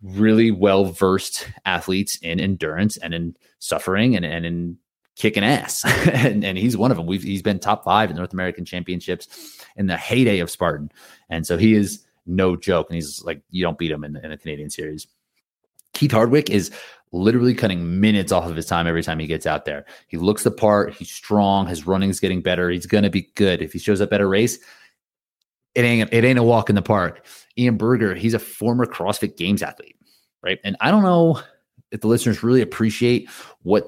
really 0.00 0.52
well 0.52 0.84
versed 0.84 1.48
athletes 1.64 2.20
in 2.22 2.38
endurance 2.38 2.96
and 2.98 3.12
in 3.12 3.36
suffering 3.58 4.14
and, 4.14 4.24
and 4.24 4.46
in 4.46 4.78
kicking 5.16 5.42
ass. 5.42 5.84
and, 6.12 6.44
and 6.44 6.56
he's 6.56 6.76
one 6.76 6.92
of 6.92 6.96
them. 6.96 7.06
We've 7.06 7.24
he's 7.24 7.42
been 7.42 7.58
top 7.58 7.82
five 7.82 8.10
in 8.10 8.16
North 8.16 8.32
American 8.32 8.64
championships 8.64 9.58
in 9.74 9.88
the 9.88 9.96
heyday 9.96 10.38
of 10.38 10.48
Spartan. 10.48 10.92
And 11.28 11.44
so 11.44 11.58
he 11.58 11.74
is 11.74 12.06
no 12.26 12.54
joke. 12.54 12.86
And 12.90 12.94
he's 12.94 13.24
like, 13.24 13.42
you 13.50 13.64
don't 13.64 13.76
beat 13.76 13.90
him 13.90 14.04
in, 14.04 14.14
in 14.18 14.30
the 14.30 14.36
Canadian 14.36 14.70
series. 14.70 15.08
Keith 16.00 16.12
Hardwick 16.12 16.48
is 16.48 16.70
literally 17.12 17.52
cutting 17.52 18.00
minutes 18.00 18.32
off 18.32 18.48
of 18.48 18.56
his 18.56 18.64
time 18.64 18.86
every 18.86 19.02
time 19.02 19.18
he 19.18 19.26
gets 19.26 19.44
out 19.44 19.66
there. 19.66 19.84
He 20.08 20.16
looks 20.16 20.44
the 20.44 20.50
part. 20.50 20.94
He's 20.94 21.10
strong. 21.10 21.66
His 21.66 21.86
running's 21.86 22.20
getting 22.20 22.40
better. 22.40 22.70
He's 22.70 22.86
going 22.86 23.04
to 23.04 23.10
be 23.10 23.30
good. 23.34 23.60
If 23.60 23.74
he 23.74 23.78
shows 23.78 24.00
up 24.00 24.10
at 24.14 24.22
a 24.22 24.26
race, 24.26 24.58
it 25.74 25.82
ain't 25.82 26.10
it 26.10 26.24
ain't 26.24 26.38
a 26.38 26.42
walk 26.42 26.70
in 26.70 26.74
the 26.74 26.80
park. 26.80 27.26
Ian 27.58 27.76
Berger, 27.76 28.14
he's 28.14 28.32
a 28.32 28.38
former 28.38 28.86
CrossFit 28.86 29.36
Games 29.36 29.62
athlete, 29.62 29.94
right? 30.42 30.58
And 30.64 30.74
I 30.80 30.90
don't 30.90 31.02
know 31.02 31.42
if 31.90 32.00
the 32.00 32.08
listeners 32.08 32.42
really 32.42 32.62
appreciate 32.62 33.28
what 33.60 33.86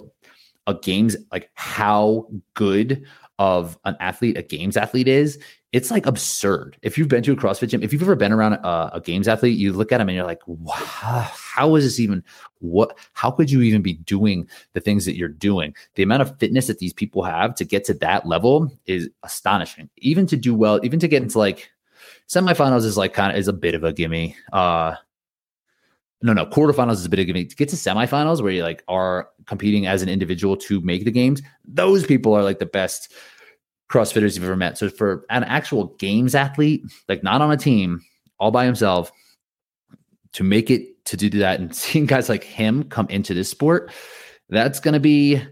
a 0.66 0.74
games 0.74 1.16
like 1.32 1.48
how 1.54 2.26
good 2.52 3.06
of 3.38 3.78
an 3.86 3.96
athlete 4.00 4.36
a 4.36 4.42
games 4.42 4.76
athlete 4.76 5.08
is 5.08 5.38
it's 5.72 5.90
like 5.90 6.04
absurd. 6.04 6.76
If 6.82 6.98
you've 6.98 7.08
been 7.08 7.22
to 7.22 7.32
a 7.32 7.36
CrossFit 7.36 7.68
gym, 7.68 7.82
if 7.82 7.92
you've 7.92 8.02
ever 8.02 8.14
been 8.14 8.30
around 8.30 8.54
a, 8.54 8.90
a, 8.94 9.00
games 9.00 9.26
athlete, 9.26 9.58
you 9.58 9.72
look 9.72 9.90
at 9.90 9.98
them 9.98 10.08
and 10.08 10.14
you're 10.14 10.26
like, 10.26 10.46
wow, 10.46 11.26
how 11.32 11.74
is 11.76 11.84
this 11.84 11.98
even 11.98 12.22
what 12.58 12.96
how 13.14 13.30
could 13.30 13.50
you 13.50 13.62
even 13.62 13.80
be 13.80 13.94
doing 13.94 14.46
the 14.74 14.80
things 14.80 15.06
that 15.06 15.16
you're 15.16 15.28
doing? 15.28 15.74
The 15.94 16.02
amount 16.02 16.22
of 16.22 16.38
fitness 16.38 16.66
that 16.66 16.78
these 16.78 16.92
people 16.92 17.22
have 17.22 17.54
to 17.54 17.64
get 17.64 17.84
to 17.86 17.94
that 17.94 18.26
level 18.26 18.70
is 18.84 19.08
astonishing. 19.22 19.88
Even 19.96 20.26
to 20.26 20.36
do 20.36 20.54
well, 20.54 20.78
even 20.84 21.00
to 21.00 21.08
get 21.08 21.22
into 21.22 21.38
like 21.38 21.70
semifinals 22.28 22.84
is 22.84 22.98
like 22.98 23.14
kind 23.14 23.32
of 23.32 23.38
is 23.38 23.48
a 23.48 23.52
bit 23.52 23.74
of 23.74 23.82
a 23.82 23.94
gimme. 23.94 24.36
Uh 24.52 24.94
no, 26.24 26.32
no, 26.32 26.46
quarterfinals 26.46 26.92
is 26.92 27.06
a 27.06 27.08
bit 27.08 27.18
of 27.18 27.24
a 27.24 27.26
gimme. 27.26 27.46
To 27.46 27.56
get 27.56 27.70
to 27.70 27.76
semifinals 27.76 28.42
where 28.42 28.52
you 28.52 28.62
like 28.62 28.84
are 28.88 29.30
competing 29.46 29.86
as 29.86 30.02
an 30.02 30.08
individual 30.08 30.56
to 30.58 30.80
make 30.82 31.04
the 31.04 31.10
games, 31.10 31.40
those 31.64 32.06
people 32.06 32.34
are 32.34 32.44
like 32.44 32.58
the 32.58 32.66
best 32.66 33.12
CrossFitters 33.92 34.34
you've 34.34 34.44
ever 34.44 34.56
met. 34.56 34.78
So 34.78 34.88
for 34.88 35.26
an 35.28 35.44
actual 35.44 35.88
games 35.98 36.34
athlete, 36.34 36.82
like 37.08 37.22
not 37.22 37.42
on 37.42 37.52
a 37.52 37.56
team, 37.56 38.00
all 38.38 38.50
by 38.50 38.64
himself, 38.64 39.12
to 40.32 40.42
make 40.42 40.70
it 40.70 41.04
to 41.04 41.16
do 41.16 41.28
that 41.28 41.60
and 41.60 41.76
seeing 41.76 42.06
guys 42.06 42.28
like 42.28 42.42
him 42.42 42.84
come 42.84 43.06
into 43.10 43.34
this 43.34 43.50
sport, 43.50 43.92
that's 44.48 44.80
going 44.80 44.94
to 44.94 45.00
be 45.00 45.42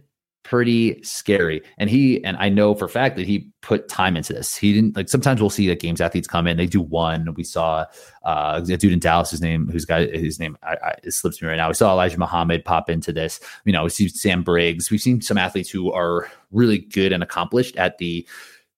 pretty 0.42 1.02
scary. 1.02 1.62
And 1.78 1.90
he 1.90 2.22
and 2.24 2.36
I 2.38 2.48
know 2.48 2.74
for 2.74 2.86
a 2.86 2.88
fact 2.88 3.16
that 3.16 3.26
he 3.26 3.48
put 3.60 3.88
time 3.88 4.16
into 4.16 4.32
this. 4.32 4.56
He 4.56 4.72
didn't 4.72 4.96
like 4.96 5.08
sometimes 5.08 5.40
we'll 5.40 5.50
see 5.50 5.68
that 5.68 5.80
games 5.80 6.00
athletes 6.00 6.26
come 6.26 6.46
in, 6.46 6.56
they 6.56 6.66
do 6.66 6.80
one. 6.80 7.34
We 7.34 7.44
saw 7.44 7.86
uh, 8.24 8.60
a 8.62 8.76
dude 8.76 8.92
in 8.92 8.98
Dallas, 8.98 9.30
his 9.30 9.40
name, 9.40 9.68
who's 9.68 9.84
got 9.84 10.02
his 10.02 10.38
name, 10.38 10.56
I, 10.62 10.76
I, 10.82 10.94
it 11.04 11.12
slips 11.12 11.40
me 11.40 11.48
right 11.48 11.56
now. 11.56 11.68
We 11.68 11.74
saw 11.74 11.92
Elijah 11.92 12.18
Muhammad 12.18 12.64
pop 12.64 12.90
into 12.90 13.12
this. 13.12 13.40
You 13.64 13.72
know, 13.72 13.84
we 13.84 13.90
see 13.90 14.08
Sam 14.08 14.42
Briggs. 14.42 14.90
We've 14.90 15.00
seen 15.00 15.20
some 15.20 15.38
athletes 15.38 15.70
who 15.70 15.92
are 15.92 16.28
really 16.50 16.78
good 16.78 17.12
and 17.12 17.22
accomplished 17.22 17.76
at 17.76 17.98
the 17.98 18.26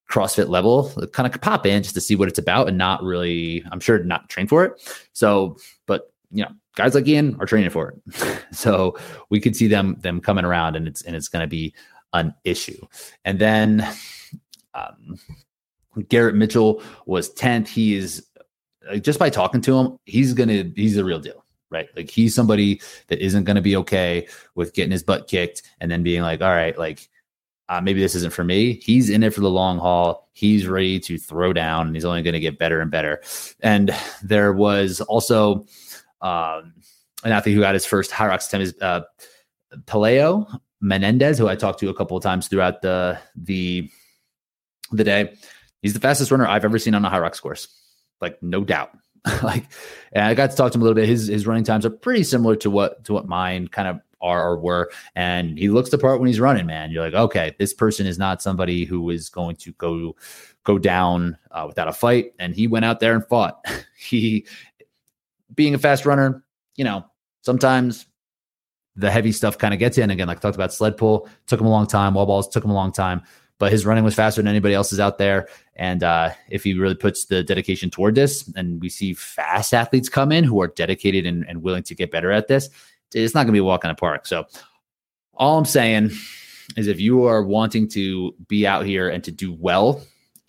CrossFit 0.09 0.47
level, 0.49 0.91
kind 1.11 1.33
of 1.33 1.41
pop 1.41 1.65
in 1.65 1.81
just 1.81 1.95
to 1.95 2.01
see 2.01 2.15
what 2.15 2.27
it's 2.27 2.37
about 2.37 2.67
and 2.67 2.77
not 2.77 3.01
really, 3.01 3.63
I'm 3.71 3.79
sure, 3.79 4.03
not 4.03 4.29
train 4.29 4.47
for 4.47 4.63
it. 4.63 4.73
So, 5.13 5.57
but 5.87 6.12
you 6.33 6.43
know, 6.43 6.51
guys 6.75 6.95
like 6.95 7.07
Ian 7.07 7.37
are 7.39 7.45
training 7.45 7.69
for 7.69 7.93
it. 7.93 8.45
so 8.51 8.97
we 9.29 9.39
could 9.39 9.55
see 9.55 9.67
them 9.67 9.95
them 10.01 10.19
coming 10.19 10.45
around 10.45 10.75
and 10.75 10.87
it's 10.87 11.01
and 11.03 11.15
it's 11.15 11.29
going 11.29 11.43
to 11.43 11.47
be 11.47 11.73
an 12.13 12.33
issue. 12.43 12.85
And 13.23 13.39
then 13.39 13.87
um, 14.73 15.19
Garrett 16.09 16.35
Mitchell 16.35 16.81
was 17.05 17.33
10th. 17.33 17.67
He 17.67 17.95
is 17.95 18.25
like, 18.89 19.03
just 19.03 19.19
by 19.19 19.29
talking 19.29 19.61
to 19.61 19.77
him, 19.77 19.97
he's 20.05 20.33
going 20.33 20.49
to 20.49 20.71
he's 20.75 20.95
the 20.95 21.05
real 21.05 21.19
deal. 21.19 21.45
Right. 21.69 21.89
Like 21.95 22.09
he's 22.09 22.35
somebody 22.35 22.81
that 23.07 23.19
isn't 23.19 23.45
going 23.45 23.55
to 23.55 23.61
be 23.61 23.75
okay 23.77 24.27
with 24.53 24.73
getting 24.73 24.91
his 24.91 25.01
butt 25.01 25.27
kicked 25.27 25.63
and 25.79 25.89
then 25.89 26.03
being 26.03 26.21
like, 26.21 26.41
all 26.41 26.49
right, 26.49 26.77
like 26.77 27.09
uh, 27.67 27.81
maybe 27.81 27.99
this 27.99 28.13
isn't 28.13 28.33
for 28.33 28.43
me. 28.43 28.73
He's 28.73 29.09
in 29.09 29.23
it 29.23 29.33
for 29.33 29.41
the 29.41 29.49
long 29.49 29.79
haul. 29.79 30.29
He's 30.33 30.67
ready 30.67 30.99
to 30.99 31.17
throw 31.17 31.51
down 31.51 31.87
and 31.87 31.95
he's 31.95 32.05
only 32.05 32.21
going 32.21 32.33
to 32.33 32.39
get 32.39 32.59
better 32.59 32.79
and 32.79 32.91
better. 32.91 33.23
And 33.61 33.95
there 34.21 34.53
was 34.53 35.01
also 35.01 35.65
um, 36.23 36.73
an 37.23 37.31
athlete 37.31 37.55
who 37.55 37.61
got 37.61 37.73
his 37.73 37.85
first 37.85 38.11
Hyrox 38.11 38.47
attempt 38.47 38.67
is 38.67 38.81
uh, 38.81 39.01
Peleo 39.85 40.59
Menendez, 40.81 41.37
who 41.37 41.47
I 41.47 41.55
talked 41.55 41.79
to 41.79 41.89
a 41.89 41.93
couple 41.93 42.17
of 42.17 42.23
times 42.23 42.47
throughout 42.47 42.81
the 42.81 43.19
the 43.35 43.89
the 44.91 45.03
day. 45.03 45.35
He's 45.81 45.93
the 45.93 45.99
fastest 45.99 46.31
runner 46.31 46.47
I've 46.47 46.65
ever 46.65 46.79
seen 46.79 46.95
on 46.95 47.05
a 47.05 47.09
Hyrox 47.09 47.41
course, 47.41 47.67
like 48.21 48.41
no 48.41 48.63
doubt. 48.63 48.91
like, 49.43 49.65
and 50.11 50.25
I 50.25 50.33
got 50.33 50.51
to 50.51 50.57
talk 50.57 50.71
to 50.71 50.77
him 50.77 50.81
a 50.81 50.85
little 50.85 50.95
bit. 50.95 51.07
His 51.07 51.27
his 51.27 51.45
running 51.45 51.63
times 51.63 51.85
are 51.85 51.89
pretty 51.89 52.23
similar 52.23 52.55
to 52.57 52.69
what 52.69 53.03
to 53.05 53.13
what 53.13 53.27
mine 53.27 53.67
kind 53.67 53.87
of 53.87 53.99
are 54.23 54.49
or 54.49 54.57
were. 54.57 54.89
And 55.15 55.57
he 55.59 55.69
looks 55.69 55.89
the 55.89 55.97
part 55.97 56.19
when 56.19 56.27
he's 56.27 56.39
running. 56.39 56.65
Man, 56.65 56.89
you're 56.89 57.03
like, 57.03 57.13
okay, 57.13 57.55
this 57.59 57.73
person 57.73 58.07
is 58.07 58.17
not 58.17 58.41
somebody 58.41 58.85
who 58.85 59.09
is 59.09 59.29
going 59.29 59.57
to 59.57 59.73
go 59.73 60.15
go 60.63 60.77
down 60.77 61.37
uh, 61.51 61.65
without 61.67 61.89
a 61.89 61.93
fight. 61.93 62.33
And 62.39 62.55
he 62.55 62.67
went 62.67 62.85
out 62.85 62.99
there 62.99 63.13
and 63.13 63.25
fought. 63.25 63.65
he 63.97 64.45
being 65.55 65.73
a 65.73 65.79
fast 65.79 66.05
runner, 66.05 66.43
you 66.75 66.83
know, 66.83 67.05
sometimes 67.41 68.05
the 68.95 69.11
heavy 69.11 69.31
stuff 69.31 69.57
kind 69.57 69.73
of 69.73 69.79
gets 69.79 69.97
in. 69.97 70.09
Again, 70.09 70.27
like 70.27 70.37
I 70.37 70.41
talked 70.41 70.55
about 70.55 70.73
sled 70.73 70.97
pull, 70.97 71.27
took 71.47 71.59
him 71.59 71.65
a 71.65 71.71
long 71.71 71.87
time. 71.87 72.13
Wall 72.13 72.25
balls 72.25 72.47
took 72.47 72.63
him 72.63 72.71
a 72.71 72.75
long 72.75 72.91
time, 72.91 73.21
but 73.59 73.71
his 73.71 73.85
running 73.85 74.03
was 74.03 74.15
faster 74.15 74.41
than 74.41 74.47
anybody 74.47 74.73
else's 74.73 74.99
out 74.99 75.17
there. 75.17 75.47
And 75.75 76.03
uh, 76.03 76.31
if 76.49 76.63
he 76.63 76.73
really 76.73 76.95
puts 76.95 77.25
the 77.25 77.43
dedication 77.43 77.89
toward 77.89 78.15
this, 78.15 78.47
and 78.55 78.81
we 78.81 78.89
see 78.89 79.13
fast 79.13 79.73
athletes 79.73 80.09
come 80.09 80.31
in 80.31 80.43
who 80.43 80.61
are 80.61 80.67
dedicated 80.67 81.25
and, 81.25 81.45
and 81.47 81.63
willing 81.63 81.83
to 81.83 81.95
get 81.95 82.11
better 82.11 82.31
at 82.31 82.47
this, 82.47 82.69
it's 83.13 83.33
not 83.33 83.41
going 83.41 83.47
to 83.47 83.53
be 83.53 83.59
a 83.59 83.63
walk 83.63 83.83
in 83.83 83.89
the 83.89 83.95
park. 83.95 84.27
So 84.27 84.45
all 85.33 85.57
I'm 85.57 85.65
saying 85.65 86.11
is 86.77 86.87
if 86.87 86.99
you 86.99 87.25
are 87.25 87.43
wanting 87.43 87.87
to 87.89 88.35
be 88.47 88.65
out 88.65 88.85
here 88.85 89.09
and 89.09 89.23
to 89.23 89.31
do 89.31 89.53
well 89.53 90.01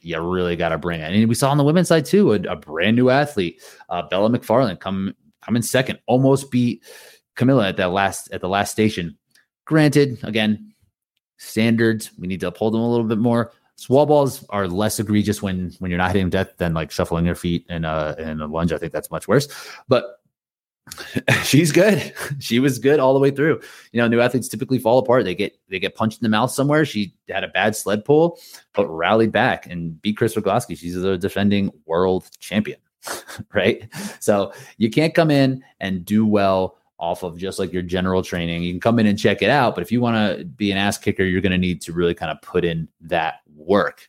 you 0.04 0.20
really 0.20 0.56
got 0.56 0.70
to 0.70 0.78
bring 0.78 1.00
it. 1.00 1.12
And 1.12 1.28
we 1.28 1.34
saw 1.34 1.50
on 1.50 1.58
the 1.58 1.64
women's 1.64 1.88
side 1.88 2.04
too, 2.04 2.32
a, 2.32 2.36
a 2.42 2.56
brand 2.56 2.96
new 2.96 3.10
athlete, 3.10 3.60
uh, 3.88 4.02
Bella 4.02 4.30
McFarland, 4.30 4.80
come 4.80 5.14
come 5.42 5.56
in 5.56 5.62
second, 5.62 5.98
almost 6.06 6.50
beat 6.50 6.82
Camilla 7.34 7.68
at 7.68 7.76
that 7.76 7.90
last 7.90 8.30
at 8.32 8.40
the 8.40 8.48
last 8.48 8.70
station. 8.70 9.16
Granted, 9.64 10.18
again, 10.22 10.74
standards 11.38 12.10
we 12.18 12.26
need 12.26 12.40
to 12.40 12.48
uphold 12.48 12.74
them 12.74 12.80
a 12.80 12.90
little 12.90 13.06
bit 13.06 13.18
more. 13.18 13.52
Swall 13.76 14.06
balls 14.06 14.44
are 14.50 14.68
less 14.68 15.00
egregious 15.00 15.42
when 15.42 15.72
when 15.78 15.90
you're 15.90 15.98
not 15.98 16.12
hitting 16.12 16.30
death 16.30 16.56
than 16.58 16.74
like 16.74 16.90
shuffling 16.90 17.26
your 17.26 17.34
feet 17.34 17.66
in 17.68 17.84
a 17.84 18.14
in 18.18 18.40
a 18.40 18.46
lunge. 18.46 18.72
I 18.72 18.78
think 18.78 18.92
that's 18.92 19.10
much 19.10 19.26
worse. 19.26 19.48
But 19.88 20.20
she's 21.44 21.72
good. 21.72 22.12
She 22.40 22.58
was 22.58 22.78
good 22.78 23.00
all 23.00 23.14
the 23.14 23.20
way 23.20 23.30
through. 23.30 23.60
You 23.92 24.00
know, 24.00 24.08
new 24.08 24.20
athletes 24.20 24.48
typically 24.48 24.78
fall 24.78 24.98
apart. 24.98 25.24
They 25.24 25.34
get 25.34 25.58
they 25.68 25.78
get 25.78 25.94
punched 25.94 26.20
in 26.20 26.24
the 26.24 26.28
mouth 26.28 26.50
somewhere. 26.50 26.84
She 26.84 27.14
had 27.28 27.44
a 27.44 27.48
bad 27.48 27.74
sled 27.74 28.04
pull, 28.04 28.38
but 28.74 28.88
rallied 28.88 29.32
back 29.32 29.66
and 29.66 30.00
beat 30.02 30.16
Kris 30.16 30.34
Rugloski. 30.34 30.76
She's 30.76 30.94
the 30.94 31.16
defending 31.16 31.72
world 31.86 32.28
champion, 32.38 32.78
right? 33.54 33.88
So 34.20 34.52
you 34.76 34.90
can't 34.90 35.14
come 35.14 35.30
in 35.30 35.64
and 35.80 36.04
do 36.04 36.26
well 36.26 36.78
off 36.98 37.22
of 37.22 37.36
just 37.38 37.58
like 37.58 37.72
your 37.72 37.82
general 37.82 38.22
training. 38.22 38.62
You 38.62 38.72
can 38.72 38.80
come 38.80 38.98
in 38.98 39.06
and 39.06 39.18
check 39.18 39.42
it 39.42 39.50
out, 39.50 39.74
but 39.74 39.82
if 39.82 39.90
you 39.90 40.00
want 40.00 40.38
to 40.38 40.44
be 40.44 40.70
an 40.70 40.78
ass 40.78 40.96
kicker, 40.96 41.24
you're 41.24 41.40
going 41.40 41.52
to 41.52 41.58
need 41.58 41.82
to 41.82 41.92
really 41.92 42.14
kind 42.14 42.30
of 42.30 42.40
put 42.40 42.64
in 42.64 42.88
that 43.00 43.40
work 43.56 44.08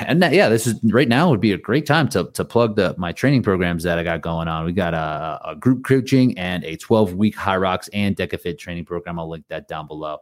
and 0.00 0.22
that, 0.22 0.32
yeah, 0.32 0.48
this 0.48 0.66
is 0.66 0.78
right 0.84 1.08
now 1.08 1.30
would 1.30 1.40
be 1.40 1.52
a 1.52 1.58
great 1.58 1.86
time 1.86 2.08
to 2.10 2.30
to 2.32 2.44
plug 2.44 2.76
the 2.76 2.94
my 2.98 3.12
training 3.12 3.42
programs 3.42 3.82
that 3.82 3.98
I 3.98 4.04
got 4.04 4.20
going 4.20 4.48
on. 4.48 4.64
We 4.64 4.72
got 4.72 4.94
a, 4.94 5.40
a 5.50 5.56
group 5.56 5.84
coaching 5.84 6.38
and 6.38 6.64
a 6.64 6.76
12 6.76 7.14
week 7.14 7.36
Hyrox 7.36 7.88
and 7.92 8.16
DEKA 8.16 8.40
FIT 8.40 8.58
training 8.58 8.84
program. 8.84 9.18
I'll 9.18 9.28
link 9.28 9.44
that 9.48 9.68
down 9.68 9.86
below. 9.86 10.18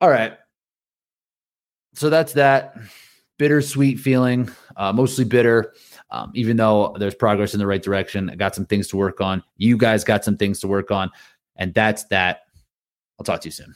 All 0.00 0.10
right, 0.10 0.36
so 1.94 2.10
that's 2.10 2.34
that 2.34 2.76
bittersweet 3.38 3.98
feeling, 3.98 4.50
uh, 4.76 4.92
mostly 4.92 5.24
bitter. 5.24 5.72
Um, 6.10 6.30
even 6.34 6.56
though 6.56 6.94
there's 6.98 7.14
progress 7.14 7.54
in 7.54 7.60
the 7.60 7.66
right 7.66 7.82
direction, 7.82 8.30
I 8.30 8.36
got 8.36 8.54
some 8.54 8.66
things 8.66 8.88
to 8.88 8.96
work 8.96 9.20
on. 9.20 9.42
You 9.56 9.76
guys 9.76 10.04
got 10.04 10.24
some 10.24 10.36
things 10.36 10.60
to 10.60 10.68
work 10.68 10.90
on, 10.90 11.10
and 11.56 11.72
that's 11.72 12.04
that. 12.04 12.42
I'll 13.18 13.24
talk 13.24 13.40
to 13.40 13.48
you 13.48 13.52
soon. 13.52 13.74